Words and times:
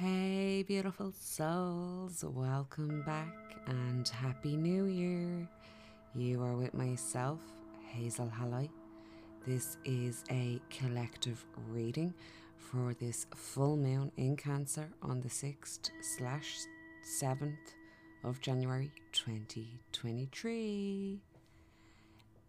Hey, 0.00 0.62
beautiful 0.62 1.12
souls, 1.18 2.24
welcome 2.24 3.02
back 3.02 3.34
and 3.66 4.06
Happy 4.06 4.56
New 4.56 4.84
Year. 4.84 5.48
You 6.14 6.40
are 6.44 6.54
with 6.54 6.72
myself, 6.72 7.40
Hazel 7.84 8.28
Halley. 8.28 8.70
This 9.44 9.76
is 9.84 10.22
a 10.30 10.60
collective 10.70 11.44
reading 11.68 12.14
for 12.58 12.94
this 13.00 13.26
full 13.34 13.76
moon 13.76 14.12
in 14.16 14.36
Cancer 14.36 14.88
on 15.02 15.20
the 15.20 15.28
6th 15.28 15.90
slash 16.00 16.58
7th 17.20 17.74
of 18.22 18.40
January 18.40 18.92
2023. 19.10 21.20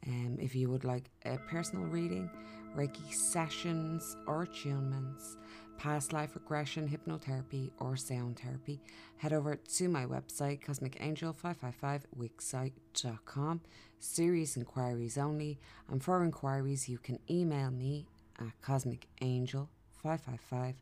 Um, 0.05 0.37
if 0.39 0.53
you 0.53 0.69
would 0.69 0.83
like 0.83 1.09
a 1.25 1.39
personal 1.49 1.85
reading, 1.85 2.29
Reiki 2.75 3.11
sessions 3.11 4.15
or 4.27 4.45
attunements, 4.45 5.37
past 5.79 6.11
life 6.11 6.35
regression, 6.35 6.89
hypnotherapy, 6.89 7.71
or 7.79 7.95
sound 7.95 8.37
therapy, 8.37 8.81
head 9.17 9.31
over 9.31 9.55
to 9.55 9.87
my 9.87 10.05
website, 10.05 10.61
cosmicangel555wixsite.com. 10.61 13.61
Serious 13.97 14.57
inquiries 14.57 15.17
only, 15.17 15.57
and 15.89 16.03
for 16.03 16.21
inquiries, 16.23 16.89
you 16.89 16.97
can 16.97 17.17
email 17.29 17.71
me 17.71 18.05
at 18.39 18.59
cosmicangel555 18.61 20.73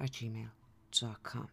at 0.00 0.10
gmail.com. 0.10 1.48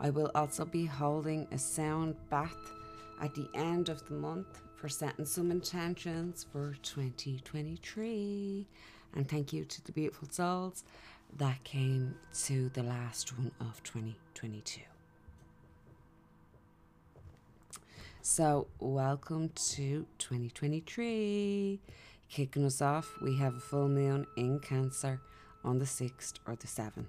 I 0.00 0.08
will 0.10 0.30
also 0.34 0.64
be 0.64 0.86
holding 0.86 1.46
a 1.52 1.58
sound 1.58 2.16
bath 2.30 2.72
at 3.20 3.34
the 3.34 3.50
end 3.54 3.90
of 3.90 4.08
the 4.08 4.14
month 4.14 4.62
for 4.76 4.88
setting 4.88 5.26
some 5.26 5.50
intentions 5.50 6.46
for 6.50 6.76
2023. 6.82 8.66
And 9.14 9.28
thank 9.28 9.52
you 9.52 9.64
to 9.64 9.84
the 9.84 9.92
beautiful 9.92 10.28
souls 10.30 10.82
that 11.36 11.62
came 11.64 12.14
to 12.44 12.68
the 12.70 12.82
last 12.82 13.36
one 13.36 13.52
of 13.60 13.82
2022. 13.82 14.80
So, 18.22 18.66
welcome 18.80 19.50
to 19.50 20.06
2023. 20.18 21.80
Kicking 22.28 22.64
us 22.64 22.82
off, 22.82 23.14
we 23.22 23.36
have 23.36 23.54
a 23.54 23.60
full 23.60 23.88
moon 23.88 24.26
in 24.36 24.58
Cancer 24.58 25.20
on 25.62 25.78
the 25.78 25.84
6th 25.84 26.34
or 26.46 26.56
the 26.56 26.66
7th. 26.66 27.06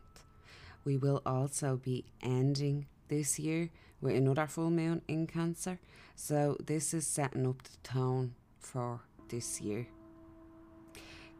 We 0.85 0.97
will 0.97 1.23
also 1.25 1.77
be 1.77 2.05
ending 2.21 2.85
this 3.07 3.39
year 3.39 3.71
with 3.99 4.15
another 4.15 4.45
full 4.45 4.69
moon 4.69 5.01
in 5.07 5.25
Cancer. 5.25 5.79
So, 6.15 6.55
this 6.63 6.93
is 6.93 7.07
setting 7.07 7.47
up 7.47 7.63
the 7.63 7.77
tone 7.83 8.35
for 8.59 9.01
this 9.29 9.59
year. 9.59 9.87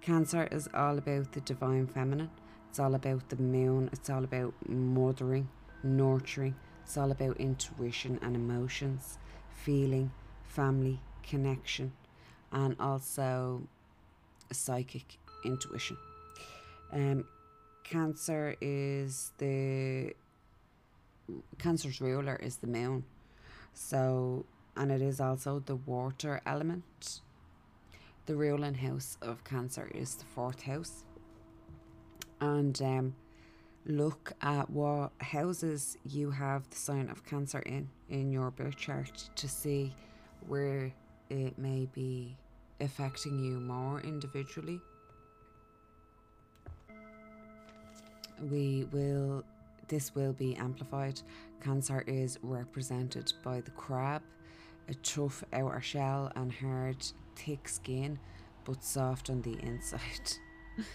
Cancer 0.02 0.48
is 0.52 0.68
all 0.74 0.98
about 0.98 1.34
the 1.34 1.42
divine 1.42 1.86
feminine, 1.86 2.32
it's 2.78 2.84
all 2.84 2.94
about 2.94 3.28
the 3.30 3.38
moon, 3.38 3.90
it's 3.92 4.08
all 4.08 4.24
about 4.24 4.54
mothering, 4.70 5.50
nurturing, 5.82 6.54
it's 6.84 6.96
all 6.96 7.10
about 7.10 7.36
intuition 7.38 8.20
and 8.22 8.36
emotions, 8.36 9.18
feeling, 9.50 10.12
family, 10.44 11.00
connection, 11.24 11.92
and 12.52 12.76
also 12.80 13.64
psychic 14.52 15.18
intuition. 15.44 15.98
Um, 16.94 17.26
cancer 17.84 18.56
is 18.62 19.32
the 19.40 20.14
Cancer's 21.58 22.00
ruler 22.00 22.36
is 22.36 22.58
the 22.58 22.68
moon. 22.68 23.06
So, 23.74 24.46
and 24.76 24.92
it 24.92 25.02
is 25.02 25.20
also 25.20 25.64
the 25.66 25.78
water 25.78 26.42
element. 26.46 27.22
The 28.28 28.36
ruling 28.36 28.76
house 28.76 29.18
of 29.20 29.44
Cancer 29.44 29.90
is 29.96 30.14
the 30.14 30.26
fourth 30.26 30.62
house. 30.62 31.06
And 32.40 32.80
um, 32.82 33.16
look 33.86 34.34
at 34.42 34.70
what 34.70 35.12
houses 35.20 35.98
you 36.06 36.32
have 36.32 36.70
the 36.70 36.76
sign 36.76 37.10
of 37.10 37.26
Cancer 37.26 37.60
in 37.60 37.90
in 38.10 38.32
your 38.32 38.52
birth 38.52 38.76
chart 38.76 39.30
to 39.36 39.48
see 39.48 39.94
where 40.48 40.92
it 41.30 41.58
may 41.58 41.88
be 41.94 42.38
affecting 42.80 43.40
you 43.40 43.60
more 43.60 44.02
individually. 44.02 44.80
We 48.52 48.88
will 48.92 49.44
this 49.88 50.14
will 50.14 50.34
be 50.34 50.56
amplified. 50.56 51.22
Cancer 51.62 52.04
is 52.08 52.38
represented 52.44 53.32
by 53.42 53.62
the 53.62 53.72
crab, 53.72 54.22
a 54.90 54.94
tough 54.96 55.44
outer 55.54 55.82
shell 55.82 56.32
and 56.36 56.52
hard, 56.52 57.06
thick 57.36 57.70
skin, 57.70 58.20
but 58.66 58.84
soft 58.84 59.30
on 59.30 59.42
the 59.42 59.58
inside. 59.64 60.34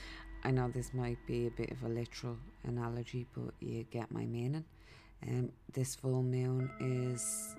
I 0.45 0.51
know 0.51 0.69
this 0.69 0.93
might 0.93 1.25
be 1.27 1.47
a 1.47 1.51
bit 1.51 1.71
of 1.71 1.83
a 1.85 1.89
literal 1.89 2.37
analogy, 2.65 3.27
but 3.33 3.55
you 3.61 3.85
get 3.91 4.11
my 4.11 4.27
meaning. 4.27 4.65
Um, 5.27 5.53
this 5.73 5.95
full 5.95 6.23
moon 6.23 6.69
is 6.81 7.55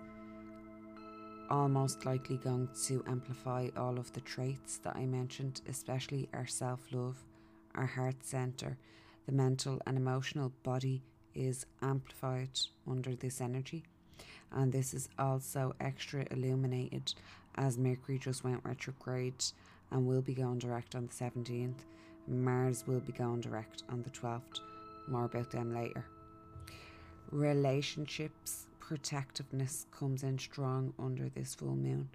almost 1.49 2.05
likely 2.05 2.37
going 2.37 2.67
to 2.87 3.03
amplify 3.07 3.69
all 3.77 3.97
of 3.97 4.11
the 4.11 4.21
traits 4.21 4.77
that 4.79 4.95
I 4.97 5.05
mentioned, 5.05 5.61
especially 5.69 6.27
our 6.33 6.47
self 6.47 6.81
love, 6.91 7.17
our 7.75 7.85
heart 7.85 8.25
center, 8.25 8.77
the 9.25 9.31
mental 9.31 9.81
and 9.87 9.97
emotional 9.97 10.51
body 10.63 11.03
is 11.33 11.65
amplified 11.81 12.59
under 12.89 13.15
this 13.15 13.39
energy. 13.39 13.83
And 14.51 14.71
this 14.71 14.93
is 14.93 15.09
also 15.17 15.73
extra 15.79 16.25
illuminated 16.31 17.13
as 17.55 17.77
Mercury 17.77 18.19
just 18.19 18.43
went 18.43 18.63
retrograde 18.65 19.43
and 19.91 20.05
will 20.05 20.21
be 20.21 20.33
going 20.33 20.59
direct 20.59 20.95
on 20.95 21.07
the 21.07 21.13
17th. 21.13 21.85
Mars 22.27 22.85
will 22.87 22.99
be 22.99 23.11
going 23.11 23.41
direct 23.41 23.83
on 23.89 24.01
the 24.01 24.09
12th. 24.09 24.59
More 25.07 25.25
about 25.25 25.51
them 25.51 25.73
later. 25.73 26.05
Relationships, 27.31 28.67
protectiveness 28.79 29.85
comes 29.91 30.23
in 30.23 30.37
strong 30.39 30.93
under 30.99 31.29
this 31.29 31.55
full 31.55 31.75
moon. 31.75 32.09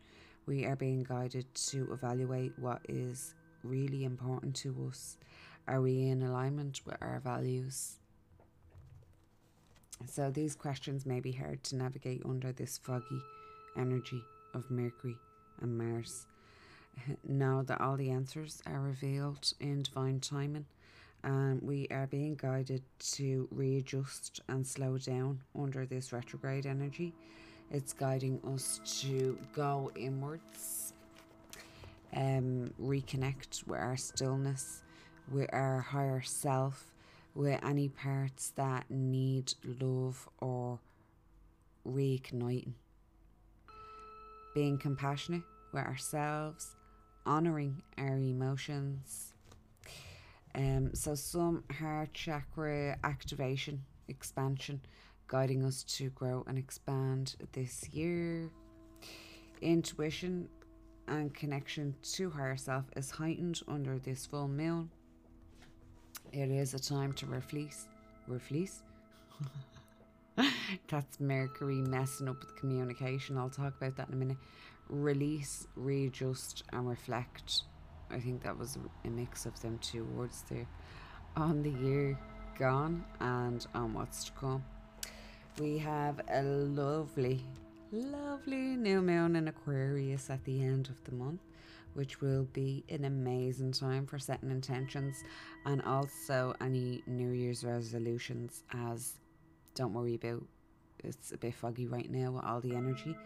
We 0.47 0.65
are 0.65 0.77
being 0.77 1.03
guided 1.03 1.53
to 1.67 1.93
evaluate 1.93 2.53
what 2.59 2.81
is 2.89 3.35
really 3.63 4.05
important 4.05 4.55
to 4.57 4.89
us. 4.89 5.17
Are 5.67 5.83
we 5.83 6.09
in 6.09 6.23
alignment 6.23 6.81
with 6.87 6.97
our 7.03 7.21
values? 7.21 7.97
So 10.07 10.31
these 10.31 10.55
questions 10.55 11.05
may 11.05 11.21
be 11.21 11.33
hard 11.33 11.63
to 11.65 11.77
navigate 11.77 12.23
under 12.25 12.53
this 12.53 12.79
foggy 12.79 13.21
energy 13.77 14.23
of 14.55 14.71
Mercury 14.71 15.17
and 15.61 15.77
Mars. 15.77 16.27
Know 17.29 17.63
that 17.63 17.81
all 17.81 17.97
the 17.97 18.11
answers 18.11 18.63
are 18.67 18.81
revealed 18.81 19.53
in 19.61 19.83
divine 19.83 20.21
timing, 20.21 20.67
and 21.23 21.61
we 21.63 21.87
are 21.91 22.07
being 22.07 22.35
guided 22.37 22.83
to 23.17 23.49
readjust 23.51 24.41
and 24.49 24.67
slow 24.67 24.99
down 24.99 25.41
under 25.59 25.87
this 25.87 26.13
retrograde 26.13 26.67
energy. 26.67 27.13
It's 27.71 27.93
guiding 27.93 28.41
us 28.55 28.81
to 29.03 29.39
go 29.53 29.91
inwards, 29.95 30.95
um, 32.15 32.73
reconnect 32.81 33.67
with 33.67 33.79
our 33.79 33.97
stillness, 33.97 34.83
with 35.31 35.51
our 35.53 35.81
higher 35.81 36.23
self, 36.23 36.87
with 37.35 37.63
any 37.63 37.89
parts 37.89 38.53
that 38.57 38.91
need 38.91 39.53
love 39.81 40.29
or 40.41 40.79
reigniting. 41.87 42.73
Being 44.55 44.79
compassionate 44.79 45.43
with 45.73 45.85
ourselves, 45.85 46.75
honouring 47.29 47.83
our 47.99 48.17
emotions. 48.17 49.35
Um, 50.55 50.95
so, 50.95 51.15
some 51.15 51.63
heart 51.79 52.15
chakra 52.15 52.97
activation, 53.05 53.85
expansion, 54.09 54.81
guiding 55.29 55.65
us 55.65 55.85
to 55.85 56.09
grow 56.11 56.45
and 56.49 56.59
expand 56.59 57.37
this 57.53 57.89
year. 57.91 58.51
Intuition 59.61 60.49
and 61.07 61.35
connection 61.35 61.95
to 62.03 62.31
higher 62.31 62.57
self 62.57 62.85
is 62.97 63.11
heightened 63.11 63.61
under 63.69 63.99
this 63.99 64.27
full 64.27 64.49
moon. 64.49 64.91
It 66.33 66.51
is 66.51 66.75
a 66.75 66.79
time 66.79 67.13
to 67.15 67.27
refleece. 67.27 67.87
Refleece? 68.27 68.83
That's 70.89 71.21
Mercury 71.21 71.81
messing 71.81 72.29
up 72.29 72.41
with 72.41 72.57
communication. 72.57 73.39
I'll 73.39 73.49
talk 73.51 73.75
about 73.77 73.97
that 73.97 74.09
in 74.09 74.15
a 74.15 74.17
minute. 74.17 74.37
Release, 74.89 75.67
readjust, 75.77 76.65
and 76.73 76.89
reflect. 76.89 77.63
I 78.11 78.21
think 78.21 78.43
that 78.43 78.57
was 78.57 78.79
a 79.05 79.09
mix 79.09 79.47
of 79.47 79.61
them 79.61 79.79
two 79.79 80.05
words 80.05 80.45
there. 80.51 80.67
On 81.37 81.63
the 81.63 81.71
year 81.71 82.19
gone 82.59 83.05
and 83.21 83.67
on 83.75 83.95
what's 83.95 84.25
to 84.25 84.33
come. 84.33 84.65
We 85.61 85.79
have 85.79 86.21
a 86.29 86.43
lovely, 86.43 87.45
lovely 87.93 88.77
new 88.77 89.03
moon 89.03 89.37
in 89.37 89.49
Aquarius 89.49 90.31
at 90.31 90.45
the 90.45 90.63
end 90.63 90.89
of 90.89 91.03
the 91.05 91.13
month 91.13 91.41
which 91.99 92.21
will 92.21 92.45
be 92.53 92.85
an 92.89 93.05
amazing 93.05 93.73
time 93.73 94.07
for 94.07 94.21
setting 94.21 94.53
intentions 94.53 95.25
and 95.67 95.83
also 95.83 96.55
any 96.61 97.03
New 97.09 97.31
Year's 97.31 97.65
resolutions. 97.65 98.63
As 98.73 99.15
don't 99.75 99.93
worry 99.93 100.15
about 100.15 100.45
it's 101.03 101.33
a 101.33 101.37
bit 101.37 101.55
foggy 101.55 101.87
right 101.87 102.09
now 102.09 102.31
with 102.31 102.45
all 102.45 102.61
the 102.61 102.75
energy 102.75 103.17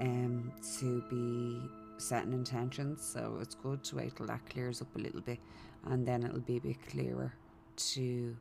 um, 0.00 0.52
to 0.78 1.02
be 1.10 1.60
setting 1.98 2.32
intentions. 2.32 3.02
So 3.04 3.38
it's 3.40 3.54
good 3.54 3.82
to 3.84 3.96
wait 3.96 4.16
till 4.16 4.26
that 4.26 4.48
clears 4.48 4.80
up 4.82 4.94
a 4.96 4.98
little 4.98 5.20
bit 5.20 5.38
and 5.86 6.06
then 6.06 6.22
it'll 6.24 6.40
be 6.40 6.56
a 6.56 6.60
bit 6.60 6.76
clearer 6.88 7.32
to 7.76 8.36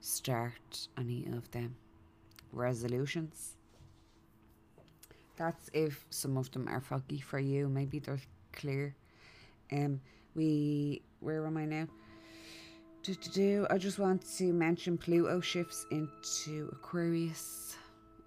start 0.00 0.88
any 0.98 1.26
of 1.32 1.50
them 1.50 1.76
resolutions. 2.52 3.54
That's 5.36 5.70
if 5.72 6.04
some 6.10 6.36
of 6.36 6.50
them 6.50 6.68
are 6.68 6.80
foggy 6.80 7.20
for 7.20 7.38
you. 7.38 7.68
Maybe 7.68 7.98
they're 7.98 8.20
clear. 8.52 8.94
Um, 9.72 10.00
we 10.34 11.02
where 11.20 11.46
am 11.46 11.56
I 11.56 11.64
now? 11.64 11.86
Do, 13.02 13.14
do, 13.14 13.30
do. 13.30 13.66
I 13.70 13.78
just 13.78 13.98
want 13.98 14.24
to 14.36 14.52
mention 14.52 14.96
Pluto 14.96 15.40
shifts 15.40 15.86
into 15.90 16.68
Aquarius. 16.72 17.76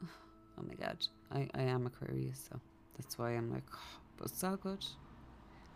Oh 0.58 0.64
my 0.66 0.74
god, 0.76 1.06
I, 1.36 1.50
I 1.54 1.64
am 1.64 1.86
Aquarius, 1.86 2.48
so 2.50 2.60
that's 2.98 3.18
why 3.20 3.32
I'm 3.32 3.52
like, 3.52 3.64
oh, 3.74 4.00
but 4.18 4.30
so 4.30 4.56
good. 4.56 4.86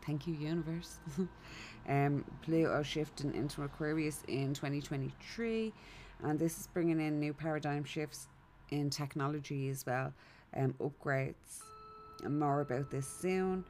Thank 0.06 0.25
you, 0.25 0.33
universe. 0.33 1.00
um, 1.89 2.23
Pluto 2.41 2.81
shifting 2.81 3.35
into 3.35 3.63
Aquarius 3.63 4.23
in 4.29 4.53
2023, 4.53 5.73
and 6.23 6.39
this 6.39 6.57
is 6.59 6.67
bringing 6.67 7.01
in 7.01 7.19
new 7.19 7.33
paradigm 7.33 7.83
shifts 7.83 8.27
in 8.69 8.89
technology 8.89 9.69
as 9.69 9.85
well, 9.85 10.13
um, 10.56 10.73
upgrades. 10.79 11.63
And 12.23 12.39
more 12.39 12.61
about 12.61 12.89
this 12.89 13.07
soon. 13.07 13.65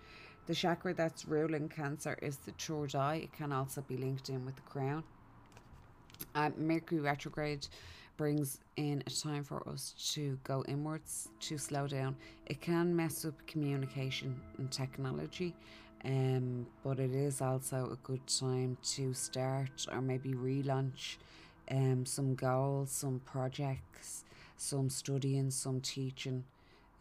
The 0.45 0.55
chakra 0.55 0.93
that's 0.93 1.25
ruling 1.25 1.69
Cancer 1.69 2.17
is 2.21 2.37
the 2.37 2.51
third 2.51 2.95
eye. 2.95 3.21
It 3.23 3.33
can 3.33 3.51
also 3.51 3.81
be 3.81 3.97
linked 3.97 4.29
in 4.29 4.45
with 4.45 4.55
the 4.55 4.61
crown. 4.63 5.03
Uh, 6.35 6.49
Mercury 6.57 6.99
retrograde 6.99 7.67
brings 8.19 8.59
in 8.75 9.01
a 9.07 9.09
time 9.09 9.45
for 9.45 9.65
us 9.69 9.93
to 10.11 10.37
go 10.43 10.61
inwards, 10.67 11.29
to 11.39 11.57
slow 11.57 11.87
down. 11.87 12.13
It 12.47 12.59
can 12.59 12.93
mess 12.93 13.23
up 13.23 13.33
communication 13.47 14.35
and 14.57 14.69
technology, 14.69 15.55
um, 16.03 16.67
but 16.83 16.99
it 16.99 17.13
is 17.13 17.39
also 17.39 17.89
a 17.93 17.95
good 18.05 18.19
time 18.27 18.77
to 18.95 19.13
start 19.13 19.87
or 19.89 20.01
maybe 20.01 20.33
relaunch 20.33 21.15
um, 21.71 22.05
some 22.05 22.35
goals, 22.35 22.91
some 22.91 23.21
projects, 23.23 24.25
some 24.57 24.89
studying, 24.89 25.49
some 25.49 25.79
teaching, 25.79 26.43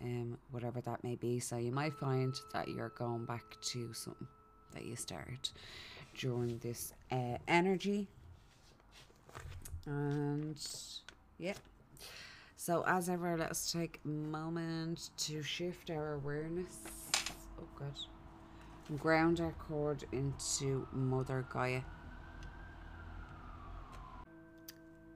um, 0.01 0.39
whatever 0.53 0.81
that 0.83 1.03
may 1.03 1.17
be. 1.17 1.41
So 1.41 1.57
you 1.57 1.73
might 1.73 1.95
find 1.95 2.33
that 2.53 2.69
you're 2.69 2.91
going 2.91 3.25
back 3.25 3.61
to 3.73 3.93
something 3.93 4.29
that 4.73 4.85
you 4.85 4.95
started 4.95 5.51
during 6.17 6.59
this 6.59 6.93
uh, 7.11 7.39
energy. 7.49 8.07
And 9.85 10.57
yeah. 11.39 11.55
So 12.57 12.85
as 12.87 13.09
ever, 13.09 13.37
let's 13.37 13.73
take 13.73 14.01
a 14.05 14.09
moment 14.09 15.11
to 15.19 15.43
shift 15.43 15.91
our 15.91 16.15
awareness. 16.15 16.81
Oh 17.61 17.69
god 17.79 17.95
ground 18.97 19.41
our 19.41 19.53
cord 19.53 20.05
into 20.13 20.87
Mother 20.93 21.45
Gaia. 21.53 21.83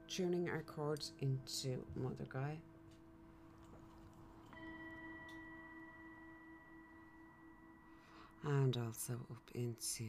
Tuning 0.07 0.47
our 0.47 0.61
cords 0.61 1.13
into 1.21 1.83
Mother 1.95 2.25
Gaia. 2.29 2.57
And 8.43 8.77
also 8.77 9.13
up 9.13 9.51
into 9.55 10.05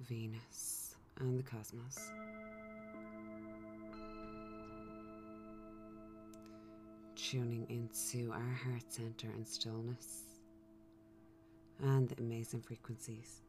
Venus 0.00 0.96
and 1.20 1.38
the 1.38 1.42
cosmos. 1.42 2.10
Tuning 7.16 7.66
into 7.70 8.30
our 8.30 8.38
heart 8.38 8.84
center 8.88 9.28
and 9.28 9.46
stillness 9.46 10.24
and 11.82 12.08
the 12.08 12.22
amazing 12.22 12.60
frequencies 12.60 13.40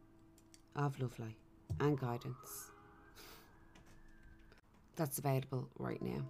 of 0.75 0.99
love 0.99 1.19
light 1.19 1.35
and 1.81 1.99
guidance 1.99 2.71
that's 4.95 5.19
available 5.19 5.67
right 5.77 6.01
now. 6.01 6.23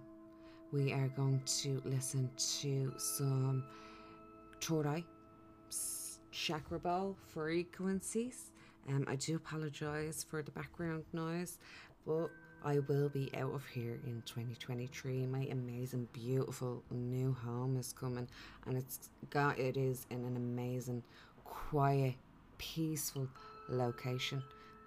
We 0.72 0.92
are 0.92 1.08
going 1.08 1.40
to 1.62 1.80
listen 1.84 2.28
to 2.60 2.92
some 2.98 3.64
Third 4.60 5.04
chakra 6.30 6.78
ball 6.78 7.16
frequencies. 7.28 8.50
Um, 8.88 9.04
I 9.08 9.16
do 9.16 9.36
apologise 9.36 10.24
for 10.28 10.42
the 10.42 10.50
background 10.50 11.04
noise, 11.12 11.58
but 12.06 12.30
I 12.64 12.80
will 12.80 13.08
be 13.08 13.30
out 13.36 13.54
of 13.54 13.64
here 13.66 13.98
in 14.04 14.22
2023. 14.26 15.26
My 15.26 15.46
amazing, 15.50 16.08
beautiful 16.12 16.82
new 16.90 17.32
home 17.32 17.76
is 17.76 17.92
coming, 17.92 18.28
and 18.66 18.76
it's 18.76 19.10
got 19.30 19.58
it 19.58 19.76
is 19.76 20.06
in 20.10 20.24
an 20.24 20.36
amazing 20.36 21.02
quiet, 21.44 22.14
peaceful 22.58 23.28
location 23.68 24.42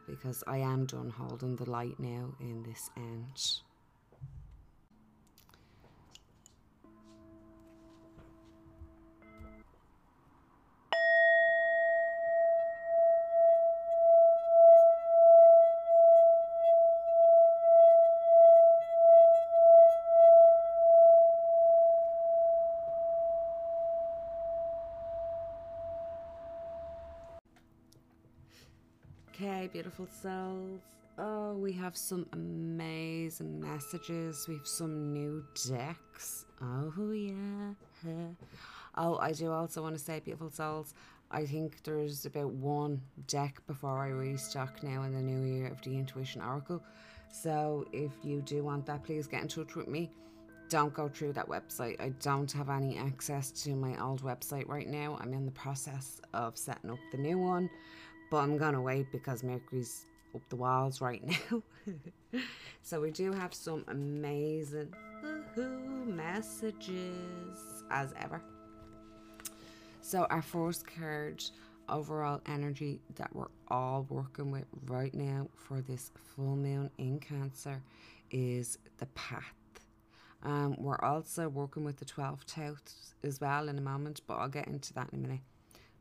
because 0.08 0.44
I 0.48 0.58
am 0.58 0.86
done 0.86 1.10
holding 1.10 1.56
the 1.56 1.70
light 1.70 2.00
now 2.00 2.34
in 2.40 2.64
this 2.64 2.90
end. 2.98 3.62
Beautiful 29.92 30.22
souls. 30.22 30.80
Oh, 31.18 31.54
we 31.56 31.74
have 31.74 31.98
some 31.98 32.26
amazing 32.32 33.60
messages. 33.60 34.46
We 34.48 34.56
have 34.56 34.68
some 34.68 35.12
new 35.12 35.44
decks. 35.68 36.46
Oh, 36.62 37.12
yeah. 37.12 37.74
Oh, 38.96 39.18
I 39.18 39.34
do 39.34 39.52
also 39.52 39.82
want 39.82 39.96
to 39.98 40.02
say, 40.02 40.22
beautiful 40.22 40.50
souls, 40.50 40.94
I 41.30 41.46
think 41.46 41.84
there's 41.84 42.26
about 42.26 42.52
one 42.52 43.02
deck 43.28 43.62
before 43.68 44.00
I 44.00 44.08
restock 44.10 44.82
now 44.82 45.04
in 45.04 45.14
the 45.14 45.22
new 45.22 45.46
year 45.46 45.68
of 45.68 45.82
the 45.82 45.98
Intuition 45.98 46.42
Oracle. 46.42 46.82
So 47.30 47.86
if 47.92 48.12
you 48.24 48.42
do 48.42 48.64
want 48.64 48.86
that, 48.86 49.04
please 49.04 49.28
get 49.28 49.42
in 49.42 49.50
touch 49.50 49.76
with 49.76 49.90
me. 49.90 50.10
Don't 50.70 50.94
go 50.94 51.10
through 51.10 51.34
that 51.34 51.50
website. 51.50 52.00
I 52.00 52.10
don't 52.22 52.50
have 52.54 52.70
any 52.70 52.98
access 52.98 53.52
to 53.64 53.76
my 53.76 54.02
old 54.02 54.24
website 54.24 54.70
right 54.70 54.88
now. 54.88 55.18
I'm 55.20 55.34
in 55.34 55.46
the 55.46 55.52
process 55.52 56.22
of 56.34 56.58
setting 56.58 56.92
up 56.92 57.00
the 57.12 57.18
new 57.18 57.38
one. 57.38 57.70
But 58.31 58.38
I'm 58.38 58.57
going 58.57 58.74
to 58.74 58.81
wait 58.81 59.12
because 59.12 59.44
Mercury's 59.44 60.06
up 60.33 60.42
the 60.50 60.56
walls 60.56 61.01
right 61.01 61.22
now. 61.51 61.62
so 62.81 63.01
we 63.01 63.12
do 63.12 63.31
have 63.33 63.54
some 63.54 63.84
amazing 63.89 64.96
messages 66.08 67.84
as 67.91 68.13
ever. 68.20 68.41
So 70.01 70.25
our 70.29 70.41
first 70.41 70.88
card, 70.88 71.44
overall 71.89 72.41
energy 72.48 73.01
that 73.15 73.36
we're 73.36 73.51
all 73.67 74.08
working 74.10 74.50
with 74.50 74.65
right 74.88 75.13
now 75.13 75.50
for 75.56 75.82
this 75.82 76.12
full 76.34 76.56
moon 76.56 76.89
in 76.98 77.20
Cancer 77.20 77.84
is 78.32 78.77
the 78.98 79.08
path. 79.08 79.44
Um, 80.44 80.75
we're 80.79 81.00
also 81.00 81.50
working 81.50 81.84
with 81.84 81.98
the 81.98 82.06
12th 82.06 82.51
house 82.53 83.13
as 83.24 83.41
well 83.41 83.67
in 83.67 83.77
a 83.77 83.82
moment, 83.82 84.22
but 84.25 84.36
I'll 84.36 84.48
get 84.48 84.67
into 84.67 84.94
that 84.94 85.10
in 85.12 85.20
a 85.20 85.22
minute. 85.27 85.41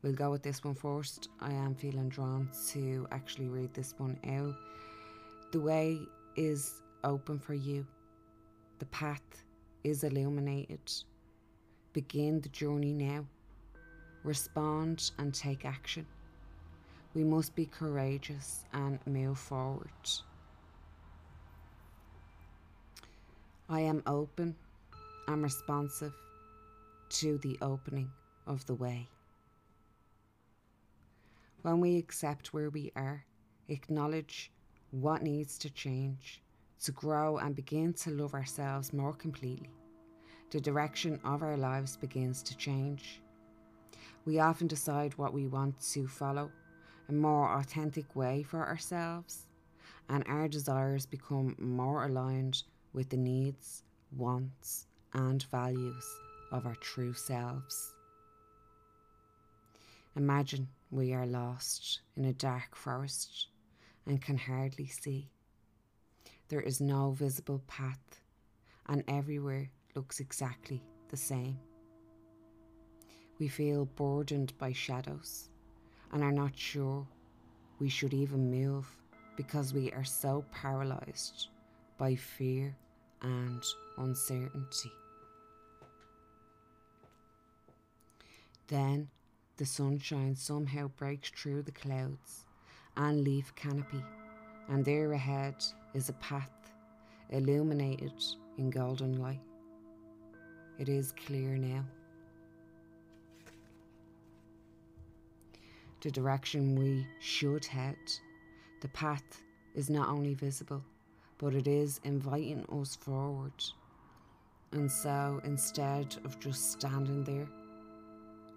We'll 0.01 0.13
go 0.13 0.31
with 0.31 0.41
this 0.41 0.63
one 0.63 0.73
first. 0.73 1.29
I 1.39 1.53
am 1.53 1.75
feeling 1.75 2.09
drawn 2.09 2.49
to 2.69 3.07
actually 3.11 3.49
read 3.49 3.73
this 3.73 3.93
one 3.97 4.17
out. 4.27 4.55
The 5.51 5.59
way 5.59 5.99
is 6.35 6.81
open 7.03 7.37
for 7.37 7.53
you, 7.53 7.85
the 8.79 8.85
path 8.85 9.43
is 9.83 10.03
illuminated. 10.03 10.91
Begin 11.93 12.41
the 12.41 12.49
journey 12.49 12.93
now. 12.93 13.25
Respond 14.23 15.11
and 15.17 15.33
take 15.33 15.65
action. 15.65 16.05
We 17.13 17.23
must 17.23 17.55
be 17.55 17.65
courageous 17.65 18.65
and 18.73 18.99
move 19.05 19.37
forward. 19.37 19.89
I 23.67 23.81
am 23.81 24.01
open 24.05 24.55
and 25.27 25.43
responsive 25.43 26.13
to 27.09 27.37
the 27.39 27.57
opening 27.61 28.09
of 28.47 28.65
the 28.65 28.75
way. 28.75 29.07
When 31.61 31.79
we 31.79 31.97
accept 31.97 32.53
where 32.53 32.71
we 32.71 32.91
are, 32.95 33.23
acknowledge 33.67 34.51
what 34.89 35.21
needs 35.21 35.59
to 35.59 35.69
change, 35.69 36.41
to 36.83 36.91
grow 36.91 37.37
and 37.37 37.55
begin 37.55 37.93
to 37.93 38.09
love 38.09 38.33
ourselves 38.33 38.93
more 38.93 39.13
completely, 39.13 39.69
the 40.49 40.59
direction 40.59 41.19
of 41.23 41.43
our 41.43 41.57
lives 41.57 41.97
begins 41.97 42.41
to 42.43 42.57
change. 42.57 43.21
We 44.25 44.39
often 44.39 44.65
decide 44.65 45.15
what 45.19 45.33
we 45.33 45.45
want 45.45 45.79
to 45.91 46.07
follow, 46.07 46.51
a 47.09 47.13
more 47.13 47.53
authentic 47.59 48.15
way 48.15 48.41
for 48.41 48.65
ourselves, 48.65 49.45
and 50.09 50.23
our 50.27 50.47
desires 50.47 51.05
become 51.05 51.55
more 51.59 52.05
aligned 52.05 52.63
with 52.91 53.09
the 53.09 53.17
needs, 53.17 53.83
wants, 54.17 54.87
and 55.13 55.43
values 55.43 56.05
of 56.51 56.65
our 56.65 56.75
true 56.75 57.13
selves. 57.13 57.93
Imagine 60.15 60.67
we 60.91 61.13
are 61.13 61.25
lost 61.25 62.01
in 62.17 62.25
a 62.25 62.33
dark 62.33 62.75
forest 62.75 63.47
and 64.05 64.21
can 64.21 64.37
hardly 64.37 64.87
see. 64.87 65.31
There 66.49 66.59
is 66.59 66.81
no 66.81 67.11
visible 67.11 67.63
path, 67.67 68.19
and 68.87 69.03
everywhere 69.07 69.69
looks 69.95 70.19
exactly 70.19 70.83
the 71.07 71.15
same. 71.15 71.57
We 73.39 73.47
feel 73.47 73.85
burdened 73.85 74.53
by 74.57 74.73
shadows 74.73 75.49
and 76.11 76.23
are 76.23 76.31
not 76.31 76.57
sure 76.57 77.07
we 77.79 77.87
should 77.87 78.13
even 78.13 78.51
move 78.51 78.85
because 79.37 79.73
we 79.73 79.91
are 79.93 80.03
so 80.03 80.43
paralyzed 80.51 81.47
by 81.97 82.15
fear 82.15 82.75
and 83.21 83.63
uncertainty. 83.97 84.91
Then 88.67 89.09
the 89.61 89.67
sunshine 89.67 90.35
somehow 90.35 90.87
breaks 90.97 91.29
through 91.29 91.61
the 91.61 91.71
clouds 91.71 92.47
and 92.97 93.23
leaf 93.23 93.53
canopy, 93.53 94.03
and 94.69 94.83
there 94.83 95.13
ahead 95.13 95.53
is 95.93 96.09
a 96.09 96.13
path 96.13 96.73
illuminated 97.29 98.11
in 98.57 98.71
golden 98.71 99.21
light. 99.21 99.43
It 100.79 100.89
is 100.89 101.13
clear 101.27 101.57
now. 101.57 101.85
The 106.01 106.09
direction 106.09 106.75
we 106.75 107.05
should 107.19 107.63
head, 107.63 107.99
the 108.81 108.87
path 108.87 109.43
is 109.75 109.91
not 109.91 110.09
only 110.09 110.33
visible, 110.33 110.83
but 111.37 111.53
it 111.53 111.67
is 111.67 112.01
inviting 112.03 112.65
us 112.81 112.95
forward. 112.95 113.63
And 114.71 114.91
so 114.91 115.39
instead 115.43 116.17
of 116.25 116.39
just 116.39 116.71
standing 116.71 117.23
there, 117.23 117.47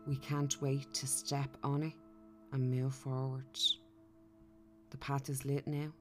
we 0.06 0.16
can't 0.16 0.60
wait 0.60 0.92
to 0.94 1.06
step 1.06 1.48
on 1.62 1.82
it 1.82 1.92
and 2.52 2.70
move 2.70 2.94
forward. 2.94 3.44
The 4.90 4.96
path 4.98 5.28
is 5.28 5.44
lit 5.44 5.66
now, 5.66 5.92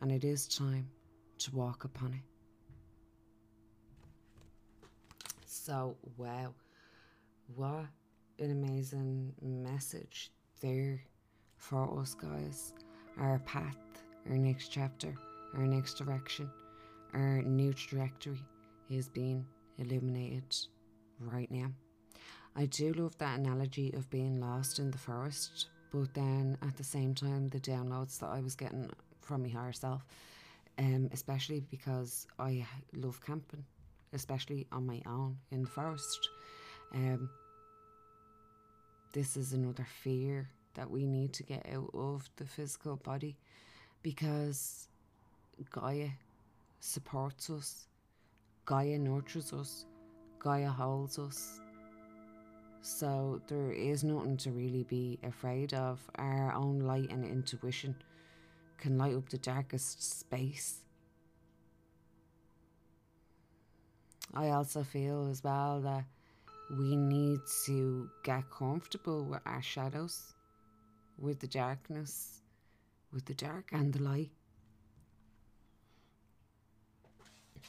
and 0.00 0.12
it 0.12 0.24
is 0.24 0.46
time 0.46 0.88
to 1.38 1.56
walk 1.56 1.84
upon 1.84 2.14
it. 2.14 2.20
So, 5.46 5.96
wow, 6.16 6.54
what 7.56 7.86
an 8.38 8.50
amazing 8.50 9.32
message 9.42 10.30
there 10.60 11.00
for 11.56 12.00
us, 12.00 12.14
guys. 12.14 12.74
Our 13.18 13.40
path, 13.40 13.76
our 14.28 14.36
next 14.36 14.68
chapter, 14.68 15.14
our 15.54 15.66
next 15.66 15.94
direction, 15.94 16.50
our 17.14 17.42
new 17.42 17.72
trajectory 17.72 18.40
is 18.88 19.08
being 19.08 19.44
illuminated 19.78 20.56
right 21.20 21.50
now. 21.50 21.70
I 22.56 22.66
do 22.66 22.92
love 22.92 23.16
that 23.18 23.38
analogy 23.38 23.92
of 23.94 24.10
being 24.10 24.40
lost 24.40 24.78
in 24.78 24.90
the 24.90 24.98
forest, 24.98 25.68
but 25.92 26.12
then 26.14 26.58
at 26.62 26.76
the 26.76 26.84
same 26.84 27.14
time, 27.14 27.48
the 27.48 27.60
downloads 27.60 28.18
that 28.18 28.30
I 28.30 28.40
was 28.40 28.54
getting 28.54 28.90
from 29.20 29.42
my 29.42 29.48
higher 29.48 29.72
self, 29.72 30.04
um, 30.78 31.08
especially 31.12 31.60
because 31.70 32.26
I 32.38 32.66
love 32.94 33.24
camping, 33.24 33.64
especially 34.12 34.66
on 34.72 34.86
my 34.86 35.00
own 35.06 35.36
in 35.50 35.62
the 35.62 35.68
forest. 35.68 36.28
Um, 36.94 37.30
this 39.12 39.36
is 39.36 39.52
another 39.52 39.86
fear 40.02 40.48
that 40.74 40.90
we 40.90 41.06
need 41.06 41.32
to 41.34 41.42
get 41.42 41.66
out 41.72 41.90
of 41.94 42.28
the 42.36 42.44
physical 42.44 42.96
body 42.96 43.36
because 44.02 44.88
Gaia 45.70 46.08
supports 46.80 47.50
us, 47.50 47.86
Gaia 48.64 48.98
nurtures 48.98 49.52
us, 49.52 49.86
Gaia 50.38 50.68
holds 50.68 51.18
us. 51.18 51.60
So 52.88 53.42
there 53.48 53.70
is 53.70 54.02
nothing 54.02 54.38
to 54.38 54.50
really 54.50 54.82
be 54.82 55.18
afraid 55.22 55.74
of. 55.74 56.00
Our 56.14 56.54
own 56.54 56.80
light 56.80 57.12
and 57.12 57.22
intuition 57.22 57.94
can 58.78 58.96
light 58.96 59.14
up 59.14 59.28
the 59.28 59.36
darkest 59.36 60.20
space. 60.20 60.80
I 64.32 64.48
also 64.48 64.82
feel 64.82 65.28
as 65.30 65.44
well 65.44 65.82
that 65.82 66.04
we 66.78 66.96
need 66.96 67.40
to 67.66 68.08
get 68.24 68.50
comfortable 68.50 69.22
with 69.22 69.42
our 69.44 69.62
shadows, 69.62 70.32
with 71.18 71.40
the 71.40 71.46
darkness, 71.46 72.40
with 73.12 73.26
the 73.26 73.34
dark 73.34 73.68
and 73.70 73.92
the 73.92 74.02
light. 74.02 74.30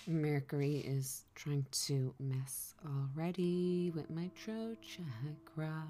Mercury 0.08 0.78
is 0.78 1.26
trying 1.36 1.66
to 1.72 2.14
mess 2.20 2.76
already 2.86 3.92
with 3.96 4.10
my 4.10 4.30
throat 4.36 4.78
chakra. 4.82 5.84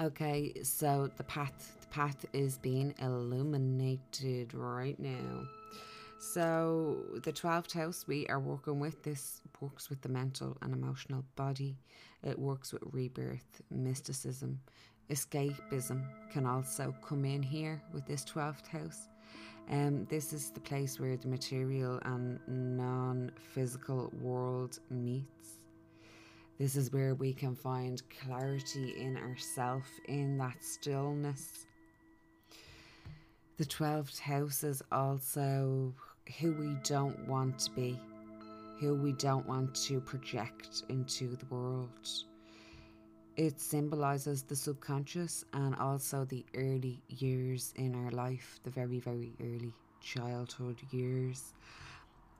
Okay, 0.00 0.52
so 0.62 1.10
the 1.16 1.24
path 1.24 1.76
the 1.80 1.86
path 1.86 2.24
is 2.32 2.58
being 2.58 2.94
illuminated 3.00 4.52
right 4.54 4.98
now. 4.98 5.46
So 6.18 6.98
the 7.22 7.32
12th 7.32 7.72
house 7.72 8.04
we 8.06 8.26
are 8.26 8.40
working 8.40 8.80
with 8.80 9.02
this 9.02 9.40
works 9.60 9.88
with 9.88 10.02
the 10.02 10.08
mental 10.08 10.56
and 10.62 10.72
emotional 10.72 11.24
body. 11.34 11.78
It 12.22 12.38
works 12.38 12.72
with 12.72 12.82
rebirth, 12.92 13.62
mysticism, 13.70 14.60
escapism 15.10 16.04
can 16.30 16.46
also 16.46 16.94
come 17.06 17.24
in 17.24 17.42
here 17.42 17.82
with 17.92 18.06
this 18.06 18.24
12th 18.24 18.66
house. 18.66 19.08
Um, 19.68 20.06
this 20.08 20.32
is 20.32 20.50
the 20.50 20.60
place 20.60 21.00
where 21.00 21.16
the 21.16 21.26
material 21.26 21.98
and 22.04 22.38
non 22.46 23.32
physical 23.52 24.12
world 24.20 24.78
meets. 24.90 25.58
This 26.58 26.76
is 26.76 26.92
where 26.92 27.14
we 27.14 27.32
can 27.32 27.54
find 27.54 28.02
clarity 28.20 28.94
in 28.98 29.16
ourself, 29.16 29.84
in 30.06 30.38
that 30.38 30.62
stillness. 30.62 31.66
The 33.58 33.64
12th 33.64 34.20
house 34.20 34.62
is 34.62 34.82
also 34.92 35.92
who 36.38 36.52
we 36.52 36.76
don't 36.82 37.26
want 37.26 37.58
to 37.60 37.70
be, 37.72 37.98
who 38.78 38.94
we 38.94 39.12
don't 39.12 39.46
want 39.46 39.74
to 39.86 40.00
project 40.00 40.84
into 40.88 41.36
the 41.36 41.46
world. 41.46 41.90
It 43.36 43.60
symbolizes 43.60 44.42
the 44.42 44.56
subconscious 44.56 45.44
and 45.52 45.76
also 45.76 46.24
the 46.24 46.46
early 46.54 47.02
years 47.08 47.74
in 47.76 47.94
our 47.94 48.10
life, 48.10 48.58
the 48.64 48.70
very, 48.70 48.98
very 48.98 49.34
early 49.42 49.74
childhood 50.00 50.80
years, 50.90 51.52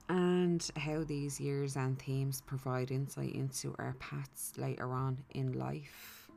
and 0.08 0.66
how 0.76 1.04
these 1.04 1.38
years 1.38 1.76
and 1.76 1.98
themes 1.98 2.40
provide 2.40 2.90
insight 2.90 3.34
into 3.34 3.74
our 3.78 3.94
paths 3.98 4.54
later 4.56 4.94
on 4.94 5.18
in 5.34 5.52
life. 5.52 6.30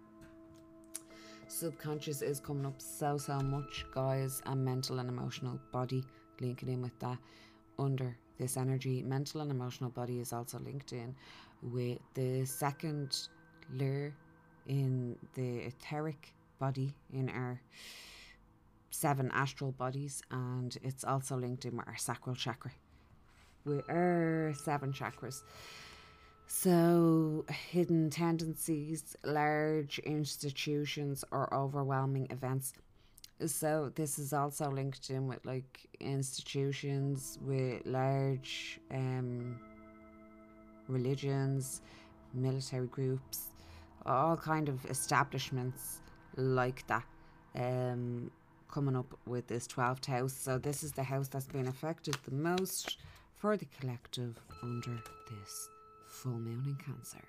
Subconscious 1.48 2.22
is 2.22 2.42
coming 2.42 2.66
up 2.66 2.82
so, 2.82 3.18
so 3.18 3.40
much, 3.40 3.86
guys, 3.94 4.42
and 4.46 4.66
mental 4.66 5.00
and 5.00 5.08
emotional 5.08 5.58
body 5.72 6.04
linking 6.42 6.68
in 6.68 6.82
with 6.82 7.00
that 7.00 7.18
under 7.78 8.18
this 8.38 8.58
energy. 8.58 9.04
Mental 9.04 9.40
and 9.40 9.52
emotional 9.52 9.90
body 9.90 10.20
is 10.20 10.34
also 10.34 10.60
linked 10.60 10.92
in 10.92 11.16
with 11.62 12.00
the 12.14 12.44
second 12.44 13.30
layer 13.74 14.14
in 14.70 15.18
the 15.34 15.66
etheric 15.66 16.34
body 16.60 16.94
in 17.12 17.30
our 17.30 17.60
seven 18.92 19.30
astral 19.34 19.72
bodies, 19.72 20.22
and 20.32 20.78
it's 20.84 21.04
also 21.04 21.36
linked 21.36 21.66
in 21.66 21.80
our 21.80 21.98
sacral 21.98 22.36
chakra, 22.36 22.72
with 23.66 23.84
our 23.90 24.54
seven 24.56 24.94
chakras. 24.94 25.42
So, 26.48 27.46
hidden 27.50 28.10
tendencies, 28.10 29.16
large 29.24 30.00
institutions, 30.00 31.24
or 31.32 31.54
overwhelming 31.54 32.28
events. 32.32 32.74
So, 33.46 33.92
this 33.96 34.18
is 34.18 34.34
also 34.34 34.70
linked 34.70 35.10
in 35.10 35.28
with 35.28 35.46
like 35.46 35.88
institutions, 36.00 37.38
with 37.42 37.86
large 37.86 38.80
um, 38.92 39.60
religions, 40.88 41.82
military 42.34 42.88
groups, 42.88 43.50
all 44.06 44.38
kind 44.38 44.70
of 44.70 44.86
establishments 44.86 46.02
like 46.36 46.86
that 46.88 47.06
um, 47.56 48.32
coming 48.72 48.96
up 48.96 49.18
with 49.26 49.48
this 49.48 49.68
12th 49.68 50.06
house. 50.06 50.34
So 50.34 50.58
this 50.58 50.84
is 50.84 50.92
the 50.92 51.04
house 51.04 51.28
that's 51.28 51.48
been 51.48 51.68
affected 51.68 52.18
the 52.26 52.36
most 52.36 52.98
for 53.38 53.58
the 53.58 53.66
collective 53.80 54.38
under 54.62 55.02
this 55.30 55.70
full 56.08 56.34
moon 56.34 56.64
in 56.66 56.76
Cancer. 56.76 57.24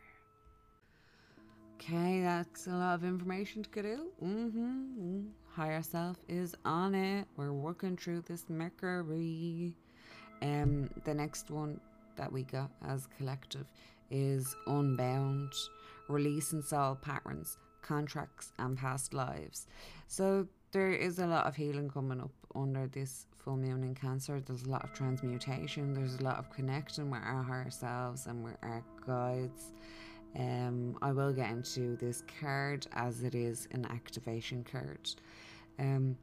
Okay, 1.76 2.20
that's 2.20 2.66
a 2.66 2.70
lot 2.70 2.94
of 2.94 3.04
information 3.04 3.62
to 3.62 3.70
get 3.70 3.86
out. 3.86 4.06
Mm-hmm. 4.22 5.20
Higher 5.52 5.82
self 5.82 6.18
is 6.28 6.54
on 6.64 6.94
it. 6.94 7.26
We're 7.36 7.52
working 7.52 7.96
through 7.96 8.22
this 8.22 8.44
Mercury. 8.48 9.74
Um, 10.42 10.90
the 11.04 11.14
next 11.14 11.50
one 11.50 11.80
that 12.16 12.30
we 12.30 12.42
got 12.42 12.70
as 12.86 13.08
collective 13.16 13.66
is 14.10 14.54
unbound 14.66 15.52
releasing 16.10 16.62
soul 16.62 16.96
patterns, 16.96 17.58
contracts, 17.82 18.52
and 18.58 18.76
past 18.76 19.14
lives. 19.14 19.66
So 20.06 20.46
there 20.72 20.92
is 20.92 21.18
a 21.18 21.26
lot 21.26 21.46
of 21.46 21.56
healing 21.56 21.90
coming 21.90 22.20
up 22.20 22.32
under 22.54 22.86
this 22.86 23.26
full 23.38 23.56
moon 23.56 23.82
in 23.82 23.94
Cancer. 23.94 24.40
There's 24.40 24.64
a 24.64 24.70
lot 24.70 24.84
of 24.84 24.92
transmutation. 24.92 25.94
There's 25.94 26.16
a 26.16 26.22
lot 26.22 26.38
of 26.38 26.50
connection 26.50 27.10
with 27.10 27.22
our 27.24 27.42
higher 27.42 27.70
selves 27.70 28.26
and 28.26 28.44
with 28.44 28.56
our 28.62 28.84
guides. 29.06 29.72
Um, 30.38 30.96
I 31.02 31.12
will 31.12 31.32
get 31.32 31.50
into 31.50 31.96
this 31.96 32.22
card 32.40 32.86
as 32.92 33.24
it 33.24 33.34
is 33.34 33.66
an 33.72 33.86
activation 33.86 34.64
card. 34.64 35.10
Um, 35.78 36.16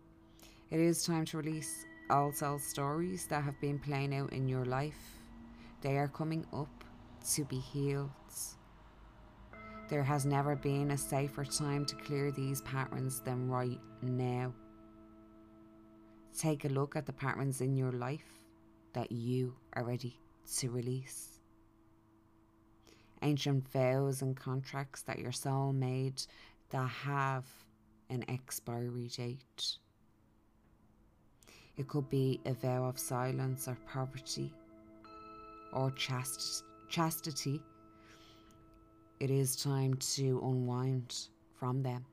it 0.69 0.79
is 0.79 1.03
time 1.03 1.25
to 1.25 1.37
release 1.37 1.85
all 2.09 2.31
soul 2.31 2.59
stories 2.59 3.25
that 3.27 3.43
have 3.43 3.59
been 3.59 3.79
playing 3.79 4.15
out 4.15 4.31
in 4.31 4.47
your 4.47 4.65
life 4.65 5.17
They 5.81 5.97
are 5.97 6.07
coming 6.07 6.45
up 6.53 6.83
to 7.33 7.45
be 7.45 7.59
healed. 7.59 8.09
There 9.89 10.03
has 10.03 10.25
never 10.25 10.55
been 10.55 10.91
a 10.91 10.97
safer 10.97 11.45
time 11.45 11.85
to 11.85 11.95
clear 11.95 12.31
these 12.31 12.61
patterns 12.61 13.21
than 13.21 13.47
right 13.47 13.79
now. 14.01 14.53
Take 16.37 16.65
a 16.65 16.69
look 16.69 16.95
at 16.95 17.05
the 17.05 17.13
patterns 17.13 17.61
in 17.61 17.77
your 17.77 17.93
life 17.93 18.43
that 18.93 19.11
you 19.11 19.55
are 19.73 19.83
ready 19.83 20.19
to 20.57 20.69
release. 20.69 21.39
Ancient 23.21 23.67
vows 23.71 24.21
and 24.21 24.35
contracts 24.35 25.01
that 25.03 25.19
your 25.19 25.31
soul 25.31 25.71
made 25.71 26.21
that 26.69 26.87
have 26.87 27.45
an 28.09 28.25
expiry 28.27 29.07
date. 29.07 29.77
It 31.77 31.87
could 31.87 32.09
be 32.09 32.41
a 32.45 32.53
vow 32.53 32.85
of 32.85 32.99
silence 32.99 33.67
or 33.67 33.77
poverty 33.91 34.51
or 35.71 35.91
chast- 35.91 36.63
chastity. 36.89 37.61
It 39.19 39.31
is 39.31 39.55
time 39.55 39.95
to 39.95 40.39
unwind 40.43 41.15
from 41.55 41.81
them. 41.81 42.05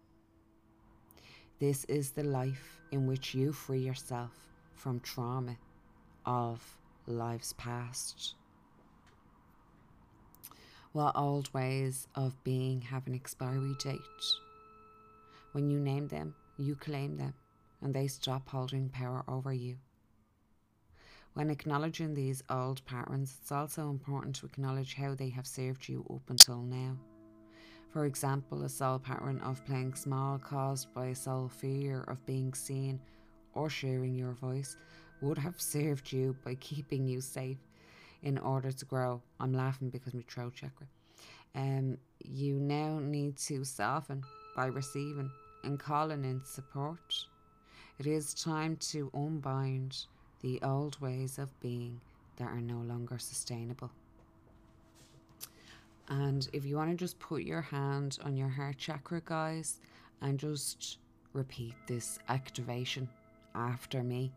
This 1.58 1.84
is 1.84 2.12
the 2.12 2.22
life 2.22 2.80
in 2.92 3.06
which 3.06 3.34
you 3.34 3.52
free 3.52 3.80
yourself 3.80 4.30
from 4.74 5.00
trauma 5.00 5.56
of 6.24 6.78
lives 7.06 7.52
past. 7.54 8.36
What 10.92 11.14
old 11.14 11.52
ways 11.52 12.08
of 12.14 12.42
being 12.42 12.80
have 12.80 13.06
an 13.06 13.14
expiry 13.14 13.74
date? 13.78 14.00
When 15.52 15.68
you 15.68 15.78
name 15.78 16.08
them, 16.08 16.34
you 16.56 16.74
claim 16.74 17.18
them, 17.18 17.34
and 17.82 17.92
they 17.92 18.06
stop 18.06 18.48
holding 18.48 18.88
power 18.88 19.24
over 19.28 19.52
you. 19.52 19.76
When 21.34 21.50
acknowledging 21.50 22.14
these 22.14 22.44
old 22.48 22.84
patterns, 22.84 23.36
it's 23.40 23.50
also 23.50 23.90
important 23.90 24.36
to 24.36 24.46
acknowledge 24.46 24.94
how 24.94 25.16
they 25.16 25.30
have 25.30 25.48
served 25.48 25.88
you 25.88 26.06
up 26.08 26.30
until 26.30 26.62
now. 26.62 26.96
For 27.92 28.06
example, 28.06 28.62
a 28.62 28.68
soul 28.68 29.00
pattern 29.00 29.40
of 29.40 29.64
playing 29.66 29.94
small 29.94 30.38
caused 30.38 30.94
by 30.94 31.06
a 31.06 31.14
soul 31.14 31.48
fear 31.48 32.02
of 32.02 32.24
being 32.24 32.54
seen 32.54 33.00
or 33.52 33.68
sharing 33.68 34.14
your 34.14 34.34
voice 34.34 34.76
would 35.22 35.38
have 35.38 35.60
served 35.60 36.12
you 36.12 36.36
by 36.44 36.54
keeping 36.54 37.04
you 37.04 37.20
safe 37.20 37.58
in 38.22 38.38
order 38.38 38.70
to 38.70 38.84
grow. 38.84 39.20
I'm 39.40 39.52
laughing 39.52 39.90
because 39.90 40.14
my 40.14 40.22
throat 40.28 40.54
chakra. 40.54 40.86
Um, 41.56 41.98
you 42.24 42.60
now 42.60 43.00
need 43.00 43.36
to 43.38 43.64
soften 43.64 44.22
by 44.54 44.66
receiving 44.66 45.30
and 45.64 45.80
calling 45.80 46.24
in 46.24 46.44
support. 46.44 47.26
It 47.98 48.06
is 48.06 48.34
time 48.34 48.76
to 48.92 49.10
unbind 49.14 50.06
the 50.44 50.60
old 50.60 51.00
ways 51.00 51.38
of 51.38 51.58
being 51.60 51.98
that 52.36 52.48
are 52.48 52.60
no 52.60 52.76
longer 52.76 53.18
sustainable. 53.18 53.90
And 56.06 56.46
if 56.52 56.66
you 56.66 56.76
want 56.76 56.90
to 56.90 56.96
just 56.96 57.18
put 57.18 57.44
your 57.44 57.62
hand 57.62 58.18
on 58.22 58.36
your 58.36 58.50
heart 58.50 58.76
chakra, 58.76 59.22
guys, 59.24 59.80
and 60.20 60.38
just 60.38 60.98
repeat 61.32 61.72
this 61.86 62.18
activation 62.28 63.08
after 63.54 64.02
me. 64.02 64.32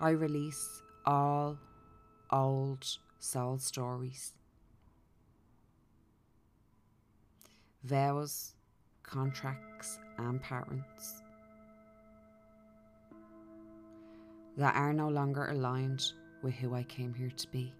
I 0.00 0.10
release 0.10 0.82
all 1.06 1.56
old 2.32 2.84
soul 3.20 3.58
stories, 3.58 4.32
vows, 7.84 8.54
contracts, 9.04 10.00
and 10.18 10.42
patterns 10.42 11.19
that 14.56 14.74
are 14.74 14.92
no 14.92 15.08
longer 15.08 15.46
aligned 15.46 16.12
with 16.42 16.54
who 16.54 16.74
I 16.74 16.82
came 16.84 17.14
here 17.14 17.32
to 17.36 17.48
be. 17.48 17.72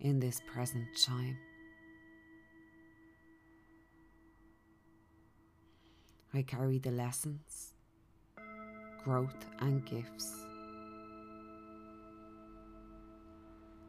In 0.00 0.20
this 0.20 0.40
present 0.52 0.86
time. 1.02 1.36
I 6.34 6.42
carry 6.42 6.78
the 6.78 6.90
lessons, 6.90 7.72
growth, 9.02 9.46
and 9.60 9.84
gifts. 9.86 10.44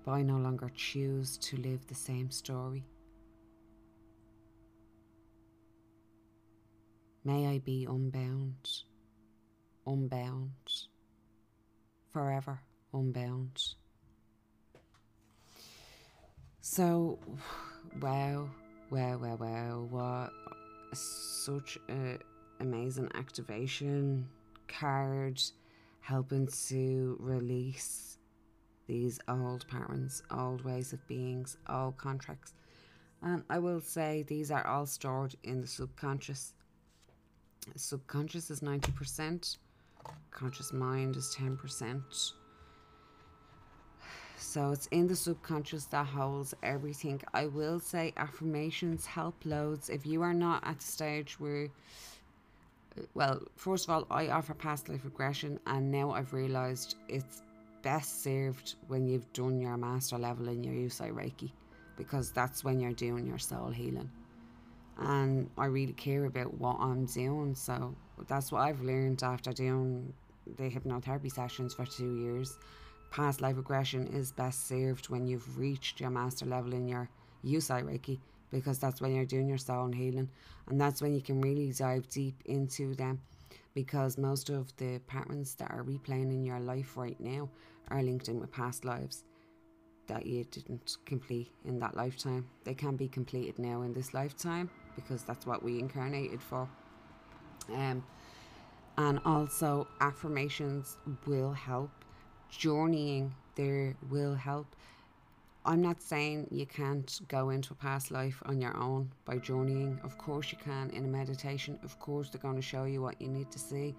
But 0.06 0.12
I 0.12 0.22
no 0.22 0.38
longer 0.38 0.72
choose 0.74 1.38
to 1.40 1.58
live 1.58 1.86
the 1.88 1.96
same 1.96 2.32
story. 2.32 2.86
May 7.28 7.46
I 7.46 7.58
be 7.58 7.84
unbound, 7.84 8.70
unbound, 9.86 10.54
forever 12.14 12.62
unbound. 12.94 13.62
So, 16.62 17.20
wow, 18.02 18.48
wow, 18.90 19.18
wow, 19.18 19.36
wow, 19.36 19.88
what 19.90 20.32
such 20.94 21.78
a 21.90 22.18
amazing 22.62 23.10
activation 23.16 24.30
card 24.70 25.42
helping 26.00 26.48
to 26.70 27.18
release 27.20 28.20
these 28.88 29.20
old 29.28 29.68
patterns, 29.68 30.24
old 30.32 30.64
ways 30.64 30.94
of 30.94 31.06
beings, 31.10 31.58
old 31.68 31.98
contracts. 31.98 32.54
And 33.22 33.44
I 33.50 33.60
will 33.60 33.82
say 33.82 34.24
these 34.24 34.50
are 34.50 34.66
all 34.66 34.86
stored 34.86 35.36
in 35.44 35.60
the 35.60 35.68
subconscious. 35.68 36.54
Subconscious 37.76 38.50
is 38.50 38.62
90%, 38.62 39.58
conscious 40.32 40.74
mind 40.74 41.16
is 41.16 41.36
10%. 41.38 42.34
So 44.38 44.72
it's 44.72 44.88
in 44.88 45.08
the 45.08 45.16
subconscious 45.16 45.86
that 45.86 46.06
holds 46.06 46.54
everything. 46.64 47.22
I 47.34 47.48
will 47.48 47.80
say 47.80 48.14
affirmations 48.18 49.06
help 49.06 49.36
loads. 49.46 49.90
If 49.90 50.06
you 50.06 50.22
are 50.22 50.34
not 50.34 50.66
at 50.66 50.80
the 50.80 50.86
stage 50.86 51.40
where 51.40 51.70
well, 53.14 53.42
first 53.56 53.86
of 53.86 53.92
all, 53.92 54.08
I 54.10 54.30
offer 54.30 54.54
past 54.54 54.90
life 54.90 55.06
regression, 55.06 55.60
and 55.68 55.92
now 55.92 56.12
I've 56.12 56.34
realised 56.34 56.96
it's 57.08 57.44
best 57.84 58.24
served 58.24 58.76
when 58.88 59.08
you've 59.08 59.32
done 59.34 59.60
your 59.60 59.78
master 59.78 60.18
level 60.18 60.48
in 60.50 60.64
your 60.64 60.74
Usui 60.74 61.12
Reiki 61.12 61.52
because 61.96 62.32
that's 62.32 62.64
when 62.64 62.80
you're 62.80 62.92
doing 62.94 63.26
your 63.26 63.38
soul 63.38 63.70
healing. 63.70 64.10
And 65.00 65.50
I 65.58 65.66
really 65.66 65.94
care 65.94 66.26
about 66.26 66.54
what 66.60 66.78
I'm 66.80 67.06
doing, 67.06 67.54
so 67.54 67.96
that's 68.28 68.52
what 68.52 68.62
I've 68.62 68.82
learned 68.82 69.22
after 69.22 69.54
doing 69.54 70.14
the 70.58 70.70
hypnotherapy 70.70 71.32
sessions 71.32 71.74
for 71.74 71.86
two 71.86 72.16
years. 72.18 72.58
Past 73.12 73.42
life 73.42 73.58
regression 73.58 74.08
is 74.08 74.32
best 74.32 74.68
served 74.68 75.10
when 75.10 75.28
you've 75.28 75.58
reached 75.58 76.02
your 76.02 76.10
master 76.10 76.46
level 76.46 76.74
in 76.74 76.88
your 76.88 77.10
Usui 77.46 77.84
Reiki 77.84 78.20
because 78.52 78.80
that's 78.80 79.02
when 79.02 79.14
you're 79.14 79.26
doing 79.26 79.48
your 79.48 79.58
soul 79.58 79.86
and 79.86 79.96
healing 79.96 80.30
and 80.68 80.80
that's 80.80 81.02
when 81.02 81.14
you 81.14 81.22
can 81.22 81.42
really 81.42 81.72
dive 81.72 82.08
deep 82.10 82.42
into 82.46 82.96
them 82.96 83.20
because 83.74 84.18
most 84.18 84.50
of 84.50 84.76
the 84.78 85.00
patterns 85.08 85.56
that 85.56 85.72
are 85.72 85.84
replaying 85.84 86.32
in 86.34 86.46
your 86.46 86.60
life 86.60 86.98
right 86.98 87.20
now 87.20 87.50
are 87.90 88.02
linked 88.02 88.28
in 88.28 88.40
with 88.40 88.52
past 88.52 88.86
lives 88.86 89.24
that 90.08 90.26
you 90.26 90.44
didn't 90.46 90.98
complete 91.06 91.52
in 91.66 91.80
that 91.80 91.96
lifetime. 91.96 92.48
They 92.64 92.74
can 92.74 92.96
be 92.96 93.08
completed 93.08 93.60
now 93.60 93.82
in 93.82 93.94
this 93.94 94.14
lifetime 94.14 94.70
because 94.98 95.24
that's 95.24 95.46
what 95.46 95.64
we 95.64 95.80
incarnated 95.80 96.42
for. 96.42 96.68
Um, 97.74 98.04
and 98.98 99.20
also 99.24 99.88
affirmations 100.02 100.98
will 101.26 101.54
help. 101.54 101.92
Journeying 102.50 103.34
there 103.56 103.96
will 104.10 104.36
help. 104.36 104.76
I'm 105.66 105.82
not 105.82 106.02
saying 106.02 106.48
you 106.50 106.66
can't 106.66 107.20
go 107.28 107.50
into 107.50 107.74
a 107.74 107.76
past 107.76 108.10
life 108.10 108.42
on 108.46 108.62
your 108.62 108.76
own 108.78 109.12
by 109.26 109.38
journeying. 109.38 110.00
Of 110.04 110.18
course, 110.18 110.52
you 110.52 110.58
can 110.58 110.90
in 110.92 111.04
a 111.04 111.08
meditation. 111.08 111.78
Of 111.84 112.00
course, 112.00 112.30
they're 112.30 112.42
going 112.42 112.56
to 112.56 112.62
show 112.62 112.86
you 112.86 113.02
what 113.02 113.22
you 113.22 113.28
need 113.28 113.52
to 113.52 113.60
see. 113.60 113.94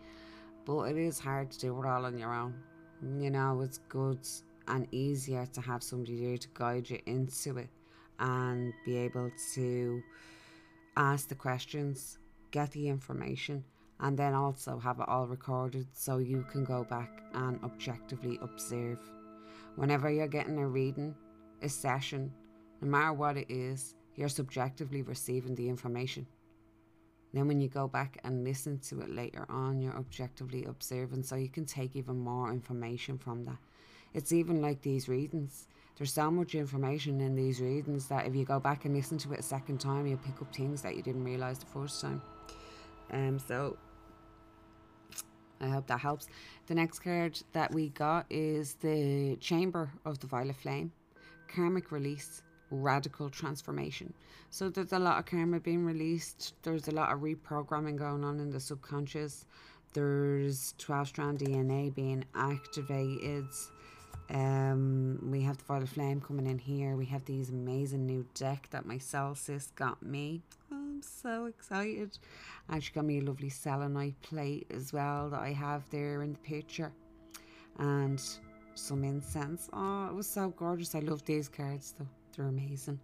But 0.64 0.84
it 0.84 0.96
is 0.96 1.18
hard 1.18 1.50
to 1.50 1.58
do 1.58 1.80
it 1.80 1.86
all 1.86 2.06
on 2.06 2.18
your 2.18 2.32
own. 2.34 2.54
You 3.18 3.30
know, 3.30 3.60
it's 3.60 3.78
good 3.88 4.26
and 4.66 4.88
easier 4.92 5.46
to 5.46 5.60
have 5.60 5.82
somebody 5.82 6.24
there 6.24 6.38
to 6.38 6.48
guide 6.54 6.88
you 6.90 7.00
into 7.06 7.58
it 7.58 7.68
and 8.18 8.72
be 8.84 8.96
able 8.96 9.30
to 9.54 10.02
ask 10.98 11.28
the 11.28 11.34
questions, 11.34 12.18
get 12.50 12.72
the 12.72 12.88
information, 12.88 13.64
and 14.00 14.18
then 14.18 14.34
also 14.34 14.78
have 14.78 14.98
it 14.98 15.08
all 15.08 15.26
recorded 15.26 15.86
so 15.92 16.18
you 16.18 16.44
can 16.50 16.64
go 16.64 16.84
back 16.84 17.22
and 17.34 17.62
objectively 17.62 18.38
observe. 18.42 18.98
Whenever 19.76 20.10
you're 20.10 20.26
getting 20.26 20.58
a 20.58 20.66
reading, 20.66 21.14
a 21.62 21.68
session, 21.68 22.32
no 22.80 22.88
matter 22.88 23.12
what 23.12 23.36
it 23.36 23.46
is, 23.48 23.94
you're 24.16 24.28
subjectively 24.28 25.02
receiving 25.02 25.54
the 25.54 25.68
information. 25.68 26.26
Then, 27.32 27.46
when 27.46 27.60
you 27.60 27.68
go 27.68 27.86
back 27.86 28.18
and 28.24 28.42
listen 28.42 28.78
to 28.88 29.00
it 29.00 29.10
later 29.10 29.46
on, 29.48 29.80
you're 29.80 29.96
objectively 29.96 30.64
observing, 30.64 31.22
so 31.22 31.36
you 31.36 31.48
can 31.48 31.66
take 31.66 31.94
even 31.94 32.18
more 32.18 32.50
information 32.50 33.18
from 33.18 33.44
that. 33.44 33.58
It's 34.14 34.32
even 34.32 34.62
like 34.62 34.82
these 34.82 35.08
readings. 35.08 35.68
There's 35.98 36.12
so 36.12 36.30
much 36.30 36.54
information 36.54 37.20
in 37.20 37.34
these 37.34 37.60
readings 37.60 38.06
that 38.06 38.24
if 38.24 38.34
you 38.36 38.44
go 38.44 38.60
back 38.60 38.84
and 38.84 38.94
listen 38.94 39.18
to 39.18 39.32
it 39.32 39.40
a 39.40 39.42
second 39.42 39.80
time, 39.80 40.06
you'll 40.06 40.18
pick 40.18 40.40
up 40.40 40.54
things 40.54 40.80
that 40.82 40.94
you 40.94 41.02
didn't 41.02 41.24
realize 41.24 41.58
the 41.58 41.66
first 41.66 42.00
time. 42.00 42.22
Um, 43.10 43.38
so 43.40 43.76
I 45.60 45.68
hope 45.68 45.88
that 45.88 45.98
helps. 45.98 46.28
The 46.66 46.76
next 46.76 47.00
card 47.00 47.40
that 47.52 47.72
we 47.74 47.88
got 47.88 48.26
is 48.30 48.74
the 48.74 49.36
Chamber 49.40 49.90
of 50.04 50.20
the 50.20 50.28
Violet 50.28 50.54
Flame, 50.54 50.92
Karmic 51.48 51.90
Release, 51.90 52.42
Radical 52.70 53.28
Transformation. 53.28 54.14
So 54.50 54.68
there's 54.68 54.92
a 54.92 54.98
lot 54.98 55.18
of 55.18 55.26
karma 55.26 55.58
being 55.58 55.84
released. 55.84 56.54
There's 56.62 56.86
a 56.88 56.92
lot 56.92 57.12
of 57.12 57.20
reprogramming 57.20 57.96
going 57.96 58.22
on 58.22 58.38
in 58.38 58.50
the 58.50 58.60
subconscious. 58.60 59.46
There's 59.94 60.74
12 60.78 61.08
strand 61.08 61.38
DNA 61.40 61.94
being 61.94 62.24
activated. 62.34 63.46
Um, 64.30 65.18
we 65.30 65.40
have 65.42 65.56
the 65.56 65.64
Violet 65.64 65.88
Flame 65.88 66.20
coming 66.20 66.46
in 66.46 66.58
here. 66.58 66.96
We 66.96 67.06
have 67.06 67.24
these 67.24 67.48
amazing 67.50 68.06
new 68.06 68.26
deck 68.34 68.68
that 68.70 68.84
my 68.84 68.98
cell 68.98 69.34
sis 69.34 69.72
got 69.74 70.02
me. 70.02 70.42
I'm 70.70 71.00
so 71.00 71.46
excited. 71.46 72.18
And 72.68 72.82
she 72.82 72.92
got 72.92 73.04
me 73.04 73.18
a 73.18 73.22
lovely 73.22 73.48
selenite 73.48 74.20
plate 74.20 74.66
as 74.70 74.92
well 74.92 75.30
that 75.30 75.40
I 75.40 75.52
have 75.52 75.88
there 75.90 76.22
in 76.22 76.32
the 76.32 76.38
picture. 76.38 76.92
And 77.78 78.22
some 78.74 79.02
incense. 79.02 79.68
Oh, 79.72 80.08
it 80.08 80.14
was 80.14 80.26
so 80.26 80.50
gorgeous. 80.50 80.94
I 80.94 81.00
love 81.00 81.24
these 81.24 81.48
cards 81.48 81.94
though. 81.98 82.06
They're 82.36 82.46
amazing. 82.46 83.00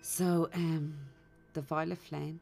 So, 0.00 0.48
um, 0.54 0.94
the 1.52 1.60
Violet 1.60 1.98
Flame 1.98 2.40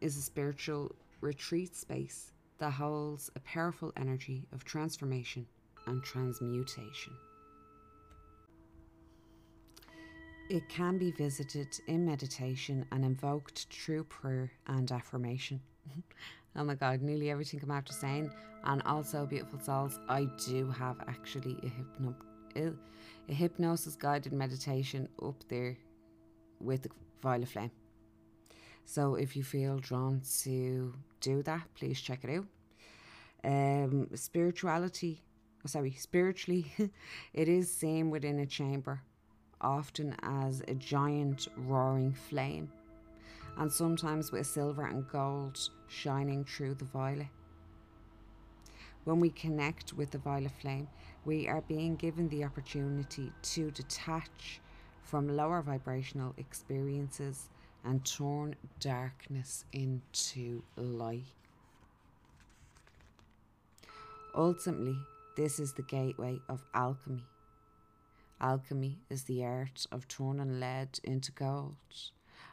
is 0.00 0.16
a 0.16 0.22
spiritual 0.22 0.94
retreat 1.20 1.76
space 1.76 2.32
that 2.58 2.70
holds 2.70 3.30
a 3.36 3.40
powerful 3.40 3.92
energy 3.96 4.46
of 4.52 4.64
transformation 4.64 5.46
and 5.88 6.02
transmutation. 6.02 7.12
It 10.50 10.68
can 10.68 10.96
be 10.96 11.10
visited 11.10 11.68
in 11.88 12.06
meditation 12.06 12.86
and 12.92 13.04
invoked 13.04 13.66
through 13.70 14.04
prayer 14.04 14.50
and 14.66 14.90
affirmation. 14.90 15.60
oh 16.56 16.64
my 16.64 16.74
god, 16.74 17.02
nearly 17.02 17.30
everything 17.30 17.60
I'm 17.62 17.70
after 17.70 17.92
saying. 17.92 18.32
And 18.64 18.82
also, 18.82 19.26
beautiful 19.26 19.60
souls, 19.60 19.98
I 20.08 20.26
do 20.46 20.70
have 20.70 20.96
actually 21.06 21.58
a, 21.62 21.68
hypno- 21.68 22.14
a 23.28 23.32
hypnosis 23.32 23.94
guided 23.94 24.32
meditation 24.32 25.08
up 25.22 25.44
there 25.48 25.76
with 26.60 26.82
the 26.82 26.90
violet 27.22 27.48
flame. 27.48 27.70
So 28.84 29.16
if 29.16 29.36
you 29.36 29.44
feel 29.44 29.78
drawn 29.78 30.22
to 30.42 30.94
do 31.20 31.42
that, 31.42 31.62
please 31.74 32.00
check 32.00 32.24
it 32.24 32.30
out. 32.30 32.46
Um, 33.44 34.08
spirituality, 34.14 35.22
sorry, 35.68 35.92
spiritually, 35.92 36.72
it 37.32 37.48
is 37.48 37.72
seen 37.72 38.10
within 38.10 38.38
a 38.40 38.46
chamber, 38.46 39.02
often 39.60 40.16
as 40.22 40.62
a 40.66 40.74
giant 40.74 41.48
roaring 41.56 42.12
flame, 42.12 42.70
and 43.56 43.70
sometimes 43.70 44.32
with 44.32 44.46
silver 44.46 44.86
and 44.86 45.08
gold 45.08 45.58
shining 45.88 46.44
through 46.44 46.74
the 46.74 46.84
violet. 46.84 47.28
When 49.04 49.20
we 49.20 49.30
connect 49.30 49.94
with 49.94 50.10
the 50.10 50.18
violet 50.18 50.52
flame, 50.60 50.88
we 51.24 51.48
are 51.48 51.62
being 51.62 51.96
given 51.96 52.28
the 52.28 52.44
opportunity 52.44 53.32
to 53.42 53.70
detach 53.70 54.60
from 55.02 55.34
lower 55.34 55.62
vibrational 55.62 56.34
experiences 56.36 57.48
and 57.84 58.04
turn 58.04 58.54
darkness 58.80 59.64
into 59.72 60.62
light. 60.76 61.24
Ultimately, 64.34 64.98
this 65.38 65.60
is 65.60 65.72
the 65.72 65.82
gateway 65.82 66.40
of 66.48 66.64
alchemy. 66.74 67.24
Alchemy 68.40 68.98
is 69.08 69.22
the 69.22 69.44
art 69.44 69.86
of 69.92 70.08
turning 70.08 70.58
lead 70.58 70.98
into 71.04 71.30
gold, 71.30 71.76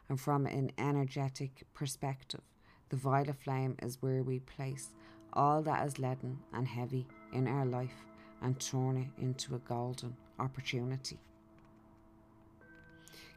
and 0.08 0.20
from 0.20 0.46
an 0.46 0.70
energetic 0.78 1.64
perspective, 1.74 2.42
the 2.90 2.96
violet 2.96 3.42
flame 3.42 3.74
is 3.82 4.00
where 4.00 4.22
we 4.22 4.38
place 4.38 4.90
all 5.32 5.62
that 5.62 5.84
is 5.84 5.98
leaden 5.98 6.38
and 6.54 6.68
heavy 6.68 7.08
in 7.32 7.48
our 7.48 7.66
life 7.66 8.06
and 8.40 8.60
turn 8.60 8.96
it 8.98 9.20
into 9.20 9.56
a 9.56 9.66
golden 9.68 10.16
opportunity. 10.38 11.18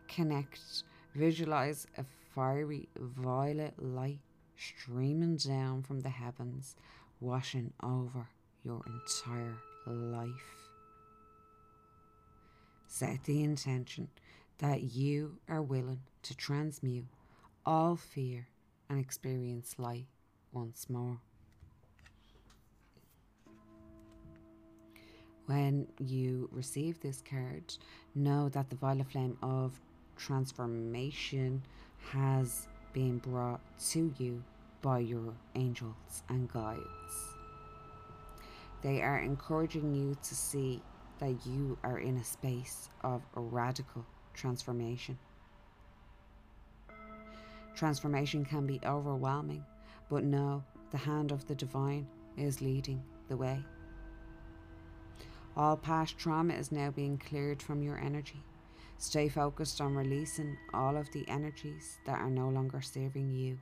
Connect, 0.07 0.83
visualize 1.15 1.87
a 1.97 2.05
fiery 2.35 2.87
violet 2.95 3.73
light 3.79 4.19
streaming 4.55 5.37
down 5.37 5.81
from 5.81 6.01
the 6.01 6.09
heavens, 6.09 6.75
washing 7.19 7.73
over 7.81 8.27
your 8.63 8.81
entire 8.85 9.57
life. 9.85 10.55
Set 12.87 13.23
the 13.23 13.43
intention 13.43 14.07
that 14.57 14.95
you 14.95 15.37
are 15.47 15.61
willing 15.61 16.01
to 16.23 16.35
transmute 16.35 17.05
all 17.65 17.95
fear 17.95 18.47
and 18.89 18.99
experience 18.99 19.75
light 19.77 20.07
once 20.51 20.89
more. 20.89 21.19
When 25.45 25.87
you 25.99 26.49
receive 26.51 26.99
this 26.99 27.23
card, 27.27 27.73
know 28.13 28.49
that 28.49 28.69
the 28.69 28.75
violet 28.75 29.07
flame 29.11 29.37
of 29.41 29.79
transformation 30.15 31.63
has 32.11 32.67
been 32.93 33.17
brought 33.19 33.61
to 33.89 34.13
you 34.17 34.43
by 34.81 34.99
your 34.99 35.33
angels 35.55 36.23
and 36.29 36.51
guides. 36.51 37.38
They 38.81 39.01
are 39.01 39.19
encouraging 39.19 39.93
you 39.93 40.15
to 40.23 40.35
see 40.35 40.81
that 41.19 41.45
you 41.45 41.77
are 41.83 41.99
in 41.99 42.17
a 42.17 42.23
space 42.23 42.89
of 43.03 43.21
radical 43.35 44.05
transformation. 44.33 45.17
Transformation 47.75 48.45
can 48.45 48.65
be 48.65 48.79
overwhelming, 48.85 49.65
but 50.09 50.23
know 50.23 50.63
the 50.91 50.97
hand 50.97 51.31
of 51.31 51.45
the 51.47 51.55
divine 51.55 52.07
is 52.37 52.61
leading 52.61 53.03
the 53.27 53.37
way. 53.37 53.63
All 55.57 55.75
past 55.75 56.17
trauma 56.17 56.53
is 56.53 56.71
now 56.71 56.89
being 56.89 57.17
cleared 57.17 57.61
from 57.61 57.83
your 57.83 57.99
energy. 57.99 58.41
Stay 58.97 59.27
focused 59.27 59.81
on 59.81 59.95
releasing 59.95 60.57
all 60.73 60.95
of 60.95 61.11
the 61.11 61.27
energies 61.27 61.99
that 62.05 62.19
are 62.19 62.29
no 62.29 62.49
longer 62.49 62.81
serving 62.81 63.31
you. 63.31 63.57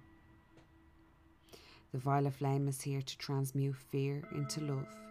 The 1.91 1.99
violet 1.99 2.33
flame 2.33 2.67
is 2.67 2.81
here 2.81 3.01
to 3.01 3.17
transmute 3.17 3.75
fear 3.75 4.23
into 4.35 4.61
love. 4.61 5.06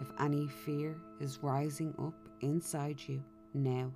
If 0.00 0.10
any 0.20 0.48
fear 0.48 0.96
is 1.20 1.42
rising 1.42 1.94
up 1.98 2.14
inside 2.40 3.00
you 3.06 3.22
now, 3.54 3.90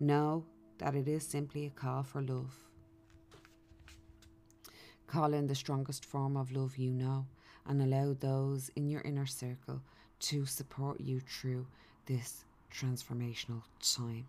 know 0.00 0.44
that 0.78 0.94
it 0.94 1.08
is 1.08 1.26
simply 1.26 1.66
a 1.66 1.70
call 1.70 2.02
for 2.02 2.22
love. 2.22 2.54
Call 5.06 5.34
in 5.34 5.46
the 5.46 5.54
strongest 5.54 6.04
form 6.04 6.36
of 6.36 6.52
love 6.52 6.76
you 6.76 6.92
know 6.92 7.26
and 7.66 7.82
allow 7.82 8.14
those 8.14 8.70
in 8.76 8.88
your 8.88 9.02
inner 9.02 9.26
circle 9.26 9.82
to 10.20 10.44
support 10.46 11.00
you 11.00 11.20
through 11.20 11.66
this 12.06 12.44
transformational 12.72 13.62
time. 13.80 14.26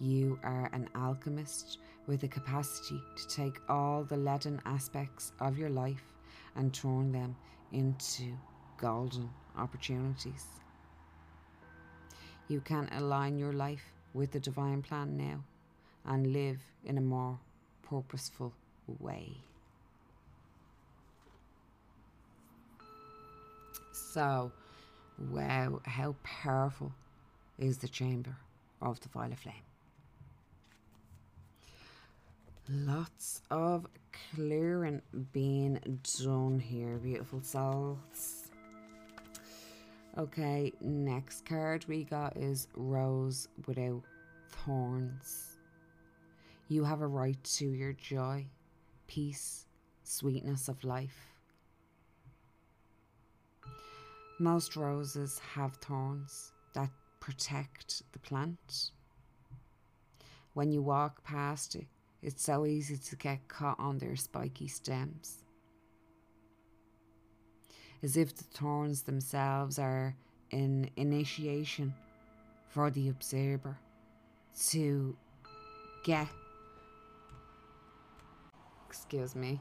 You 0.00 0.38
are 0.42 0.70
an 0.72 0.88
alchemist 0.94 1.78
with 2.06 2.20
the 2.20 2.28
capacity 2.28 3.00
to 3.16 3.28
take 3.28 3.60
all 3.68 4.04
the 4.04 4.16
leaden 4.16 4.60
aspects 4.64 5.32
of 5.40 5.56
your 5.56 5.70
life 5.70 6.12
and 6.56 6.72
turn 6.74 7.12
them 7.12 7.36
into 7.72 8.36
golden 8.78 9.30
opportunities. 9.56 10.46
You 12.48 12.60
can 12.60 12.88
align 12.92 13.38
your 13.38 13.52
life 13.52 13.92
with 14.12 14.32
the 14.32 14.40
divine 14.40 14.82
plan 14.82 15.16
now 15.16 15.44
and 16.04 16.32
live 16.32 16.58
in 16.84 16.98
a 16.98 17.00
more 17.00 17.38
purposeful 17.82 18.52
way. 19.00 19.38
So, 23.92 24.52
wow, 25.30 25.80
how 25.84 26.14
powerful 26.22 26.92
is 27.58 27.78
the 27.78 27.88
chamber 27.88 28.36
of 28.82 29.00
the 29.00 29.08
violet 29.08 29.38
flame? 29.38 29.54
Lots 32.68 33.42
of 33.50 33.86
clearing 34.34 35.02
being 35.32 36.00
done 36.22 36.60
here, 36.60 36.96
beautiful 36.96 37.42
souls. 37.42 38.43
Okay, 40.16 40.72
next 40.80 41.44
card 41.44 41.86
we 41.88 42.04
got 42.04 42.36
is 42.36 42.68
Rose 42.76 43.48
Without 43.66 44.04
Thorns. 44.48 45.58
You 46.68 46.84
have 46.84 47.00
a 47.00 47.06
right 47.08 47.42
to 47.56 47.66
your 47.66 47.94
joy, 47.94 48.46
peace, 49.08 49.66
sweetness 50.04 50.68
of 50.68 50.84
life. 50.84 51.32
Most 54.38 54.76
roses 54.76 55.40
have 55.40 55.74
thorns 55.78 56.52
that 56.74 56.90
protect 57.18 58.04
the 58.12 58.20
plant. 58.20 58.92
When 60.52 60.70
you 60.70 60.80
walk 60.80 61.24
past 61.24 61.74
it, 61.74 61.88
it's 62.22 62.44
so 62.44 62.66
easy 62.66 62.98
to 62.98 63.16
get 63.16 63.48
caught 63.48 63.80
on 63.80 63.98
their 63.98 64.14
spiky 64.14 64.68
stems. 64.68 65.43
As 68.04 68.18
if 68.18 68.36
the 68.36 68.44
thorns 68.44 69.00
themselves 69.00 69.78
are 69.78 70.14
an 70.52 70.90
initiation 70.94 71.94
for 72.68 72.90
the 72.90 73.08
observer 73.08 73.78
to 74.68 75.16
get, 76.04 76.28
excuse 78.86 79.34
me, 79.34 79.58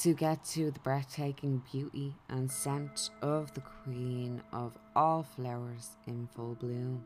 to 0.00 0.14
get 0.14 0.42
to 0.46 0.70
the 0.70 0.80
breathtaking 0.80 1.62
beauty 1.70 2.14
and 2.30 2.50
scent 2.50 3.10
of 3.20 3.52
the 3.52 3.60
queen 3.60 4.42
of 4.54 4.72
all 4.94 5.22
flowers 5.22 5.98
in 6.06 6.30
full 6.34 6.54
bloom. 6.54 7.04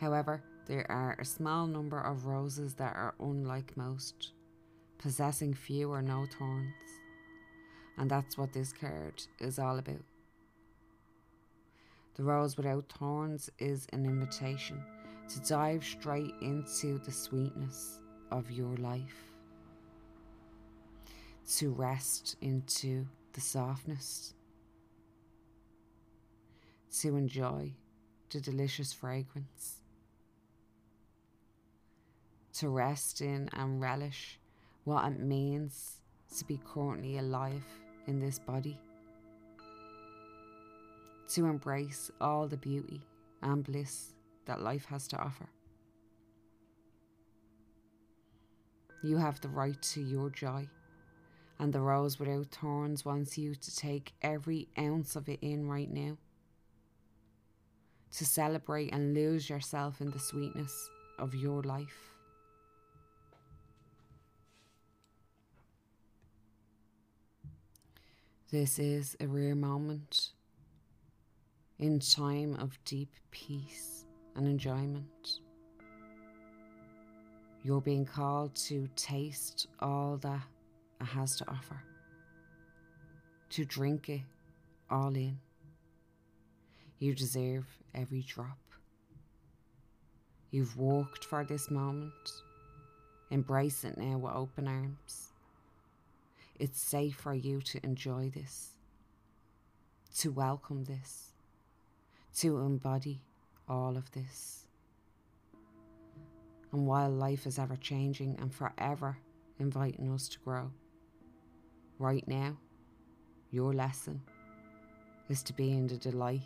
However, 0.00 0.44
there 0.66 0.88
are 0.88 1.16
a 1.18 1.24
small 1.24 1.66
number 1.66 2.00
of 2.00 2.26
roses 2.26 2.74
that 2.74 2.94
are 2.94 3.16
unlike 3.18 3.76
most, 3.76 4.30
possessing 4.96 5.54
few 5.54 5.90
or 5.90 6.02
no 6.02 6.24
thorns. 6.38 6.72
And 7.98 8.08
that's 8.08 8.38
what 8.38 8.52
this 8.52 8.72
card 8.72 9.22
is 9.40 9.58
all 9.58 9.78
about. 9.78 10.04
The 12.14 12.22
rose 12.22 12.56
without 12.56 12.88
thorns 12.88 13.50
is 13.58 13.86
an 13.92 14.04
invitation 14.04 14.82
to 15.28 15.40
dive 15.40 15.84
straight 15.84 16.34
into 16.40 16.98
the 16.98 17.12
sweetness 17.12 17.98
of 18.30 18.50
your 18.50 18.76
life, 18.76 19.32
to 21.56 21.70
rest 21.70 22.36
into 22.40 23.06
the 23.32 23.40
softness, 23.40 24.34
to 27.00 27.16
enjoy 27.16 27.72
the 28.30 28.40
delicious 28.40 28.92
fragrance, 28.92 29.82
to 32.54 32.68
rest 32.68 33.20
in 33.20 33.48
and 33.52 33.80
relish 33.80 34.38
what 34.84 35.04
it 35.12 35.20
means 35.20 36.00
to 36.36 36.44
be 36.44 36.60
currently 36.64 37.18
alive 37.18 37.64
in 38.08 38.18
this 38.18 38.40
body, 38.40 38.76
to 41.28 41.46
embrace 41.46 42.10
all 42.20 42.48
the 42.48 42.56
beauty 42.56 43.00
and 43.42 43.62
bliss 43.62 44.14
that 44.46 44.62
life 44.62 44.86
has 44.86 45.06
to 45.08 45.16
offer. 45.18 45.48
You 49.04 49.18
have 49.18 49.40
the 49.40 49.48
right 49.48 49.80
to 49.92 50.00
your 50.00 50.30
joy, 50.30 50.66
and 51.60 51.72
the 51.72 51.80
rose 51.80 52.18
without 52.18 52.46
thorns 52.46 53.04
wants 53.04 53.38
you 53.38 53.54
to 53.54 53.76
take 53.76 54.12
every 54.22 54.68
ounce 54.76 55.14
of 55.14 55.28
it 55.28 55.38
in 55.42 55.68
right 55.68 55.92
now. 55.92 56.16
To 58.16 58.24
celebrate 58.24 58.92
and 58.92 59.14
lose 59.14 59.48
yourself 59.50 60.00
in 60.00 60.10
the 60.10 60.18
sweetness 60.18 60.90
of 61.18 61.34
your 61.34 61.62
life. 61.62 62.10
This 68.50 68.78
is 68.78 69.14
a 69.20 69.26
rare 69.26 69.54
moment 69.54 70.30
in 71.78 72.00
time 72.00 72.56
of 72.58 72.82
deep 72.86 73.10
peace 73.30 74.06
and 74.34 74.46
enjoyment. 74.46 75.40
You're 77.62 77.82
being 77.82 78.06
called 78.06 78.54
to 78.54 78.88
taste 78.96 79.66
all 79.80 80.16
that 80.22 80.40
it 80.98 81.04
has 81.04 81.36
to 81.36 81.50
offer, 81.50 81.82
to 83.50 83.66
drink 83.66 84.08
it 84.08 84.22
all 84.88 85.14
in. 85.14 85.38
You 87.00 87.14
deserve 87.14 87.66
every 87.94 88.22
drop. 88.22 88.56
You've 90.52 90.78
walked 90.78 91.26
for 91.26 91.44
this 91.44 91.70
moment. 91.70 92.12
Embrace 93.30 93.84
it 93.84 93.98
now 93.98 94.16
with 94.16 94.32
open 94.32 94.66
arms. 94.66 95.34
It's 96.58 96.80
safe 96.80 97.14
for 97.14 97.34
you 97.34 97.60
to 97.62 97.84
enjoy 97.84 98.30
this, 98.30 98.70
to 100.18 100.32
welcome 100.32 100.84
this, 100.84 101.32
to 102.38 102.58
embody 102.58 103.22
all 103.68 103.96
of 103.96 104.10
this. 104.10 104.66
And 106.72 106.84
while 106.86 107.10
life 107.10 107.46
is 107.46 107.60
ever 107.60 107.76
changing 107.76 108.36
and 108.40 108.52
forever 108.52 109.18
inviting 109.60 110.12
us 110.12 110.28
to 110.30 110.38
grow, 110.40 110.72
right 111.98 112.26
now, 112.26 112.56
your 113.52 113.72
lesson 113.72 114.20
is 115.28 115.44
to 115.44 115.52
be 115.52 115.70
in 115.70 115.86
the 115.86 115.96
delight 115.96 116.42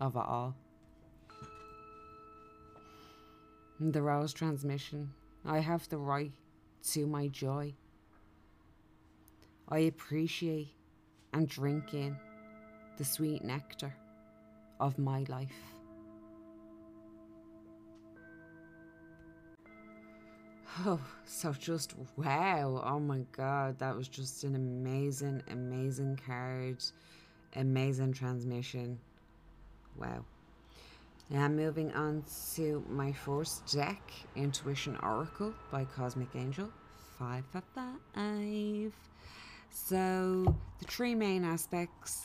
of 0.00 0.14
it 0.14 0.24
all. 0.24 0.54
The 3.80 4.00
Rose 4.00 4.32
transmission, 4.32 5.12
I 5.44 5.58
have 5.58 5.88
the 5.88 5.98
right 5.98 6.32
to 6.92 7.06
my 7.08 7.26
joy. 7.26 7.74
I 9.68 9.78
appreciate 9.80 10.72
and 11.32 11.48
drink 11.48 11.92
in 11.92 12.16
the 12.96 13.04
sweet 13.04 13.44
nectar 13.44 13.94
of 14.80 14.98
my 14.98 15.24
life. 15.28 15.50
Oh, 20.84 21.00
so 21.24 21.52
just 21.52 21.94
wow. 22.16 22.82
Oh 22.84 23.00
my 23.00 23.24
god, 23.32 23.78
that 23.78 23.96
was 23.96 24.08
just 24.08 24.44
an 24.44 24.54
amazing, 24.54 25.42
amazing 25.50 26.20
card. 26.26 26.84
Amazing 27.54 28.12
transmission. 28.12 28.98
Wow. 29.96 30.24
Now 31.30 31.48
moving 31.48 31.92
on 31.94 32.22
to 32.54 32.84
my 32.88 33.10
first 33.12 33.66
deck, 33.72 34.02
Intuition 34.36 34.96
Oracle 35.02 35.54
by 35.72 35.84
Cosmic 35.84 36.28
Angel. 36.36 36.68
Five 37.18 37.44
five 37.52 37.64
five. 38.14 38.92
So 39.84 40.56
the 40.80 40.84
three 40.86 41.14
main 41.14 41.44
aspects 41.44 42.24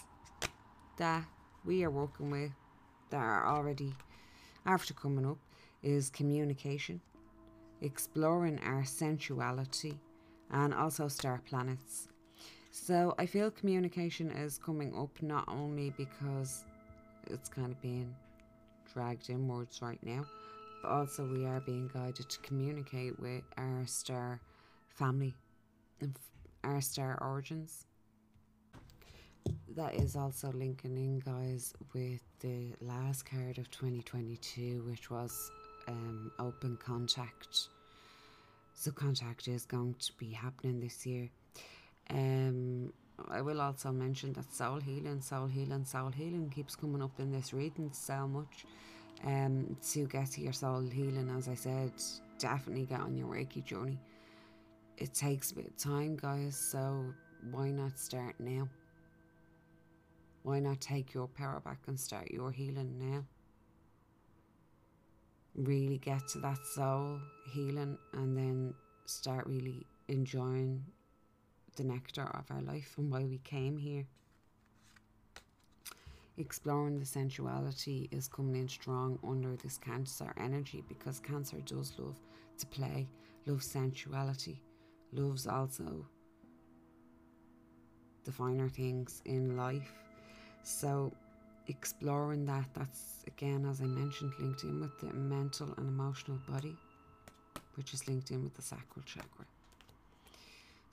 that 0.97 1.23
we 1.63 1.83
are 1.83 1.91
working 1.91 2.31
with 2.31 2.49
that 3.11 3.17
are 3.17 3.45
already 3.45 3.93
after 4.65 4.95
coming 4.95 5.27
up 5.27 5.37
is 5.83 6.09
communication, 6.09 7.01
exploring 7.81 8.57
our 8.63 8.83
sensuality, 8.83 9.99
and 10.49 10.73
also 10.73 11.07
star 11.07 11.41
planets. 11.45 12.07
So 12.71 13.13
I 13.19 13.27
feel 13.27 13.51
communication 13.51 14.31
is 14.31 14.57
coming 14.57 14.97
up 14.97 15.21
not 15.21 15.47
only 15.47 15.91
because 15.97 16.63
it's 17.27 17.49
kind 17.49 17.71
of 17.71 17.81
being 17.81 18.15
dragged 18.91 19.29
inwards 19.29 19.81
right 19.83 19.99
now, 20.03 20.25
but 20.81 20.89
also 20.89 21.27
we 21.27 21.45
are 21.45 21.59
being 21.59 21.91
guided 21.93 22.27
to 22.27 22.39
communicate 22.39 23.19
with 23.19 23.43
our 23.57 23.85
star 23.85 24.39
family 24.87 25.35
our 26.63 26.81
star 26.81 27.17
origins. 27.21 27.85
That 29.75 29.95
is 29.95 30.15
also 30.15 30.51
linking 30.51 30.97
in, 30.97 31.19
guys, 31.19 31.73
with 31.93 32.21
the 32.39 32.73
last 32.81 33.25
card 33.25 33.57
of 33.57 33.71
2022, 33.71 34.83
which 34.87 35.09
was 35.09 35.49
um, 35.87 36.31
open 36.39 36.77
contact. 36.77 37.69
So, 38.73 38.91
contact 38.91 39.47
is 39.47 39.65
going 39.65 39.95
to 39.99 40.13
be 40.17 40.31
happening 40.31 40.79
this 40.79 41.05
year. 41.05 41.29
Um, 42.09 42.91
I 43.29 43.41
will 43.41 43.61
also 43.61 43.91
mention 43.91 44.33
that 44.33 44.53
soul 44.53 44.79
healing, 44.79 45.21
soul 45.21 45.47
healing, 45.47 45.85
soul 45.85 46.09
healing 46.09 46.49
keeps 46.53 46.75
coming 46.75 47.01
up 47.01 47.19
in 47.19 47.31
this 47.31 47.53
reading 47.53 47.91
so 47.93 48.27
much. 48.27 48.65
Um, 49.23 49.77
to 49.91 50.07
get 50.07 50.31
to 50.31 50.41
your 50.41 50.53
soul 50.53 50.81
healing, 50.81 51.29
as 51.37 51.47
I 51.47 51.53
said, 51.53 51.91
definitely 52.39 52.85
get 52.85 53.01
on 53.01 53.15
your 53.15 53.27
Reiki 53.27 53.63
journey. 53.63 53.99
It 55.01 55.15
takes 55.15 55.49
a 55.49 55.55
bit 55.55 55.65
of 55.65 55.75
time, 55.77 56.15
guys, 56.15 56.55
so 56.55 57.11
why 57.49 57.71
not 57.71 57.97
start 57.97 58.35
now? 58.37 58.69
Why 60.43 60.59
not 60.59 60.79
take 60.79 61.15
your 61.15 61.27
power 61.27 61.59
back 61.59 61.79
and 61.87 61.99
start 61.99 62.29
your 62.29 62.51
healing 62.51 62.99
now? 62.99 63.23
Really 65.55 65.97
get 65.97 66.27
to 66.33 66.39
that 66.41 66.59
soul 66.75 67.19
healing 67.51 67.97
and 68.13 68.37
then 68.37 68.75
start 69.07 69.47
really 69.47 69.87
enjoying 70.07 70.85
the 71.77 71.83
nectar 71.83 72.29
of 72.35 72.45
our 72.51 72.61
life 72.61 72.93
and 72.99 73.11
why 73.11 73.23
we 73.23 73.39
came 73.39 73.77
here. 73.77 74.05
Exploring 76.37 76.99
the 76.99 77.07
sensuality 77.07 78.07
is 78.11 78.27
coming 78.27 78.55
in 78.55 78.69
strong 78.69 79.17
under 79.27 79.55
this 79.55 79.79
Cancer 79.79 80.31
energy 80.37 80.83
because 80.87 81.19
Cancer 81.19 81.57
does 81.65 81.91
love 81.97 82.19
to 82.59 82.67
play, 82.67 83.07
love 83.47 83.63
sensuality, 83.63 84.61
loves 85.13 85.47
also 85.47 86.05
the 88.23 88.31
finer 88.31 88.69
things 88.69 89.21
in 89.25 89.57
life. 89.57 89.93
So, 90.63 91.11
exploring 91.67 92.45
that, 92.45 92.65
that's 92.73 93.23
again, 93.27 93.65
as 93.69 93.81
I 93.81 93.85
mentioned, 93.85 94.33
linked 94.39 94.63
in 94.63 94.79
with 94.79 94.99
the 94.99 95.13
mental 95.13 95.73
and 95.77 95.87
emotional 95.87 96.37
body, 96.47 96.75
which 97.75 97.93
is 97.93 98.07
linked 98.07 98.31
in 98.31 98.43
with 98.43 98.53
the 98.53 98.61
sacral 98.61 99.03
chakra. 99.05 99.45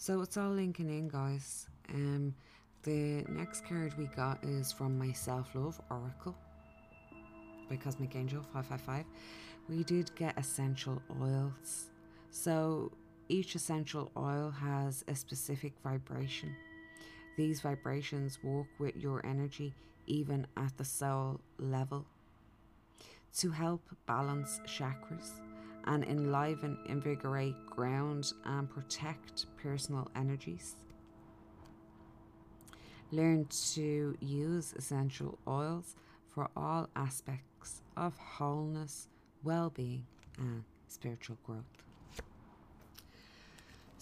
So 0.01 0.21
it's 0.23 0.37
all 0.37 0.51
linking 0.51 0.89
in, 0.91 1.09
guys. 1.09 1.67
Um, 1.93 2.33
the 2.85 3.25
next 3.29 3.67
card 3.67 3.99
we 3.99 4.07
got 4.07 4.43
is 4.45 4.71
from 4.71 4.97
my 4.97 5.11
Self 5.11 5.55
Love 5.55 5.81
Oracle 5.91 6.37
by 7.69 7.77
Cosmic 7.77 8.15
Angel 8.15 8.41
555. 8.41 9.05
We 9.69 9.83
did 9.83 10.15
get 10.15 10.39
essential 10.39 11.03
oils. 11.21 11.91
So 12.31 12.93
each 13.29 13.55
essential 13.55 14.11
oil 14.17 14.51
has 14.51 15.05
a 15.09 15.15
specific 15.15 15.75
vibration. 15.83 16.55
These 17.37 17.61
vibrations 17.61 18.39
work 18.43 18.67
with 18.79 18.97
your 18.97 19.25
energy 19.25 19.75
even 20.07 20.47
at 20.57 20.77
the 20.77 20.85
soul 20.85 21.41
level 21.59 22.07
to 23.37 23.51
help 23.51 23.83
balance 24.07 24.61
chakras 24.67 25.41
and 25.85 26.05
enliven, 26.05 26.79
invigorate, 26.87 27.55
ground, 27.67 28.33
and 28.45 28.69
protect 28.69 29.47
personal 29.57 30.11
energies. 30.17 30.77
Learn 33.11 33.47
to 33.75 34.17
use 34.21 34.75
essential 34.77 35.39
oils 35.47 35.97
for 36.27 36.51
all 36.57 36.89
aspects 36.95 37.81
of 37.97 38.17
wholeness, 38.19 39.09
well 39.43 39.71
being, 39.71 40.05
and 40.39 40.63
spiritual 40.89 41.39
growth. 41.45 41.88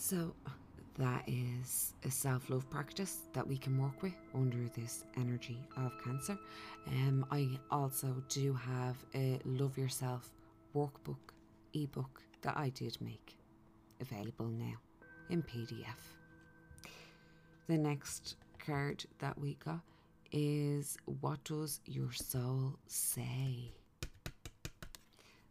So, 0.08 0.36
that 0.98 1.24
is 1.26 1.92
a 2.04 2.10
self 2.12 2.48
love 2.48 2.70
practice 2.70 3.22
that 3.32 3.44
we 3.44 3.58
can 3.58 3.76
work 3.76 4.04
with 4.04 4.14
under 4.36 4.68
this 4.76 5.04
energy 5.16 5.58
of 5.76 5.90
Cancer. 6.04 6.38
Um, 6.86 7.26
I 7.32 7.58
also 7.72 8.14
do 8.28 8.54
have 8.54 8.94
a 9.16 9.40
Love 9.44 9.76
Yourself 9.76 10.30
workbook 10.76 11.34
ebook 11.74 12.22
that 12.42 12.56
I 12.56 12.68
did 12.68 12.96
make 13.00 13.36
available 14.00 14.46
now 14.46 14.74
in 15.28 15.42
PDF. 15.42 16.14
The 17.66 17.76
next 17.76 18.36
card 18.64 19.04
that 19.18 19.36
we 19.36 19.54
got 19.54 19.80
is 20.30 20.96
What 21.20 21.42
Does 21.42 21.80
Your 21.84 22.12
Soul 22.12 22.78
Say? 22.86 23.72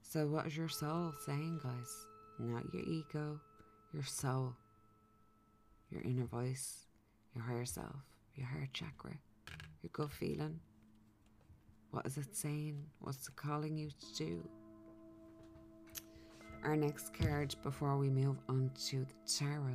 So, 0.02 0.28
what 0.28 0.48
is 0.48 0.56
your 0.56 0.70
soul 0.70 1.12
saying, 1.26 1.60
guys? 1.62 2.06
Not 2.40 2.74
your 2.74 2.84
ego, 2.84 3.42
your 3.96 4.04
soul, 4.04 4.54
your 5.90 6.02
inner 6.02 6.26
voice, 6.26 6.86
your 7.34 7.46
higher 7.46 7.64
self, 7.64 7.96
your 8.36 8.46
heart 8.46 8.68
chakra, 8.74 9.14
your 9.82 9.90
gut 9.94 10.12
feeling. 10.12 10.60
What 11.92 12.06
is 12.06 12.18
it 12.18 12.36
saying? 12.36 12.84
What's 13.00 13.30
it 13.30 13.38
calling 13.38 13.78
you 13.78 13.90
to 13.90 14.16
do? 14.18 14.50
Our 16.66 16.76
next 16.76 17.14
card 17.14 17.56
before 17.64 17.98
we 17.98 18.10
move 18.10 18.36
on 18.50 18.70
to 18.88 19.06
the 19.06 19.32
tarot 19.34 19.72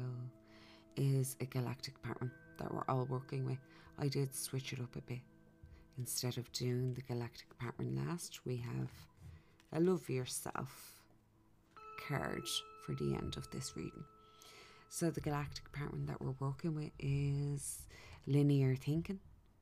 is 0.97 1.39
a 1.41 1.47
galactic 1.47 2.01
pattern 2.03 2.31
that 2.59 2.71
we're 2.75 2.85
all 2.91 3.07
working 3.09 3.47
with. 3.47 3.59
I 3.99 4.09
did 4.09 4.35
switch 4.35 4.75
it 4.75 4.81
up 4.81 4.97
a 4.97 5.01
bit. 5.01 5.23
Instead 5.97 6.37
of 6.37 6.53
doing 6.53 6.93
the 6.93 7.03
galactic 7.03 7.59
pattern 7.59 8.05
last, 8.07 8.41
we 8.45 8.57
have 8.59 8.91
a 9.73 9.81
love 9.81 10.11
yourself 10.11 11.00
card 12.11 12.47
for 12.85 12.95
the 12.95 13.15
end 13.15 13.37
of 13.37 13.51
this 13.51 13.73
reading. 13.77 14.05
So 14.89 15.11
the 15.11 15.21
galactic 15.21 15.71
pattern 15.73 16.07
that 16.07 16.21
we're 16.21 16.35
working 16.41 16.75
with 16.75 16.91
is 16.99 17.87
linear 18.27 18.75
thinking, 18.75 19.21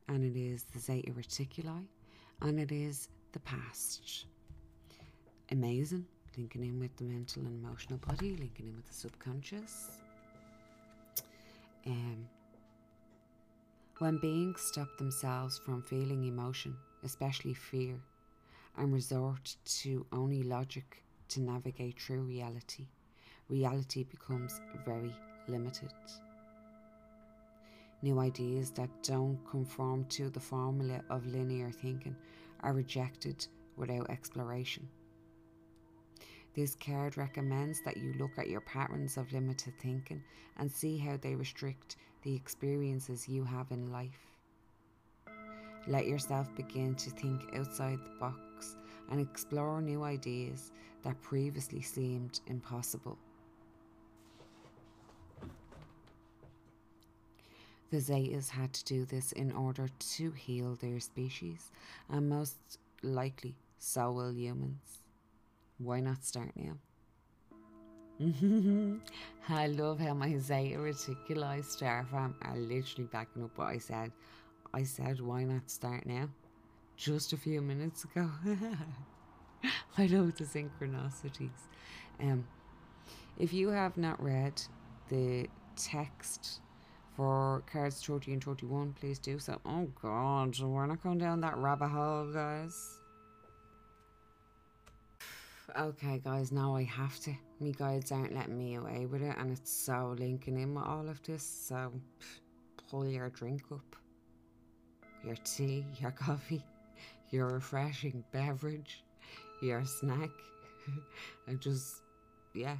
and 0.08 0.24
it 0.24 0.38
is 0.38 0.64
the 0.64 0.78
Zeta 0.78 1.12
Reticuli, 1.12 1.84
and 2.40 2.58
it 2.58 2.72
is 2.72 3.08
the 3.32 3.40
past. 3.40 4.24
Amazing 5.50 6.06
linking 6.38 6.62
in 6.64 6.78
with 6.78 6.96
the 6.96 7.04
mental 7.04 7.42
and 7.42 7.64
emotional 7.64 7.98
body, 7.98 8.36
linking 8.36 8.68
in 8.68 8.76
with 8.76 8.86
the 8.86 8.94
subconscious. 8.94 9.88
Um, 11.84 12.28
when 13.98 14.18
beings 14.18 14.60
stop 14.60 14.88
themselves 14.98 15.58
from 15.58 15.82
feeling 15.82 16.24
emotion, 16.24 16.76
especially 17.02 17.54
fear, 17.54 17.98
and 18.76 18.92
resort 18.92 19.56
to 19.64 20.06
only 20.12 20.44
logic 20.44 21.02
to 21.28 21.40
navigate 21.40 22.00
through 22.00 22.22
reality, 22.22 22.86
reality 23.48 24.04
becomes 24.04 24.60
very 24.84 25.14
limited. 25.46 25.92
New 28.02 28.20
ideas 28.20 28.70
that 28.72 28.90
don't 29.02 29.38
conform 29.50 30.04
to 30.04 30.30
the 30.30 30.40
formula 30.40 31.02
of 31.10 31.26
linear 31.26 31.70
thinking 31.70 32.16
are 32.60 32.72
rejected 32.72 33.46
without 33.76 34.08
exploration. 34.10 34.88
This 36.54 36.76
card 36.76 37.16
recommends 37.16 37.80
that 37.84 37.96
you 37.96 38.14
look 38.18 38.38
at 38.38 38.48
your 38.48 38.60
patterns 38.62 39.16
of 39.16 39.32
limited 39.32 39.74
thinking 39.78 40.22
and 40.56 40.70
see 40.70 40.96
how 40.96 41.16
they 41.16 41.34
restrict 41.34 41.96
the 42.22 42.34
experiences 42.34 43.28
you 43.28 43.44
have 43.44 43.70
in 43.70 43.92
life. 43.92 44.26
Let 45.86 46.06
yourself 46.06 46.54
begin 46.56 46.94
to 46.96 47.10
think 47.10 47.42
outside 47.54 47.98
the 48.04 48.18
box 48.18 48.47
and 49.10 49.20
explore 49.20 49.80
new 49.80 50.02
ideas 50.02 50.72
that 51.02 51.20
previously 51.22 51.82
seemed 51.82 52.40
impossible. 52.46 53.18
The 57.90 57.98
Zetas 57.98 58.50
had 58.50 58.72
to 58.74 58.84
do 58.84 59.04
this 59.06 59.32
in 59.32 59.50
order 59.52 59.88
to 60.16 60.30
heal 60.32 60.74
their 60.74 61.00
species, 61.00 61.70
and 62.10 62.28
most 62.28 62.78
likely 63.02 63.54
so 63.78 64.12
will 64.12 64.34
humans. 64.34 64.98
Why 65.78 66.00
not 66.00 66.22
start 66.22 66.52
now? 66.54 66.74
I 69.48 69.68
love 69.68 70.00
how 70.00 70.12
my 70.12 70.36
Zeta 70.38 70.76
Reticuli 70.76 71.64
star 71.64 72.04
fam 72.10 72.34
are 72.42 72.52
uh, 72.52 72.56
literally 72.56 73.08
backing 73.12 73.44
up 73.44 73.56
what 73.56 73.68
I 73.68 73.78
said. 73.78 74.10
I 74.74 74.82
said, 74.82 75.20
why 75.20 75.44
not 75.44 75.70
start 75.70 76.04
now? 76.04 76.28
Just 76.98 77.32
a 77.32 77.38
few 77.38 77.62
minutes 77.62 78.04
ago. 78.04 78.28
I 79.96 80.06
love 80.06 80.36
the 80.36 80.44
synchronicities. 80.44 81.50
Um, 82.20 82.46
if 83.38 83.54
you 83.54 83.68
have 83.68 83.96
not 83.96 84.22
read 84.22 84.60
the 85.08 85.48
text 85.76 86.60
for 87.16 87.62
cards 87.72 88.04
30 88.04 88.34
and 88.34 88.44
31, 88.44 88.94
please 89.00 89.18
do 89.18 89.38
so. 89.38 89.58
Oh 89.64 89.88
god, 90.02 90.58
we're 90.60 90.86
not 90.86 91.02
going 91.02 91.18
down 91.18 91.40
that 91.40 91.56
rabbit 91.56 91.88
hole, 91.88 92.30
guys 92.32 92.98
okay, 95.76 96.20
guys, 96.24 96.52
now 96.52 96.74
I 96.74 96.84
have 96.84 97.18
to. 97.20 97.34
Me 97.60 97.72
guides 97.72 98.12
aren't 98.12 98.34
letting 98.34 98.58
me 98.58 98.76
away 98.76 99.06
with 99.06 99.22
it, 99.22 99.36
and 99.38 99.50
it's 99.50 99.70
so 99.70 100.14
linking 100.18 100.58
in 100.58 100.74
with 100.74 100.84
all 100.84 101.08
of 101.08 101.22
this. 101.22 101.42
So, 101.42 101.92
pull 102.88 103.06
your 103.06 103.28
drink 103.30 103.62
up, 103.72 103.96
your 105.24 105.36
tea, 105.36 105.84
your 106.00 106.10
coffee, 106.10 106.64
your 107.30 107.48
refreshing 107.48 108.24
beverage, 108.32 109.02
your 109.62 109.84
snack, 109.84 110.30
and 111.46 111.60
just, 111.60 112.02
yeah, 112.54 112.76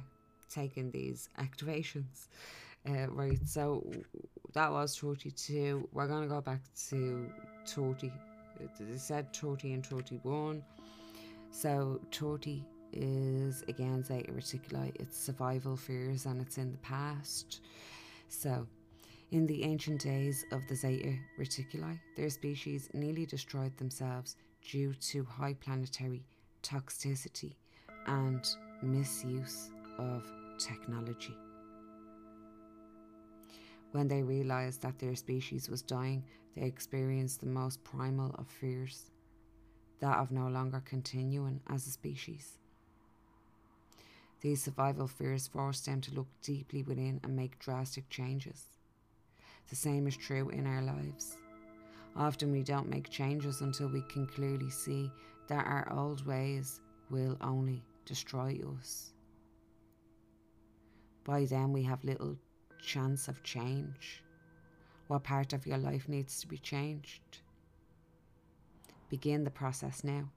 taking 0.49 0.91
these 0.91 1.29
activations. 1.39 2.27
Uh, 2.87 3.07
right, 3.09 3.39
so 3.45 3.83
that 4.53 4.71
was 4.71 4.97
32. 4.97 5.87
We're 5.91 6.07
going 6.07 6.23
to 6.23 6.29
go 6.29 6.41
back 6.41 6.61
to 6.89 7.29
30. 7.67 8.11
It 8.59 8.99
said 8.99 9.33
30 9.33 9.73
and 9.73 9.85
31. 9.85 10.63
So 11.51 11.99
30 12.11 12.65
is 12.93 13.63
again 13.67 14.03
Zeta 14.03 14.31
Reticuli, 14.31 14.91
it's 14.99 15.17
survival 15.17 15.75
fears 15.75 16.25
and 16.25 16.41
it's 16.41 16.57
in 16.57 16.71
the 16.71 16.77
past. 16.79 17.61
So, 18.27 18.67
in 19.31 19.45
the 19.45 19.63
ancient 19.63 20.01
days 20.01 20.45
of 20.51 20.65
the 20.67 20.75
Zeta 20.75 21.15
Reticuli, 21.39 21.99
their 22.15 22.29
species 22.29 22.89
nearly 22.93 23.25
destroyed 23.25 23.75
themselves 23.77 24.35
due 24.67 24.93
to 24.93 25.23
high 25.23 25.53
planetary 25.53 26.23
toxicity 26.63 27.53
and 28.07 28.47
misuse 28.81 29.71
of 29.99 30.23
technology. 30.57 31.35
When 33.91 34.07
they 34.07 34.23
realized 34.23 34.81
that 34.81 34.99
their 34.99 35.15
species 35.15 35.69
was 35.69 35.81
dying, 35.81 36.23
they 36.55 36.63
experienced 36.63 37.39
the 37.39 37.47
most 37.47 37.83
primal 37.83 38.35
of 38.37 38.47
fears 38.47 39.11
that 39.99 40.17
of 40.17 40.31
no 40.31 40.47
longer 40.47 40.81
continuing 40.85 41.61
as 41.67 41.85
a 41.85 41.91
species. 41.91 42.57
These 44.41 44.63
survival 44.63 45.07
fears 45.07 45.47
forced 45.47 45.85
them 45.85 46.01
to 46.01 46.13
look 46.13 46.27
deeply 46.41 46.83
within 46.83 47.19
and 47.23 47.35
make 47.35 47.59
drastic 47.59 48.09
changes. 48.09 48.78
The 49.69 49.75
same 49.75 50.07
is 50.07 50.17
true 50.17 50.49
in 50.49 50.65
our 50.65 50.81
lives. 50.81 51.37
Often 52.15 52.51
we 52.51 52.63
don't 52.63 52.89
make 52.89 53.09
changes 53.09 53.61
until 53.61 53.87
we 53.87 54.01
can 54.09 54.25
clearly 54.25 54.69
see 54.69 55.11
that 55.47 55.65
our 55.65 55.91
old 55.91 56.25
ways 56.25 56.81
will 57.09 57.37
only 57.41 57.83
destroy 58.05 58.59
us. 58.77 59.13
By 61.23 61.45
then, 61.45 61.71
we 61.71 61.83
have 61.83 62.03
little 62.03 62.35
chance 62.81 63.27
of 63.27 63.43
change. 63.43 64.23
What 65.07 65.23
part 65.23 65.53
of 65.53 65.67
your 65.67 65.77
life 65.77 66.09
needs 66.09 66.41
to 66.41 66.47
be 66.47 66.57
changed? 66.57 67.39
Begin 69.09 69.43
the 69.43 69.51
process 69.51 70.03
now, 70.03 70.29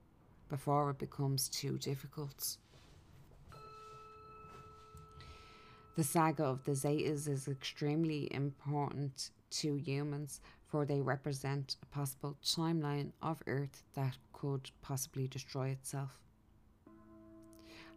before 0.49 0.91
it 0.91 0.99
becomes 0.99 1.49
too 1.49 1.77
difficult. 1.79 2.57
The 5.95 6.03
saga 6.03 6.43
of 6.45 6.63
the 6.63 6.71
Zetas 6.71 7.27
is 7.27 7.47
extremely 7.47 8.27
important 8.33 9.29
to 9.51 9.75
humans, 9.75 10.41
for 10.65 10.85
they 10.85 11.01
represent 11.01 11.77
a 11.83 11.85
possible 11.85 12.35
timeline 12.43 13.11
of 13.21 13.43
Earth 13.45 13.83
that 13.93 14.17
could 14.33 14.71
possibly 14.81 15.27
destroy 15.27 15.67
itself. 15.69 16.09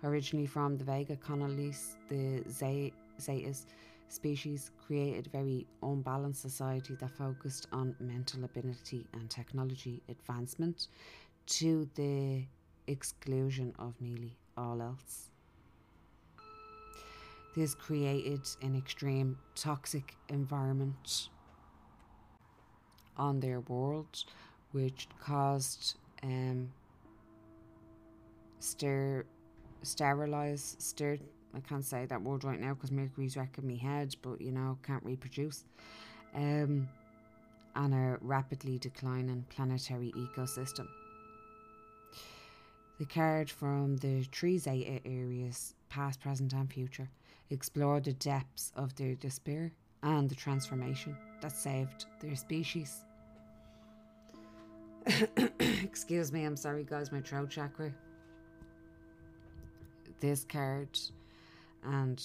Originally 0.05 0.47
from 0.47 0.77
the 0.77 0.85
Vega 0.85 1.17
colonies, 1.17 1.97
the 2.11 2.43
Zetas 2.51 3.65
species 4.09 4.71
created 4.87 5.27
a 5.27 5.31
very 5.31 5.67
unbalanced 5.83 6.43
society 6.43 6.97
that 6.97 7.17
focused 7.17 7.67
on 7.73 7.97
mental 7.99 8.45
ability 8.45 9.07
and 9.15 9.31
technology 9.31 10.03
advancement 10.11 10.89
to 11.47 11.89
the 11.95 12.45
exclusion 12.89 13.73
of 13.79 13.95
nearly 14.03 14.37
all 14.59 14.83
else. 14.83 15.31
This 17.57 17.75
created 17.75 18.43
an 18.61 18.77
extreme 18.77 19.39
toxic 19.55 20.15
environment 20.29 21.31
on 23.17 23.41
their 23.41 23.61
world, 23.61 24.25
which 24.73 25.09
caused 25.19 25.97
um, 26.23 26.71
stir, 28.61 29.25
sterilize, 29.83 30.77
stir. 30.79 31.17
I 31.55 31.61
can't 31.61 31.83
say 31.83 32.05
that 32.05 32.21
word 32.21 32.45
right 32.45 32.61
now 32.61 32.75
because 32.75 32.93
Mercury's 32.93 33.39
wrecking 33.39 33.67
my 33.67 33.77
head, 33.77 34.15
but 34.21 34.39
you 34.43 34.53
know, 34.53 34.77
can't 34.87 35.03
reproduce. 35.03 35.65
Um, 36.35 36.89
and 37.75 37.95
a 37.95 38.19
rapidly 38.21 38.79
declining 38.79 39.47
planetary 39.49 40.13
ecosystem. 40.15 40.89
The 42.99 43.07
card 43.07 43.51
from 43.51 43.97
the 43.97 44.27
Tree 44.27 44.59
Zeta 44.59 45.01
areas, 45.07 45.75
past, 45.89 46.21
present, 46.21 46.53
and 46.53 46.71
future, 46.71 47.09
explore 47.51 48.01
the 48.01 48.13
depths 48.15 48.73
of 48.77 48.95
their 48.97 49.15
despair 49.15 49.73
and 50.03 50.29
the 50.29 50.35
transformation 50.35 51.17
that 51.41 51.53
saved 51.53 52.07
their 52.21 52.37
species. 52.37 53.05
Excuse 55.61 56.33
me, 56.33 56.45
I'm 56.45 56.57
sorry, 56.57 56.85
guys, 56.85 57.13
my 57.13 57.21
throat 57.21 57.51
chakra. 57.51 57.93
This 60.21 60.45
card 60.45 60.99
and 61.85 62.23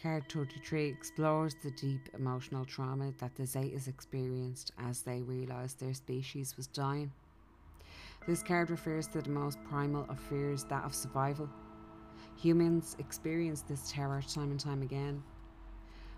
card 0.00 0.24
33 0.30 0.88
explores 0.88 1.54
the 1.62 1.70
deep 1.72 2.08
emotional 2.14 2.64
trauma 2.64 3.12
that 3.18 3.34
the 3.34 3.42
Zetas 3.42 3.88
experienced 3.88 4.72
as 4.78 5.02
they 5.02 5.22
realised 5.22 5.80
their 5.80 5.94
species 5.94 6.56
was 6.56 6.66
dying. 6.68 7.10
This 8.26 8.42
card 8.42 8.70
refers 8.70 9.06
to 9.08 9.20
the 9.20 9.30
most 9.30 9.58
primal 9.64 10.06
of 10.08 10.18
fears, 10.18 10.64
that 10.64 10.84
of 10.84 10.94
survival. 10.94 11.48
Humans 12.36 12.96
experience 12.98 13.62
this 13.62 13.90
terror 13.90 14.22
time 14.22 14.50
and 14.50 14.60
time 14.60 14.82
again. 14.82 15.22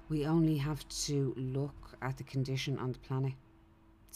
We 0.09 0.27
only 0.27 0.57
have 0.57 0.87
to 1.07 1.35
look 1.37 1.97
at 2.03 2.17
the 2.17 2.25
condition 2.25 2.79
on 2.79 2.93
the 2.93 2.99
planet 2.99 3.35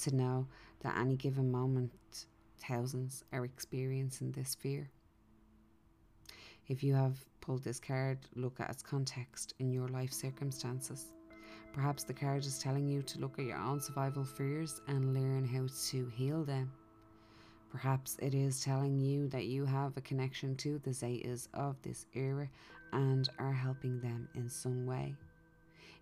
to 0.02 0.14
know 0.14 0.46
that 0.80 0.96
any 0.96 1.16
given 1.16 1.50
moment, 1.50 2.26
thousands 2.58 3.24
are 3.32 3.44
experiencing 3.44 4.32
this 4.32 4.54
fear. 4.54 4.90
If 6.68 6.82
you 6.82 6.94
have 6.94 7.18
pulled 7.40 7.64
this 7.64 7.80
card, 7.80 8.18
look 8.34 8.60
at 8.60 8.70
its 8.70 8.82
context 8.82 9.54
in 9.58 9.72
your 9.72 9.88
life 9.88 10.12
circumstances. 10.12 11.12
Perhaps 11.72 12.04
the 12.04 12.14
card 12.14 12.44
is 12.44 12.58
telling 12.58 12.88
you 12.88 13.02
to 13.02 13.18
look 13.18 13.38
at 13.38 13.44
your 13.44 13.58
own 13.58 13.80
survival 13.80 14.24
fears 14.24 14.80
and 14.88 15.14
learn 15.14 15.44
how 15.44 15.66
to 15.90 16.06
heal 16.14 16.44
them. 16.44 16.70
Perhaps 17.70 18.16
it 18.20 18.34
is 18.34 18.60
telling 18.60 18.98
you 18.98 19.28
that 19.28 19.46
you 19.46 19.64
have 19.64 19.96
a 19.96 20.00
connection 20.00 20.56
to 20.56 20.78
the 20.80 20.90
Zetas 20.90 21.46
of 21.54 21.80
this 21.82 22.04
era 22.14 22.48
and 22.92 23.28
are 23.38 23.52
helping 23.52 24.00
them 24.00 24.28
in 24.34 24.48
some 24.48 24.86
way. 24.86 25.14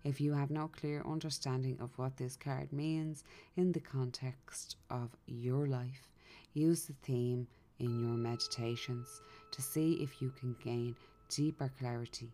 If 0.03 0.19
you 0.19 0.33
have 0.33 0.49
no 0.49 0.67
clear 0.67 1.03
understanding 1.05 1.77
of 1.79 1.95
what 1.97 2.17
this 2.17 2.35
card 2.35 2.73
means 2.73 3.23
in 3.55 3.71
the 3.71 3.79
context 3.79 4.77
of 4.89 5.09
your 5.27 5.67
life, 5.67 6.09
use 6.53 6.85
the 6.85 6.93
theme 7.03 7.47
in 7.77 7.99
your 7.99 8.17
meditations 8.17 9.21
to 9.51 9.61
see 9.61 9.93
if 10.01 10.21
you 10.21 10.31
can 10.31 10.55
gain 10.63 10.95
deeper 11.29 11.69
clarity. 11.77 12.31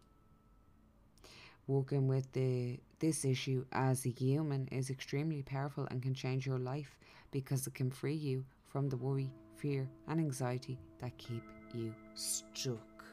Working 1.68 2.08
with 2.08 2.32
the 2.32 2.80
this 3.00 3.26
issue 3.26 3.66
as 3.72 4.06
a 4.06 4.10
human 4.10 4.68
is 4.72 4.90
extremely 4.90 5.42
powerful 5.42 5.88
and 5.92 6.02
can 6.02 6.14
change 6.14 6.46
your 6.46 6.60
life 6.60 6.98
because 7.32 7.68
it 7.68 7.74
can 7.74 7.92
free 7.92 8.14
you 8.14 8.46
from 8.68 8.90
the 8.90 8.98
worry, 8.98 9.32
fear, 9.56 9.88
and 10.08 10.20
anxiety 10.20 10.78
that 11.00 11.18
keep 11.18 11.44
you 11.74 11.94
stuck. 12.14 13.06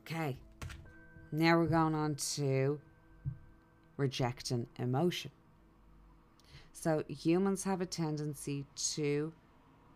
Okay, 0.00 0.36
now 1.32 1.56
we're 1.56 1.66
going 1.66 1.94
on 1.94 2.14
to 2.14 2.80
rejecting 3.96 4.66
emotion. 4.78 5.30
So, 6.72 7.02
humans 7.08 7.64
have 7.64 7.80
a 7.80 7.86
tendency 7.86 8.66
to 8.94 9.32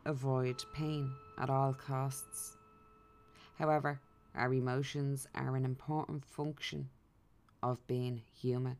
avoid 0.04 0.64
pain 0.74 1.10
at 1.38 1.50
all 1.50 1.74
costs. 1.74 2.56
However, 3.58 4.00
our 4.34 4.54
emotions 4.54 5.26
are 5.34 5.56
an 5.56 5.64
important 5.64 6.24
function 6.24 6.88
of 7.62 7.84
being 7.86 8.22
human. 8.40 8.76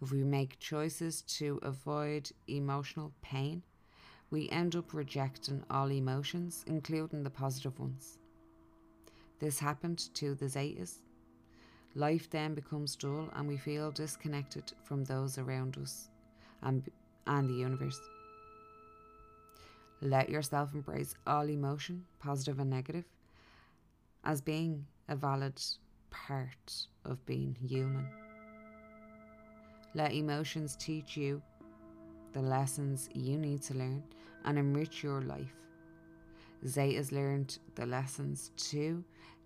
If 0.00 0.12
we 0.12 0.22
make 0.22 0.60
choices 0.60 1.22
to 1.22 1.58
avoid 1.62 2.30
emotional 2.46 3.12
pain, 3.20 3.62
we 4.30 4.48
end 4.50 4.76
up 4.76 4.94
rejecting 4.94 5.64
all 5.70 5.90
emotions, 5.90 6.64
including 6.66 7.22
the 7.22 7.30
positive 7.30 7.78
ones. 7.78 8.18
This 9.40 9.58
happened 9.58 10.14
to 10.14 10.34
the 10.34 10.46
Zetas. 10.46 10.98
Life 11.94 12.30
then 12.30 12.54
becomes 12.54 12.94
dull 12.94 13.28
and 13.34 13.48
we 13.48 13.56
feel 13.56 13.90
disconnected 13.90 14.72
from 14.84 15.04
those 15.04 15.38
around 15.38 15.78
us 15.78 16.10
and, 16.62 16.88
and 17.26 17.48
the 17.48 17.54
universe. 17.54 18.00
Let 20.00 20.28
yourself 20.28 20.74
embrace 20.74 21.14
all 21.26 21.48
emotion, 21.48 22.04
positive 22.20 22.60
and 22.60 22.70
negative, 22.70 23.04
as 24.24 24.40
being 24.40 24.86
a 25.08 25.16
valid 25.16 25.60
part 26.10 26.86
of 27.04 27.24
being 27.26 27.56
human. 27.60 28.06
Let 29.94 30.12
emotions 30.12 30.76
teach 30.76 31.16
you 31.16 31.42
the 32.32 32.42
lessons 32.42 33.08
you 33.14 33.38
need 33.38 33.62
to 33.62 33.74
learn 33.74 34.02
and 34.44 34.58
enrich 34.58 35.02
your 35.02 35.22
life. 35.22 35.54
Zetas 36.64 37.12
learned 37.12 37.58
the 37.74 37.86
lessons 37.86 38.50
too. 38.56 39.04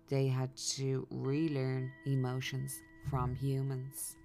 They 0.09 0.27
had 0.27 0.55
to 0.75 1.07
relearn 1.09 1.91
emotions 2.05 2.81
from 3.09 3.35
humans. 3.35 4.15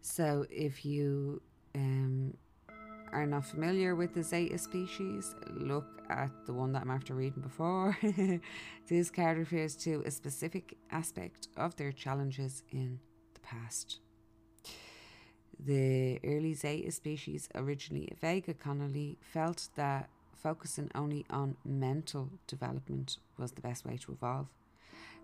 So 0.00 0.46
if 0.50 0.84
you 0.84 1.42
um, 1.74 2.34
are 3.12 3.26
not 3.26 3.44
familiar 3.44 3.94
with 3.94 4.14
the 4.14 4.22
Zeta 4.22 4.58
species, 4.58 5.34
look 5.50 5.86
at 6.08 6.30
the 6.46 6.52
one 6.52 6.72
that 6.72 6.82
I'm 6.82 6.90
after 6.90 7.14
reading 7.14 7.42
before. 7.42 7.98
this 8.88 9.10
card 9.10 9.38
refers 9.38 9.74
to 9.76 10.02
a 10.06 10.10
specific 10.10 10.76
aspect 10.90 11.48
of 11.56 11.76
their 11.76 11.92
challenges 11.92 12.62
in 12.70 13.00
past. 13.46 14.00
The 15.58 16.20
early 16.22 16.52
Zeta 16.52 16.90
species, 16.90 17.48
originally 17.54 18.12
Vega 18.20 18.52
colony, 18.52 19.16
felt 19.20 19.68
that 19.76 20.10
focusing 20.34 20.90
only 20.94 21.24
on 21.30 21.56
mental 21.64 22.28
development 22.46 23.16
was 23.38 23.52
the 23.52 23.62
best 23.62 23.86
way 23.86 23.96
to 23.96 24.12
evolve. 24.12 24.48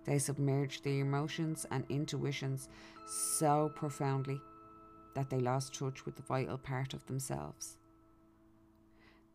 They 0.04 0.18
submerged 0.18 0.84
their 0.84 1.00
emotions 1.00 1.66
and 1.70 1.84
intuitions 1.88 2.68
so 3.06 3.70
profoundly 3.74 4.40
that 5.14 5.30
they 5.30 5.38
lost 5.38 5.74
touch 5.74 6.06
with 6.06 6.16
the 6.16 6.22
vital 6.22 6.58
part 6.58 6.94
of 6.94 7.06
themselves. 7.06 7.76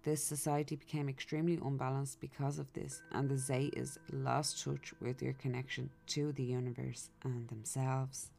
This 0.03 0.23
society 0.23 0.75
became 0.75 1.09
extremely 1.09 1.59
unbalanced 1.63 2.19
because 2.19 2.59
of 2.59 2.71
this, 2.73 3.01
and 3.11 3.29
the 3.29 3.35
Zetas 3.35 3.97
lost 4.11 4.63
touch 4.63 4.93
with 5.01 5.19
their 5.19 5.33
connection 5.33 5.89
to 6.07 6.31
the 6.31 6.43
universe 6.43 7.09
and 7.23 7.47
themselves. 7.49 8.31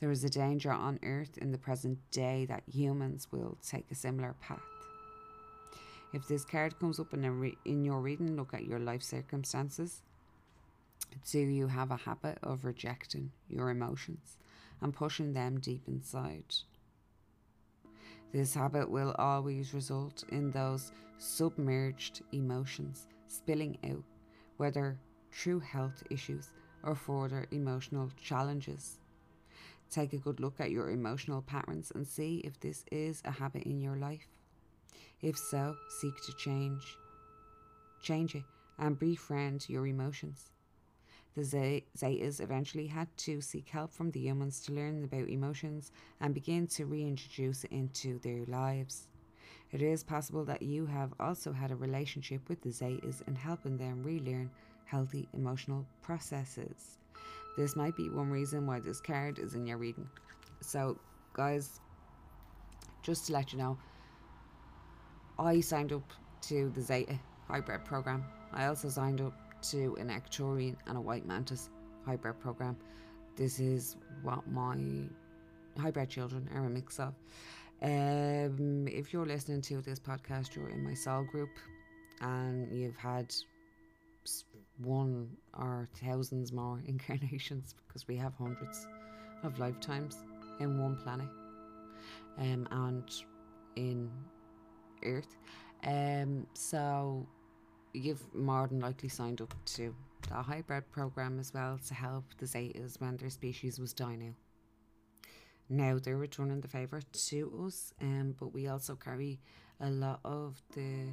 There 0.00 0.10
is 0.12 0.22
a 0.22 0.30
danger 0.30 0.70
on 0.70 1.00
Earth 1.02 1.38
in 1.38 1.50
the 1.50 1.58
present 1.58 1.98
day 2.10 2.46
that 2.46 2.62
humans 2.72 3.28
will 3.32 3.58
take 3.66 3.90
a 3.90 3.96
similar 3.96 4.34
path. 4.40 4.62
If 6.12 6.28
this 6.28 6.44
card 6.44 6.78
comes 6.78 7.00
up 7.00 7.12
in, 7.12 7.40
re- 7.40 7.58
in 7.64 7.84
your 7.84 8.00
reading, 8.00 8.36
look 8.36 8.54
at 8.54 8.64
your 8.64 8.78
life 8.78 9.02
circumstances. 9.02 10.02
Do 11.30 11.40
you 11.40 11.66
have 11.66 11.90
a 11.90 11.96
habit 11.96 12.38
of 12.42 12.64
rejecting 12.64 13.32
your 13.48 13.70
emotions 13.70 14.36
and 14.80 14.94
pushing 14.94 15.32
them 15.32 15.58
deep 15.58 15.82
inside? 15.88 16.54
This 18.32 18.54
habit 18.54 18.90
will 18.90 19.14
always 19.18 19.74
result 19.74 20.24
in 20.30 20.50
those 20.50 20.92
submerged 21.18 22.22
emotions 22.32 23.08
spilling 23.26 23.78
out, 23.84 24.04
whether 24.58 24.98
through 25.32 25.60
health 25.60 26.02
issues 26.10 26.50
or 26.82 26.94
further 26.94 27.46
emotional 27.50 28.10
challenges. 28.22 28.98
Take 29.90 30.12
a 30.12 30.18
good 30.18 30.40
look 30.40 30.60
at 30.60 30.70
your 30.70 30.90
emotional 30.90 31.42
patterns 31.42 31.90
and 31.94 32.06
see 32.06 32.42
if 32.44 32.60
this 32.60 32.84
is 32.92 33.22
a 33.24 33.30
habit 33.30 33.62
in 33.62 33.80
your 33.80 33.96
life. 33.96 34.28
If 35.22 35.38
so, 35.38 35.76
seek 36.00 36.14
to 36.26 36.32
change. 36.36 36.96
Change 38.02 38.34
it 38.34 38.44
and 38.78 38.98
befriend 38.98 39.68
your 39.68 39.86
emotions. 39.86 40.50
The 41.34 41.42
Zetas 41.96 42.40
eventually 42.40 42.86
had 42.86 43.08
to 43.18 43.40
seek 43.40 43.68
help 43.68 43.92
from 43.92 44.10
the 44.10 44.20
humans 44.20 44.60
to 44.62 44.72
learn 44.72 45.04
about 45.04 45.28
emotions 45.28 45.92
and 46.20 46.34
begin 46.34 46.66
to 46.68 46.86
reintroduce 46.86 47.64
it 47.64 47.72
into 47.72 48.18
their 48.18 48.44
lives. 48.46 49.08
It 49.70 49.82
is 49.82 50.02
possible 50.02 50.44
that 50.46 50.62
you 50.62 50.86
have 50.86 51.14
also 51.20 51.52
had 51.52 51.70
a 51.70 51.76
relationship 51.76 52.48
with 52.48 52.60
the 52.62 52.70
Zetas 52.70 53.26
in 53.26 53.34
helping 53.34 53.76
them 53.76 54.02
relearn 54.02 54.50
healthy 54.84 55.28
emotional 55.32 55.86
processes. 56.02 56.97
This 57.58 57.76
might 57.76 57.96
be 57.96 58.08
one 58.08 58.30
reason 58.30 58.66
why 58.66 58.80
this 58.80 59.00
card 59.00 59.38
is 59.38 59.54
in 59.54 59.66
your 59.66 59.76
reading. 59.76 60.08
So, 60.60 60.98
guys, 61.34 61.80
just 63.02 63.26
to 63.26 63.32
let 63.34 63.52
you 63.52 63.58
know, 63.58 63.76
I 65.38 65.60
signed 65.60 65.92
up 65.92 66.10
to 66.42 66.70
the 66.70 66.80
Zeta 66.80 67.18
hybrid 67.48 67.84
program 67.84 68.24
I 68.52 68.66
also 68.66 68.88
signed 68.88 69.20
up 69.20 69.34
to 69.70 69.96
an 69.98 70.08
Arcturian 70.08 70.76
and 70.86 70.96
a 70.96 71.00
White 71.00 71.26
Mantis 71.26 71.70
hybrid 72.04 72.40
program. 72.40 72.76
This 73.36 73.60
is 73.60 73.96
what 74.22 74.46
my 74.48 74.76
hybrid 75.78 76.08
children 76.08 76.48
are 76.54 76.66
a 76.66 76.70
mix 76.70 76.98
of. 76.98 77.14
Um, 77.82 78.88
if 78.88 79.12
you're 79.12 79.26
listening 79.26 79.62
to 79.62 79.80
this 79.80 80.00
podcast, 80.00 80.56
you're 80.56 80.70
in 80.70 80.84
my 80.84 80.94
soul 80.94 81.24
group 81.24 81.50
and 82.20 82.72
you've 82.76 82.96
had 82.96 83.32
one 84.78 85.28
or 85.58 85.88
thousands 86.02 86.52
more 86.52 86.80
incarnations 86.86 87.74
because 87.86 88.06
we 88.08 88.16
have 88.16 88.34
hundreds 88.34 88.86
of 89.42 89.58
lifetimes 89.58 90.18
in 90.60 90.80
one 90.80 90.96
planet 90.96 91.28
um, 92.38 92.66
and 92.70 93.12
in 93.76 94.10
Earth. 95.04 95.36
Um, 95.84 96.46
so 96.54 97.26
you've 97.92 98.22
more 98.34 98.66
than 98.66 98.80
likely 98.80 99.08
signed 99.08 99.40
up 99.40 99.54
to 99.64 99.94
the 100.28 100.34
hybrid 100.34 100.90
program 100.90 101.38
as 101.38 101.54
well 101.54 101.78
to 101.86 101.94
help 101.94 102.24
the 102.38 102.46
Zetas 102.46 103.00
when 103.00 103.16
their 103.16 103.30
species 103.30 103.78
was 103.78 103.92
dying 103.92 104.22
out. 104.28 105.28
Now 105.70 105.98
they're 105.98 106.16
returning 106.16 106.60
the 106.60 106.68
favour 106.68 107.00
to 107.00 107.64
us, 107.66 107.92
um, 108.00 108.34
but 108.38 108.52
we 108.54 108.68
also 108.68 108.96
carry 108.96 109.38
a 109.80 109.90
lot 109.90 110.20
of 110.24 110.60
the 110.74 111.12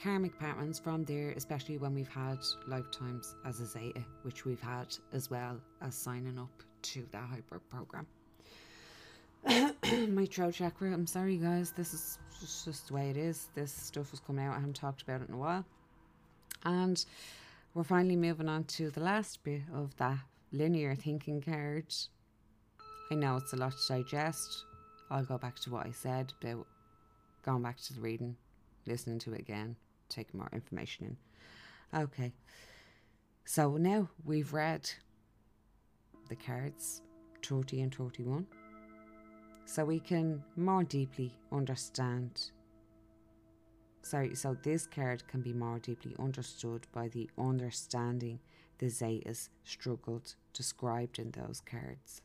karmic 0.00 0.38
patterns 0.38 0.78
from 0.78 1.04
there, 1.04 1.30
especially 1.36 1.78
when 1.78 1.94
we've 1.94 2.08
had 2.08 2.38
lifetimes 2.66 3.34
as 3.44 3.60
a 3.60 3.66
Zeta, 3.66 4.04
which 4.22 4.44
we've 4.44 4.60
had 4.60 4.94
as 5.12 5.30
well 5.30 5.60
as 5.80 5.94
signing 5.94 6.38
up 6.38 6.62
to 6.82 7.06
the 7.10 7.18
hybrid 7.18 7.62
program. 7.70 8.06
my 10.08 10.26
throat 10.26 10.54
chakra. 10.54 10.92
I'm 10.92 11.06
sorry, 11.06 11.36
guys. 11.36 11.72
This 11.72 11.92
is 11.94 12.18
just 12.64 12.88
the 12.88 12.94
way 12.94 13.10
it 13.10 13.16
is. 13.16 13.48
This 13.54 13.72
stuff 13.72 14.12
is 14.12 14.20
coming 14.20 14.44
out. 14.44 14.52
I 14.52 14.60
haven't 14.60 14.76
talked 14.76 15.02
about 15.02 15.20
it 15.20 15.28
in 15.28 15.34
a 15.34 15.38
while. 15.38 15.64
And 16.64 17.04
we're 17.74 17.82
finally 17.82 18.16
moving 18.16 18.48
on 18.48 18.64
to 18.64 18.90
the 18.90 19.00
last 19.00 19.42
bit 19.42 19.62
of 19.74 19.96
that 19.96 20.18
linear 20.52 20.94
thinking 20.94 21.40
card. 21.40 21.92
I 23.10 23.14
know 23.14 23.36
it's 23.36 23.52
a 23.52 23.56
lot 23.56 23.72
to 23.72 23.94
digest. 23.94 24.64
I'll 25.10 25.24
go 25.24 25.38
back 25.38 25.58
to 25.60 25.70
what 25.70 25.86
I 25.86 25.90
said 25.90 26.32
about 26.40 26.66
going 27.44 27.62
back 27.62 27.80
to 27.82 27.94
the 27.94 28.00
reading, 28.00 28.36
listening 28.86 29.18
to 29.20 29.32
it 29.32 29.40
again, 29.40 29.76
taking 30.08 30.38
more 30.38 30.50
information 30.52 31.16
in. 31.92 32.02
Okay. 32.02 32.32
So 33.44 33.76
now 33.76 34.08
we've 34.24 34.52
read 34.52 34.90
the 36.28 36.36
cards 36.36 37.02
30 37.44 37.80
and 37.82 37.94
31 37.94 38.46
so 39.64 39.84
we 39.84 39.98
can 39.98 40.42
more 40.56 40.84
deeply 40.84 41.34
understand 41.50 42.52
sorry, 44.02 44.34
so 44.34 44.56
this 44.62 44.86
card 44.86 45.26
can 45.28 45.40
be 45.40 45.52
more 45.52 45.78
deeply 45.78 46.14
understood 46.18 46.86
by 46.92 47.08
the 47.08 47.30
understanding 47.38 48.40
the 48.78 48.86
Zetas 48.86 49.48
struggled 49.64 50.34
described 50.52 51.18
in 51.18 51.30
those 51.30 51.60
cards. 51.60 52.20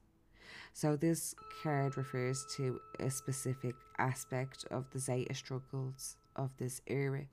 So 0.74 0.96
this 0.96 1.36
card 1.62 1.98
refers 1.98 2.46
to 2.58 2.80
a 3.00 3.10
specific 3.10 3.76
aspect 3.98 4.66
of 4.72 4.90
the 4.92 5.00
Zeta 5.00 5.34
struggles 5.34 6.18
of 6.38 6.56
this 6.58 6.82
era 6.88 7.26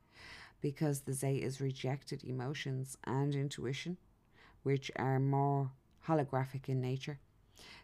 because 0.60 1.00
the 1.00 1.12
Zay 1.12 1.36
is 1.36 1.60
rejected 1.60 2.24
emotions 2.24 2.96
and 3.04 3.34
intuition, 3.34 3.98
which 4.62 4.90
are 4.96 5.20
more 5.20 5.70
holographic 6.08 6.68
in 6.68 6.80
nature. 6.80 7.18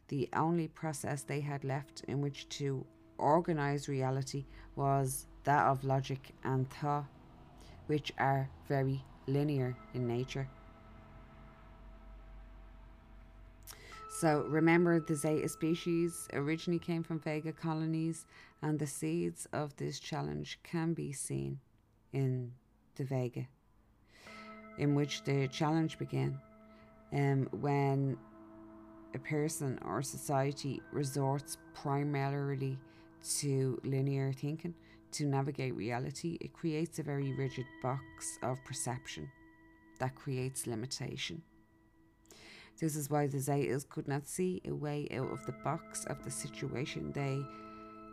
The 0.09 0.29
only 0.33 0.66
process 0.68 1.23
they 1.23 1.41
had 1.41 1.62
left 1.62 2.05
in 2.09 2.21
which 2.21 2.49
to 2.61 2.87
organize 3.18 3.89
reality 3.89 4.47
was 4.77 5.27
that 5.45 5.66
of 5.66 5.85
logic 5.85 6.31
and 6.43 6.68
thought, 6.71 7.05
which 7.87 8.12
are 8.18 8.49
very 8.66 9.05
linear 9.27 9.77
in 9.95 10.07
nature. 10.07 10.49
So 14.12 14.44
remember, 14.48 14.98
the 14.98 15.14
Zeta 15.14 15.48
species 15.48 16.28
originally 16.32 16.80
came 16.80 17.04
from 17.04 17.20
Vega 17.20 17.52
colonies, 17.52 18.26
and 18.61 18.76
the 18.76 18.86
seeds 18.86 19.46
of 19.52 19.74
this 19.76 20.00
challenge 20.00 20.58
can 20.64 20.94
be 20.94 21.12
seen 21.12 21.61
in 22.12 22.52
the 22.96 23.04
Vega, 23.04 23.46
in 24.78 24.96
which 24.96 25.22
the 25.22 25.46
challenge 25.46 25.96
began. 25.96 26.38
Um, 27.12 27.48
when 27.52 28.18
a 29.14 29.18
person 29.20 29.78
or 29.84 30.02
society 30.02 30.82
resorts 30.92 31.56
primarily 31.72 32.78
to 33.38 33.80
linear 33.84 34.32
thinking 34.32 34.74
to 35.12 35.24
navigate 35.24 35.74
reality, 35.76 36.36
it 36.40 36.52
creates 36.52 36.98
a 36.98 37.04
very 37.04 37.32
rigid 37.32 37.66
box 37.80 38.38
of 38.42 38.62
perception 38.64 39.30
that 40.00 40.16
creates 40.16 40.66
limitation. 40.66 41.42
This 42.81 42.97
is 42.97 43.11
why 43.11 43.26
the 43.26 43.37
Zetas 43.37 43.87
could 43.87 44.09
not 44.09 44.26
see 44.26 44.62
a 44.64 44.74
way 44.74 45.07
out 45.12 45.31
of 45.31 45.45
the 45.45 45.53
box 45.53 46.07
of 46.07 46.24
the 46.24 46.31
situation 46.31 47.12
they 47.12 47.43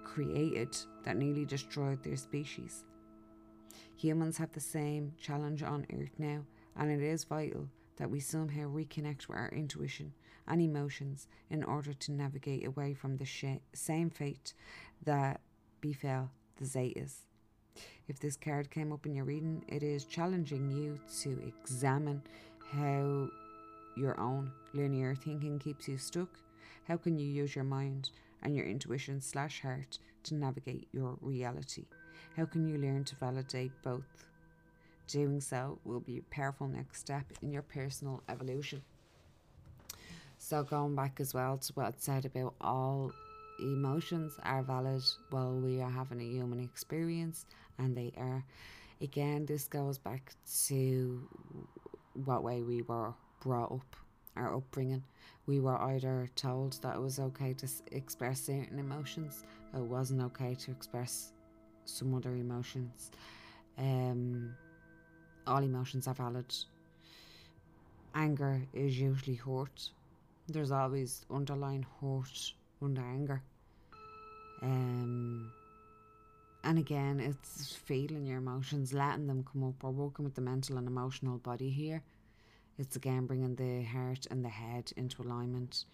created 0.03 0.75
that 1.03 1.15
nearly 1.15 1.45
destroyed 1.45 2.03
their 2.03 2.17
species. 2.17 2.83
Humans 3.95 4.37
have 4.37 4.51
the 4.51 4.59
same 4.59 5.13
challenge 5.19 5.63
on 5.63 5.87
Earth 5.93 6.11
now, 6.17 6.41
and 6.75 6.91
it 6.91 7.01
is 7.01 7.23
vital 7.23 7.69
that 7.95 8.09
we 8.09 8.19
somehow 8.19 8.67
reconnect 8.69 9.27
with 9.27 9.37
our 9.37 9.49
intuition 9.49 10.11
and 10.47 10.61
emotions 10.61 11.27
in 11.49 11.63
order 11.63 11.93
to 11.93 12.11
navigate 12.11 12.65
away 12.65 12.93
from 12.93 13.15
the 13.15 13.25
sh- 13.25 13.61
same 13.73 14.09
fate 14.09 14.53
that 15.03 15.39
befell 15.79 16.29
the 16.57 16.65
Zetas. 16.65 17.21
If 18.07 18.19
this 18.19 18.35
card 18.35 18.69
came 18.69 18.91
up 18.91 19.05
in 19.05 19.15
your 19.15 19.25
reading, 19.25 19.63
it 19.67 19.81
is 19.81 20.03
challenging 20.03 20.69
you 20.69 20.99
to 21.21 21.53
examine 21.63 22.21
how 22.71 23.29
your 23.97 24.19
own 24.19 24.51
linear 24.73 25.15
thinking 25.15 25.59
keeps 25.59 25.87
you 25.87 25.97
stuck. 25.97 26.29
How 26.87 26.97
can 26.97 27.17
you 27.17 27.27
use 27.27 27.55
your 27.55 27.65
mind 27.65 28.11
and 28.43 28.55
your 28.55 28.65
intuition 28.65 29.19
slash 29.19 29.61
heart 29.61 29.99
to 30.23 30.35
navigate 30.35 30.87
your 30.93 31.17
reality? 31.21 31.85
How 32.35 32.45
can 32.45 32.67
you 32.67 32.77
learn 32.77 33.03
to 33.05 33.15
validate 33.15 33.71
both? 33.83 34.27
Doing 35.07 35.41
so 35.41 35.79
will 35.83 35.99
be 35.99 36.19
a 36.19 36.33
powerful 36.33 36.67
next 36.67 36.99
step 36.99 37.25
in 37.41 37.51
your 37.51 37.61
personal 37.61 38.21
evolution. 38.29 38.83
So, 40.37 40.63
going 40.63 40.95
back 40.95 41.19
as 41.19 41.33
well 41.33 41.57
to 41.57 41.73
what 41.73 41.87
I 41.87 41.93
said 41.97 42.25
about 42.25 42.53
all 42.61 43.11
emotions 43.59 44.33
are 44.43 44.61
valid 44.61 45.03
while 45.31 45.55
we 45.55 45.81
are 45.81 45.89
having 45.89 46.21
a 46.21 46.25
human 46.25 46.59
experience, 46.59 47.45
and 47.77 47.97
they 47.97 48.13
are. 48.17 48.43
Again, 49.01 49.45
this 49.45 49.67
goes 49.67 49.97
back 49.97 50.33
to 50.67 51.27
what 52.25 52.43
way 52.43 52.61
we 52.61 52.81
were 52.81 53.13
brought 53.41 53.71
up, 53.71 53.95
our 54.35 54.55
upbringing. 54.55 55.03
We 55.45 55.59
were 55.59 55.79
either 55.81 56.29
told 56.35 56.73
that 56.81 56.95
it 56.95 57.01
was 57.01 57.19
okay 57.19 57.53
to 57.53 57.67
express 57.91 58.41
certain 58.41 58.79
emotions, 58.79 59.43
it 59.73 59.81
wasn't 59.81 60.21
okay 60.23 60.55
to 60.55 60.71
express 60.71 61.31
some 61.85 62.13
other 62.13 62.35
emotions. 62.35 63.11
Um, 63.77 64.53
all 65.45 65.63
emotions 65.63 66.07
are 66.07 66.13
valid. 66.13 66.53
Anger 68.13 68.61
is 68.73 68.99
usually 68.99 69.35
hurt. 69.35 69.89
There's 70.47 70.71
always 70.71 71.25
underlying 71.29 71.85
hurt 72.01 72.53
under 72.81 73.01
anger. 73.01 73.41
Um, 74.61 75.51
and 76.63 76.79
again, 76.79 77.19
it's 77.19 77.73
feeling 77.73 78.25
your 78.25 78.39
emotions, 78.39 78.93
letting 78.93 79.27
them 79.27 79.45
come 79.49 79.63
up. 79.63 79.83
We're 79.83 79.91
working 79.91 80.25
with 80.25 80.35
the 80.35 80.41
mental 80.41 80.77
and 80.77 80.87
emotional 80.87 81.37
body 81.37 81.69
here. 81.69 82.01
It's 82.79 82.95
again 82.95 83.25
bringing 83.25 83.55
the 83.55 83.83
heart 83.83 84.27
and 84.29 84.45
the 84.45 84.49
head 84.49 84.91
into 84.97 85.23
alignment. 85.23 85.85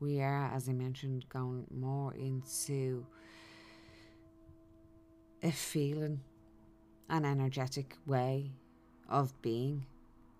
We 0.00 0.22
are, 0.22 0.50
as 0.54 0.68
I 0.70 0.72
mentioned, 0.72 1.28
going 1.28 1.66
more 1.70 2.14
into 2.14 3.04
a 5.42 5.50
feeling, 5.50 6.20
an 7.10 7.26
energetic 7.26 7.96
way 8.06 8.52
of 9.10 9.40
being 9.42 9.84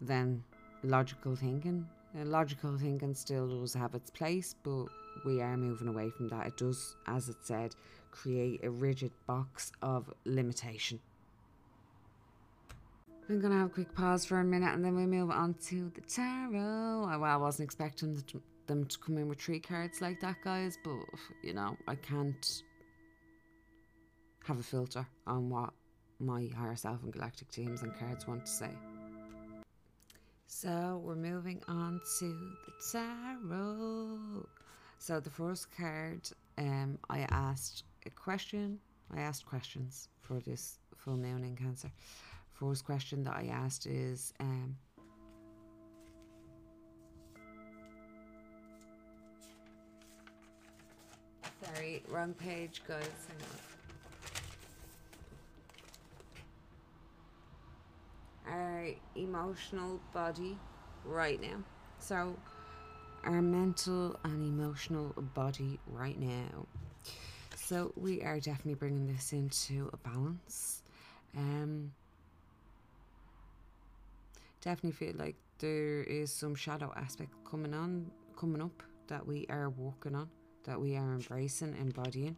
than 0.00 0.42
logical 0.82 1.36
thinking. 1.36 1.86
Uh, 2.18 2.24
logical 2.24 2.78
thinking 2.78 3.14
still 3.14 3.46
does 3.60 3.74
have 3.74 3.94
its 3.94 4.10
place, 4.10 4.54
but 4.62 4.86
we 5.26 5.42
are 5.42 5.56
moving 5.56 5.88
away 5.88 6.08
from 6.08 6.28
that. 6.28 6.46
It 6.46 6.56
does, 6.56 6.96
as 7.06 7.28
it 7.28 7.36
said, 7.42 7.74
create 8.10 8.64
a 8.64 8.70
rigid 8.70 9.12
box 9.26 9.70
of 9.82 10.10
limitation. 10.24 10.98
I'm 13.30 13.38
gonna 13.40 13.58
have 13.58 13.68
a 13.68 13.72
quick 13.72 13.94
pause 13.94 14.24
for 14.24 14.40
a 14.40 14.44
minute 14.44 14.74
and 14.74 14.84
then 14.84 14.96
we 14.96 15.06
move 15.06 15.30
on 15.30 15.54
to 15.68 15.92
the 15.94 16.00
tarot. 16.00 16.50
Well, 16.50 17.22
I 17.22 17.36
wasn't 17.36 17.66
expecting 17.66 18.20
them 18.66 18.84
to 18.86 18.98
come 18.98 19.18
in 19.18 19.28
with 19.28 19.40
three 19.40 19.60
cards 19.60 20.00
like 20.00 20.18
that, 20.18 20.38
guys, 20.42 20.76
but 20.82 20.98
you 21.40 21.54
know, 21.54 21.76
I 21.86 21.94
can't 21.94 22.62
have 24.44 24.58
a 24.58 24.64
filter 24.64 25.06
on 25.28 25.48
what 25.48 25.72
my 26.18 26.50
higher 26.56 26.74
self 26.74 27.04
and 27.04 27.12
galactic 27.12 27.52
teams 27.52 27.82
and 27.82 27.96
cards 27.96 28.26
want 28.26 28.46
to 28.46 28.50
say. 28.50 28.70
So 30.48 31.00
we're 31.04 31.14
moving 31.14 31.62
on 31.68 32.00
to 32.18 32.50
the 32.66 32.72
tarot. 32.90 34.44
So 34.98 35.20
the 35.20 35.30
first 35.30 35.68
card, 35.76 36.28
um, 36.58 36.98
I 37.08 37.20
asked 37.30 37.84
a 38.06 38.10
question. 38.10 38.80
I 39.14 39.20
asked 39.20 39.46
questions 39.46 40.08
for 40.20 40.40
this 40.40 40.80
full 40.96 41.16
moon 41.16 41.44
in 41.44 41.54
Cancer. 41.54 41.92
First 42.60 42.84
question 42.84 43.24
that 43.24 43.34
I 43.34 43.46
asked 43.46 43.86
is 43.86 44.34
um, 44.38 44.76
Sorry, 51.62 52.02
wrong 52.08 52.34
page, 52.34 52.82
guys. 52.86 53.06
Our 58.46 58.88
emotional 59.14 60.00
body 60.12 60.58
right 61.04 61.40
now. 61.40 61.62
So, 61.98 62.36
our 63.24 63.42
mental 63.42 64.18
and 64.24 64.42
emotional 64.42 65.14
body 65.34 65.78
right 65.86 66.18
now. 66.18 66.66
So, 67.56 67.92
we 67.96 68.22
are 68.22 68.40
definitely 68.40 68.74
bringing 68.74 69.06
this 69.06 69.32
into 69.32 69.90
a 69.92 69.96
balance. 69.98 70.82
Um, 71.36 71.92
definitely 74.60 74.92
feel 74.92 75.14
like 75.16 75.36
there 75.58 76.02
is 76.02 76.32
some 76.32 76.54
shadow 76.54 76.92
aspect 76.96 77.32
coming 77.44 77.74
on, 77.74 78.10
coming 78.36 78.62
up 78.62 78.82
that 79.08 79.26
we 79.26 79.46
are 79.50 79.70
working 79.70 80.14
on 80.14 80.28
that 80.64 80.80
we 80.80 80.96
are 80.96 81.14
embracing, 81.14 81.74
embodying. 81.80 82.36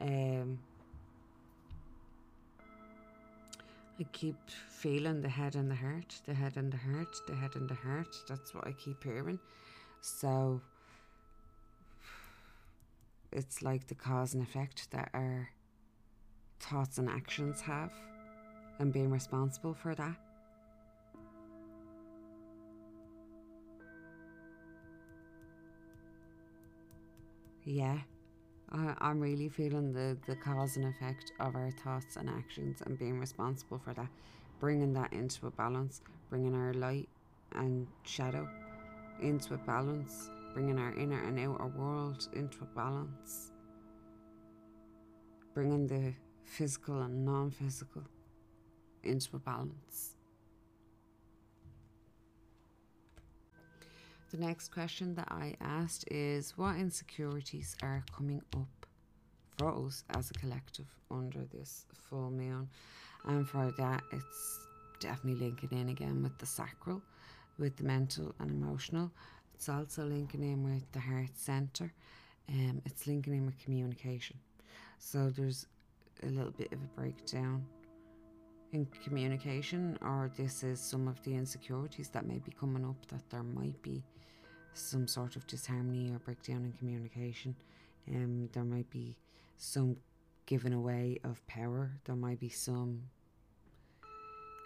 Um, 0.00 0.58
I 3.98 4.04
keep 4.12 4.36
feeling 4.68 5.22
the 5.22 5.28
head 5.28 5.54
and 5.54 5.70
the 5.70 5.74
heart, 5.74 6.20
the 6.26 6.34
head 6.34 6.56
and 6.56 6.70
the 6.72 6.76
heart, 6.76 7.16
the 7.26 7.34
head 7.34 7.56
and 7.56 7.68
the 7.68 7.74
heart. 7.74 8.14
That's 8.28 8.54
what 8.54 8.66
I 8.66 8.72
keep 8.72 9.02
hearing. 9.02 9.38
So 10.00 10.60
it's 13.32 13.62
like 13.62 13.86
the 13.86 13.94
cause 13.94 14.34
and 14.34 14.42
effect 14.42 14.90
that 14.90 15.10
our 15.14 15.48
thoughts 16.60 16.98
and 16.98 17.08
actions 17.08 17.60
have, 17.62 17.92
and 18.78 18.92
being 18.92 19.10
responsible 19.10 19.74
for 19.74 19.94
that. 19.94 20.16
Yeah, 27.68 27.98
I, 28.70 28.94
I'm 28.98 29.18
really 29.20 29.48
feeling 29.48 29.92
the, 29.92 30.16
the 30.26 30.36
cause 30.36 30.76
and 30.76 30.86
effect 30.86 31.32
of 31.40 31.56
our 31.56 31.72
thoughts 31.72 32.14
and 32.16 32.30
actions 32.30 32.80
and 32.86 32.96
being 32.96 33.18
responsible 33.18 33.80
for 33.84 33.92
that, 33.94 34.06
bringing 34.60 34.92
that 34.92 35.12
into 35.12 35.48
a 35.48 35.50
balance, 35.50 36.00
bringing 36.30 36.54
our 36.54 36.72
light 36.74 37.08
and 37.56 37.88
shadow 38.04 38.48
into 39.20 39.54
a 39.54 39.58
balance, 39.58 40.30
bringing 40.54 40.78
our 40.78 40.94
inner 40.96 41.20
and 41.24 41.40
outer 41.40 41.66
world 41.66 42.28
into 42.34 42.58
a 42.62 42.76
balance, 42.76 43.50
bringing 45.52 45.88
the 45.88 46.14
physical 46.44 47.02
and 47.02 47.24
non 47.24 47.50
physical 47.50 48.02
into 49.02 49.34
a 49.34 49.40
balance. 49.40 50.15
The 54.32 54.38
next 54.38 54.72
question 54.72 55.14
that 55.14 55.28
I 55.30 55.54
asked 55.60 56.04
is 56.10 56.58
What 56.58 56.76
insecurities 56.76 57.76
are 57.80 58.04
coming 58.12 58.42
up 58.56 58.86
for 59.56 59.86
us 59.86 60.02
as 60.10 60.30
a 60.30 60.34
collective 60.34 60.88
under 61.12 61.44
this 61.44 61.86
full 61.94 62.32
moon? 62.32 62.68
And 63.26 63.48
for 63.48 63.72
that, 63.78 64.02
it's 64.12 64.66
definitely 64.98 65.46
linking 65.46 65.78
in 65.78 65.90
again 65.90 66.24
with 66.24 66.36
the 66.38 66.46
sacral, 66.46 67.00
with 67.56 67.76
the 67.76 67.84
mental 67.84 68.34
and 68.40 68.50
emotional. 68.50 69.12
It's 69.54 69.68
also 69.68 70.04
linking 70.04 70.42
in 70.42 70.64
with 70.64 70.90
the 70.90 71.00
heart 71.00 71.36
center. 71.36 71.92
Um, 72.48 72.82
it's 72.84 73.06
linking 73.06 73.32
in 73.32 73.46
with 73.46 73.58
communication. 73.60 74.36
So 74.98 75.30
there's 75.30 75.66
a 76.24 76.26
little 76.26 76.50
bit 76.50 76.72
of 76.72 76.80
a 76.80 77.00
breakdown 77.00 77.64
in 78.72 78.86
communication, 79.04 79.96
or 80.02 80.32
this 80.36 80.64
is 80.64 80.80
some 80.80 81.06
of 81.06 81.22
the 81.22 81.34
insecurities 81.34 82.08
that 82.08 82.26
may 82.26 82.38
be 82.38 82.50
coming 82.58 82.84
up 82.84 83.06
that 83.06 83.30
there 83.30 83.44
might 83.44 83.80
be 83.82 84.02
some 84.76 85.06
sort 85.06 85.36
of 85.36 85.46
disharmony 85.46 86.12
or 86.12 86.18
breakdown 86.18 86.64
in 86.64 86.72
communication. 86.72 87.54
Um, 88.08 88.48
there 88.52 88.64
might 88.64 88.88
be 88.90 89.16
some 89.56 89.96
giving 90.46 90.72
away 90.72 91.18
of 91.24 91.44
power. 91.46 91.90
There 92.04 92.16
might 92.16 92.40
be 92.40 92.48
some 92.48 93.02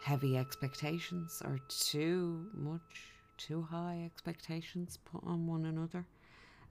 heavy 0.03 0.37
expectations 0.37 1.43
or 1.45 1.59
too 1.69 2.47
much, 2.55 3.13
too 3.37 3.63
high 3.63 4.03
expectations 4.05 4.99
put 5.11 5.23
on 5.25 5.47
one 5.47 5.67
another. 5.67 6.07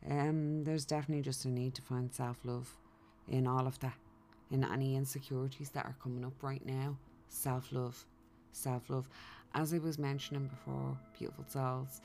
Um, 0.10 0.64
there's 0.64 0.86
definitely 0.86 1.24
just 1.24 1.46
a 1.46 1.50
need 1.50 1.76
to 1.76 1.82
find 1.82 2.14
self 2.14 2.38
love 2.44 2.70
in 3.28 3.48
all 3.48 3.68
of 3.68 3.80
that, 3.80 3.98
in 4.52 4.64
any 4.64 4.96
insecurities 4.96 5.70
that 5.72 5.86
are 5.86 5.96
coming 6.02 6.24
up 6.24 6.42
right 6.42 6.66
now. 6.66 6.98
Self 7.28 7.72
love, 7.72 8.06
self 8.52 8.90
love. 8.90 9.10
As 9.54 9.74
I 9.74 9.80
was 9.80 9.98
mentioning 9.98 10.48
before, 10.48 10.98
beautiful 11.18 11.46
souls 11.48 12.02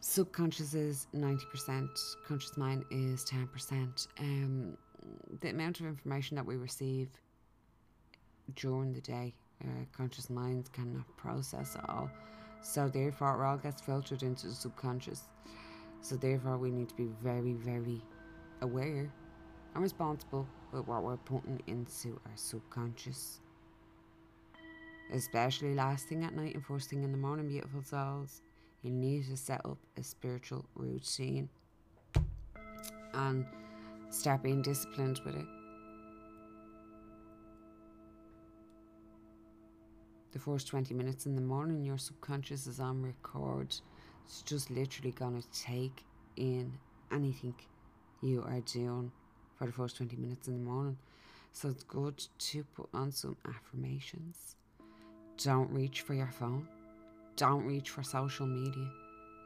subconscious 0.00 0.74
is 0.74 1.06
90%, 1.14 1.88
conscious 2.26 2.56
mind 2.56 2.84
is 2.90 3.24
10%. 3.24 4.08
Um, 4.18 4.76
the 5.40 5.50
amount 5.50 5.80
of 5.80 5.86
information 5.86 6.36
that 6.36 6.46
we 6.46 6.56
receive 6.56 7.08
during 8.54 8.92
the 8.92 9.00
day, 9.00 9.34
uh, 9.62 9.84
conscious 9.96 10.30
minds 10.30 10.68
cannot 10.68 11.04
process 11.16 11.76
all. 11.88 12.10
So, 12.62 12.88
therefore, 12.88 13.42
it 13.42 13.46
all 13.46 13.56
gets 13.56 13.80
filtered 13.80 14.22
into 14.22 14.48
the 14.48 14.54
subconscious. 14.54 15.24
So, 16.00 16.16
therefore, 16.16 16.58
we 16.58 16.70
need 16.70 16.88
to 16.88 16.94
be 16.94 17.08
very, 17.22 17.52
very 17.52 18.02
aware 18.60 19.10
and 19.74 19.82
responsible 19.82 20.46
with 20.72 20.86
what 20.86 21.02
we're 21.02 21.16
putting 21.18 21.60
into 21.66 22.20
our 22.26 22.36
subconscious. 22.36 23.40
Especially 25.12 25.74
last 25.74 26.08
thing 26.08 26.24
at 26.24 26.34
night 26.34 26.54
and 26.54 26.64
first 26.64 26.90
thing 26.90 27.04
in 27.04 27.12
the 27.12 27.18
morning, 27.18 27.48
beautiful 27.48 27.82
souls 27.82 28.42
you 28.86 28.92
need 28.92 29.26
to 29.26 29.36
set 29.36 29.60
up 29.64 29.78
a 29.96 30.02
spiritual 30.02 30.64
routine 30.76 31.48
and 33.14 33.44
start 34.10 34.42
being 34.44 34.62
disciplined 34.62 35.20
with 35.24 35.34
it. 35.34 35.46
The 40.32 40.38
first 40.38 40.68
20 40.68 40.94
minutes 40.94 41.26
in 41.26 41.34
the 41.34 41.40
morning, 41.40 41.82
your 41.82 41.98
subconscious 41.98 42.66
is 42.66 42.78
on 42.78 43.02
record. 43.02 43.74
It's 44.24 44.42
just 44.42 44.70
literally 44.70 45.12
going 45.12 45.40
to 45.40 45.48
take 45.50 46.04
in 46.36 46.72
anything 47.10 47.54
you 48.22 48.42
are 48.42 48.60
doing 48.60 49.10
for 49.56 49.66
the 49.66 49.72
first 49.72 49.96
20 49.96 50.16
minutes 50.16 50.46
in 50.46 50.54
the 50.54 50.70
morning. 50.70 50.98
So 51.52 51.70
it's 51.70 51.84
good 51.84 52.22
to 52.38 52.64
put 52.64 52.88
on 52.92 53.10
some 53.10 53.36
affirmations. 53.48 54.56
Don't 55.42 55.70
reach 55.70 56.02
for 56.02 56.14
your 56.14 56.30
phone. 56.30 56.68
Don't 57.36 57.66
reach 57.66 57.90
for 57.90 58.02
social 58.02 58.46
media. 58.46 58.88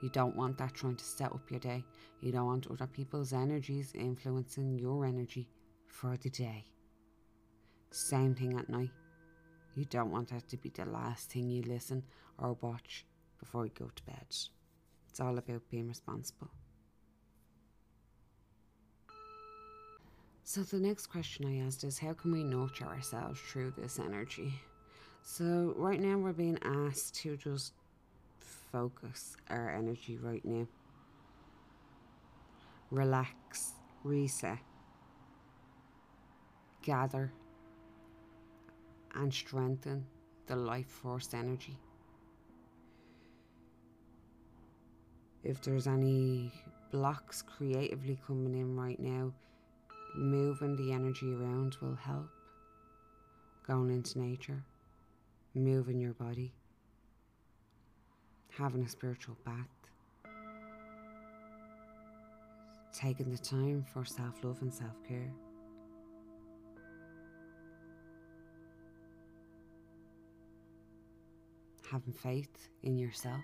You 0.00 0.08
don't 0.10 0.36
want 0.36 0.58
that 0.58 0.74
trying 0.74 0.96
to 0.96 1.04
set 1.04 1.32
up 1.32 1.50
your 1.50 1.60
day. 1.60 1.84
You 2.20 2.32
don't 2.32 2.46
want 2.46 2.68
other 2.70 2.86
people's 2.86 3.32
energies 3.32 3.92
influencing 3.94 4.78
your 4.78 5.04
energy 5.04 5.48
for 5.86 6.16
the 6.16 6.30
day. 6.30 6.64
Same 7.90 8.34
thing 8.34 8.56
at 8.56 8.68
night. 8.68 8.90
You 9.74 9.84
don't 9.84 10.10
want 10.10 10.28
that 10.30 10.48
to 10.48 10.56
be 10.56 10.68
the 10.68 10.84
last 10.84 11.30
thing 11.30 11.50
you 11.50 11.62
listen 11.62 12.04
or 12.38 12.56
watch 12.60 13.04
before 13.38 13.66
you 13.66 13.72
go 13.76 13.90
to 13.94 14.02
bed. 14.04 14.26
It's 15.08 15.20
all 15.20 15.36
about 15.36 15.68
being 15.70 15.88
responsible. 15.88 16.50
So, 20.44 20.62
the 20.62 20.80
next 20.80 21.06
question 21.06 21.46
I 21.46 21.66
asked 21.66 21.84
is 21.84 21.98
how 21.98 22.12
can 22.12 22.32
we 22.32 22.42
nurture 22.42 22.86
ourselves 22.86 23.40
through 23.40 23.74
this 23.76 23.98
energy? 23.98 24.54
So, 25.22 25.74
right 25.76 26.00
now, 26.00 26.18
we're 26.18 26.32
being 26.32 26.58
asked 26.62 27.14
to 27.16 27.36
just 27.36 27.74
focus 28.72 29.36
our 29.48 29.70
energy 29.70 30.18
right 30.18 30.44
now. 30.44 30.66
Relax, 32.90 33.72
reset, 34.04 34.58
gather, 36.82 37.32
and 39.14 39.32
strengthen 39.32 40.06
the 40.46 40.56
life 40.56 40.86
force 40.86 41.34
energy. 41.34 41.78
If 45.42 45.62
there's 45.62 45.86
any 45.86 46.52
blocks 46.90 47.42
creatively 47.42 48.18
coming 48.26 48.54
in 48.54 48.76
right 48.76 48.98
now, 49.00 49.32
moving 50.16 50.76
the 50.76 50.92
energy 50.92 51.32
around 51.32 51.76
will 51.80 51.94
help. 51.94 52.28
Going 53.66 53.90
into 53.90 54.18
nature, 54.18 54.64
moving 55.54 56.00
your 56.00 56.14
body 56.14 56.52
having 58.60 58.82
a 58.82 58.88
spiritual 58.88 59.34
bath, 59.46 59.54
taking 62.92 63.30
the 63.30 63.38
time 63.38 63.82
for 63.90 64.04
self 64.04 64.44
love 64.44 64.58
and 64.60 64.72
self 64.72 64.92
care. 65.08 65.32
Having 71.90 72.12
faith 72.12 72.68
in 72.82 72.98
yourself. 72.98 73.40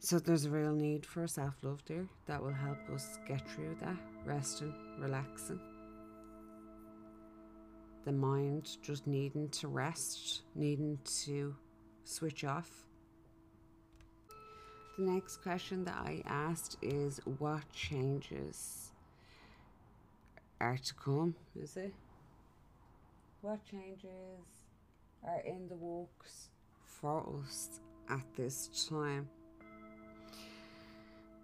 So 0.00 0.18
there's 0.18 0.44
a 0.44 0.50
real 0.50 0.74
need 0.74 1.06
for 1.06 1.26
self 1.26 1.54
love 1.62 1.82
there 1.86 2.06
that 2.26 2.42
will 2.42 2.52
help 2.52 2.78
us 2.94 3.18
get 3.26 3.48
through 3.50 3.76
that, 3.80 3.96
resting, 4.26 4.74
relaxing. 5.00 5.60
The 8.08 8.12
mind 8.14 8.78
just 8.80 9.06
needing 9.06 9.50
to 9.50 9.68
rest, 9.68 10.40
needing 10.54 10.98
to 11.04 11.54
switch 12.04 12.42
off. 12.42 12.86
The 14.96 15.04
next 15.04 15.42
question 15.42 15.84
that 15.84 15.94
I 15.94 16.22
asked 16.24 16.78
is 16.80 17.20
what 17.36 17.70
changes 17.70 18.92
are 20.58 20.78
to 20.78 20.94
come, 20.94 21.34
is 21.54 21.76
it? 21.76 21.92
What 23.42 23.62
changes 23.70 24.08
are 25.22 25.42
in 25.44 25.68
the 25.68 25.76
works 25.76 26.48
for 26.86 27.22
us 27.44 27.80
at 28.08 28.24
this 28.34 28.88
time? 28.88 29.28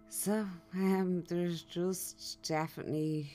So, 0.09 0.47
um, 0.73 1.23
there's 1.27 1.61
just 1.61 2.41
definitely 2.41 3.29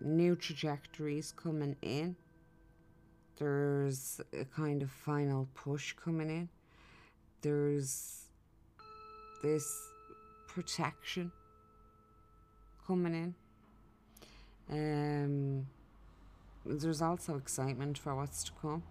new 0.00 0.36
trajectories 0.36 1.32
coming 1.32 1.76
in. 1.82 2.16
There's 3.38 4.20
a 4.32 4.44
kind 4.44 4.82
of 4.82 4.90
final 4.90 5.48
push 5.54 5.92
coming 5.92 6.30
in. 6.30 6.48
There's 7.42 8.28
this 9.42 9.70
protection 10.48 11.30
coming 12.86 13.14
in. 13.14 13.34
Um, 14.68 15.66
there's 16.64 17.02
also 17.02 17.36
excitement 17.36 17.98
for 17.98 18.14
what's 18.14 18.42
to 18.44 18.52
come. 18.60 18.82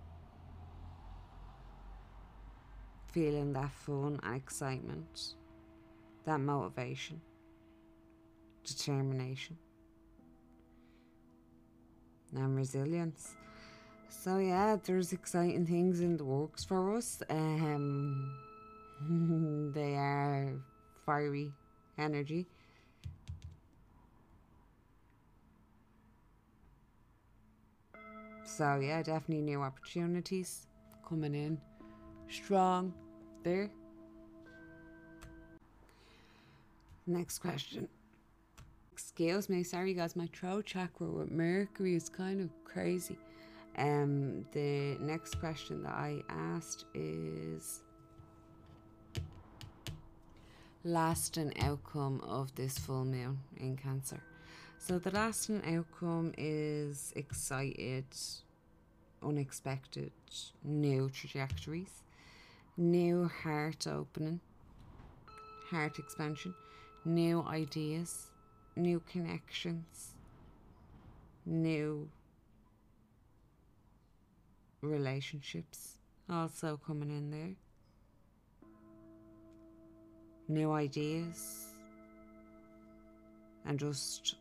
Feeling 3.12 3.54
that 3.54 3.72
fun 3.72 4.20
and 4.24 4.36
excitement, 4.36 5.36
that 6.26 6.40
motivation, 6.40 7.22
determination, 8.64 9.58
and 12.38 12.56
resilience. 12.56 13.36
So 14.10 14.38
yeah, 14.38 14.78
there's 14.84 15.14
exciting 15.14 15.66
things 15.66 16.00
in 16.00 16.18
the 16.18 16.26
works 16.26 16.64
for 16.64 16.96
us. 16.96 17.22
Um, 17.30 18.34
they 19.74 19.96
are 19.96 20.54
fiery 21.06 21.52
energy. 21.98 22.48
So 28.44 28.80
yeah, 28.82 29.02
definitely 29.02 29.42
new 29.42 29.62
opportunities 29.62 30.68
coming 31.08 31.36
in 31.36 31.60
strong 32.30 32.94
there. 33.44 33.70
Next 37.08 37.40
question. 37.40 37.88
Excuse 39.18 39.48
me, 39.48 39.64
sorry 39.64 39.94
guys, 39.94 40.18
my 40.18 40.28
throat 40.34 40.66
chakra 40.66 41.08
with 41.08 41.32
Mercury 41.32 41.96
is 41.96 42.10
kind 42.10 42.42
of 42.42 42.50
crazy. 42.66 43.18
Um, 43.78 44.46
the 44.52 44.98
next 45.00 45.40
question 45.40 45.84
that 45.84 45.94
I 45.94 46.22
asked 46.28 46.84
is 46.94 47.82
lasting 50.84 51.58
outcome 51.62 52.20
of 52.28 52.54
this 52.56 52.78
full 52.78 53.06
moon 53.06 53.40
in 53.56 53.78
Cancer. 53.78 54.22
So, 54.80 55.00
the 55.00 55.12
lasting 55.12 55.62
outcome 55.66 56.34
is 56.38 57.14
excited, 57.16 58.08
unexpected, 59.24 60.12
new 60.62 61.10
trajectories, 61.10 62.04
new 62.76 63.32
heart 63.44 63.88
opening, 63.88 64.42
heart 65.70 66.00
expansion, 66.00 66.54
new 67.06 67.46
ideas, 67.48 68.32
new 68.76 69.02
connections, 69.12 70.14
new 71.46 72.10
relationships 74.82 75.98
also 76.30 76.80
coming 76.86 77.10
in 77.10 77.32
there 77.32 77.56
new 80.48 80.72
ideas, 80.72 81.66
and 83.66 83.80
just 83.80 84.36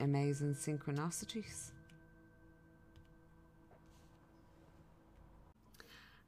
amazing 0.00 0.54
synchronicities. 0.54 1.70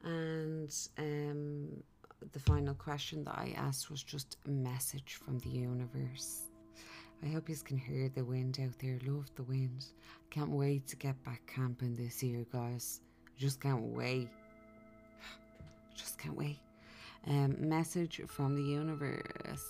And 0.04 0.74
um, 0.98 1.82
the 2.32 2.38
final 2.40 2.74
question 2.74 3.24
that 3.24 3.36
I 3.36 3.54
asked 3.56 3.90
was 3.90 4.02
just 4.02 4.36
a 4.46 4.50
message 4.50 5.18
from 5.24 5.38
the 5.38 5.50
universe. 5.50 6.42
I 7.22 7.28
hope 7.28 7.48
you 7.48 7.56
can 7.56 7.78
hear 7.78 8.08
the 8.08 8.24
wind 8.24 8.58
out 8.62 8.78
there. 8.78 8.98
Love 9.04 9.30
the 9.34 9.42
wind. 9.42 9.86
Can't 10.30 10.50
wait 10.50 10.86
to 10.88 10.96
get 10.96 11.22
back 11.24 11.42
camping 11.46 11.96
this 11.96 12.22
year, 12.22 12.44
guys. 12.52 13.00
Just 13.36 13.60
can't 13.60 13.82
wait. 13.82 14.28
Just 15.94 16.18
can't 16.18 16.36
wait 16.36 16.58
um, 17.26 17.56
message 17.58 18.20
from 18.26 18.54
the 18.54 18.62
universe. 18.62 19.64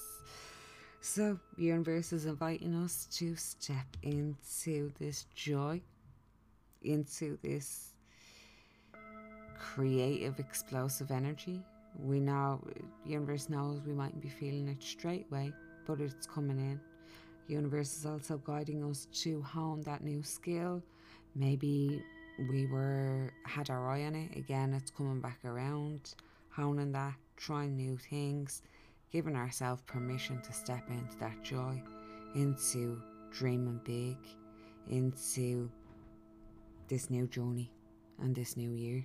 So, 1.01 1.39
universe 1.57 2.13
is 2.13 2.27
inviting 2.27 2.75
us 2.75 3.07
to 3.13 3.37
step 3.37 3.87
into 4.03 4.91
this 4.99 5.27
joy, 5.35 5.81
into 6.83 7.39
this 7.43 7.93
creative, 9.59 10.39
explosive 10.39 11.11
energy. 11.11 11.63
We 11.99 12.21
know, 12.21 12.65
universe 13.05 13.49
knows 13.49 13.81
we 13.85 13.93
mightn't 13.93 14.23
be 14.23 14.29
feeling 14.29 14.69
it 14.69 14.83
straight 14.83 15.27
away, 15.31 15.53
but 15.87 16.01
it's 16.01 16.27
coming 16.27 16.59
in. 16.59 16.81
Universe 17.49 17.97
is 17.97 18.07
also 18.07 18.39
guiding 18.39 18.85
us 18.89 19.09
to 19.23 19.43
hone 19.43 19.81
that 19.83 20.05
new 20.05 20.23
skill. 20.23 20.83
Maybe 21.35 22.03
we 22.51 22.67
were 22.67 23.33
had 23.45 23.69
our 23.71 23.91
eye 23.91 24.05
on 24.05 24.15
it 24.15 24.37
again. 24.37 24.75
It's 24.75 24.91
coming 24.91 25.21
back 25.21 25.39
around, 25.45 26.15
honing 26.51 26.93
that 26.93 27.15
trying 27.37 27.77
new 27.77 27.97
things, 27.97 28.63
giving 29.11 29.35
ourselves 29.35 29.83
permission 29.87 30.41
to 30.43 30.53
step 30.53 30.89
into 30.91 31.17
that 31.19 31.43
joy, 31.43 31.83
into 32.35 33.01
dreaming 33.31 33.81
big, 33.85 34.19
into 34.89 35.71
this 36.89 37.11
new 37.11 37.27
journey 37.27 37.73
and 38.21 38.35
this 38.35 38.57
new 38.57 38.71
year. 38.73 39.05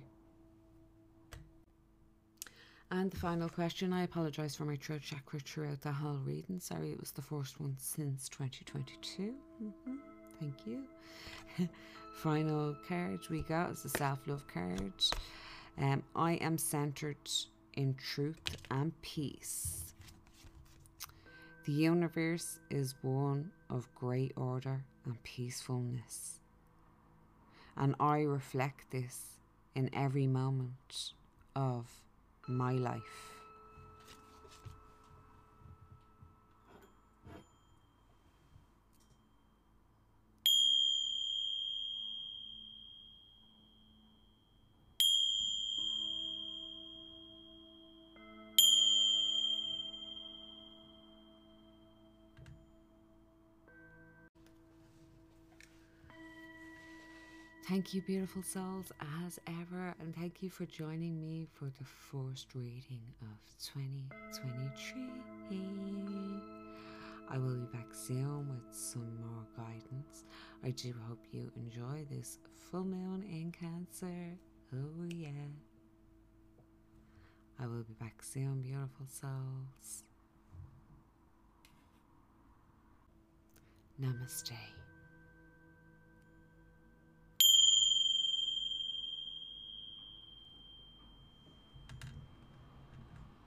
And 2.94 3.10
the 3.10 3.16
final 3.16 3.48
question 3.48 3.92
I 3.92 4.04
apologise 4.04 4.54
for 4.54 4.66
my 4.66 4.76
throat 4.76 5.00
chakra 5.02 5.40
throughout 5.40 5.80
the 5.80 5.90
whole 5.90 6.20
reading. 6.24 6.60
Sorry, 6.60 6.92
it 6.92 7.00
was 7.00 7.10
the 7.10 7.22
first 7.22 7.60
one 7.60 7.74
since 7.76 8.28
2022. 8.28 9.34
Mm-hmm. 9.60 9.94
Thank 10.38 10.54
you. 10.64 10.84
final 12.14 12.76
card 12.86 13.18
we 13.28 13.42
got 13.42 13.72
is 13.72 13.82
the 13.82 13.88
self 13.88 14.20
love 14.28 14.44
card. 14.46 14.92
Um, 15.76 16.04
I 16.14 16.34
am 16.34 16.56
centered 16.56 17.16
in 17.72 17.96
truth 17.96 18.38
and 18.70 18.92
peace. 19.02 19.92
The 21.66 21.72
universe 21.72 22.60
is 22.70 22.94
one 23.02 23.50
of 23.70 23.92
great 23.96 24.34
order 24.36 24.84
and 25.04 25.20
peacefulness. 25.24 26.38
And 27.76 27.96
I 27.98 28.20
reflect 28.20 28.92
this 28.92 29.40
in 29.74 29.90
every 29.92 30.28
moment 30.28 31.10
of 31.56 32.03
my 32.48 32.74
life. 32.74 33.33
Thank 57.74 57.90
you, 57.92 58.02
beautiful 58.02 58.44
souls, 58.44 58.92
as 59.26 59.40
ever, 59.48 59.96
and 59.98 60.14
thank 60.14 60.44
you 60.44 60.48
for 60.48 60.64
joining 60.64 61.20
me 61.20 61.48
for 61.54 61.64
the 61.64 61.84
first 61.84 62.54
reading 62.54 63.00
of 63.20 63.36
2023. 63.58 65.02
I 67.28 67.36
will 67.36 67.56
be 67.56 67.66
back 67.76 67.92
soon 67.92 68.46
with 68.48 68.72
some 68.72 69.18
more 69.20 69.44
guidance. 69.56 70.22
I 70.62 70.70
do 70.70 70.94
hope 71.08 71.18
you 71.32 71.50
enjoy 71.56 72.06
this 72.08 72.38
full 72.70 72.84
moon 72.84 73.24
in 73.24 73.50
Cancer. 73.50 74.38
Oh, 74.72 75.08
yeah. 75.08 75.30
I 77.58 77.66
will 77.66 77.82
be 77.82 77.94
back 77.94 78.22
soon, 78.22 78.62
beautiful 78.62 79.08
souls. 79.08 80.04
Namaste. 84.00 84.83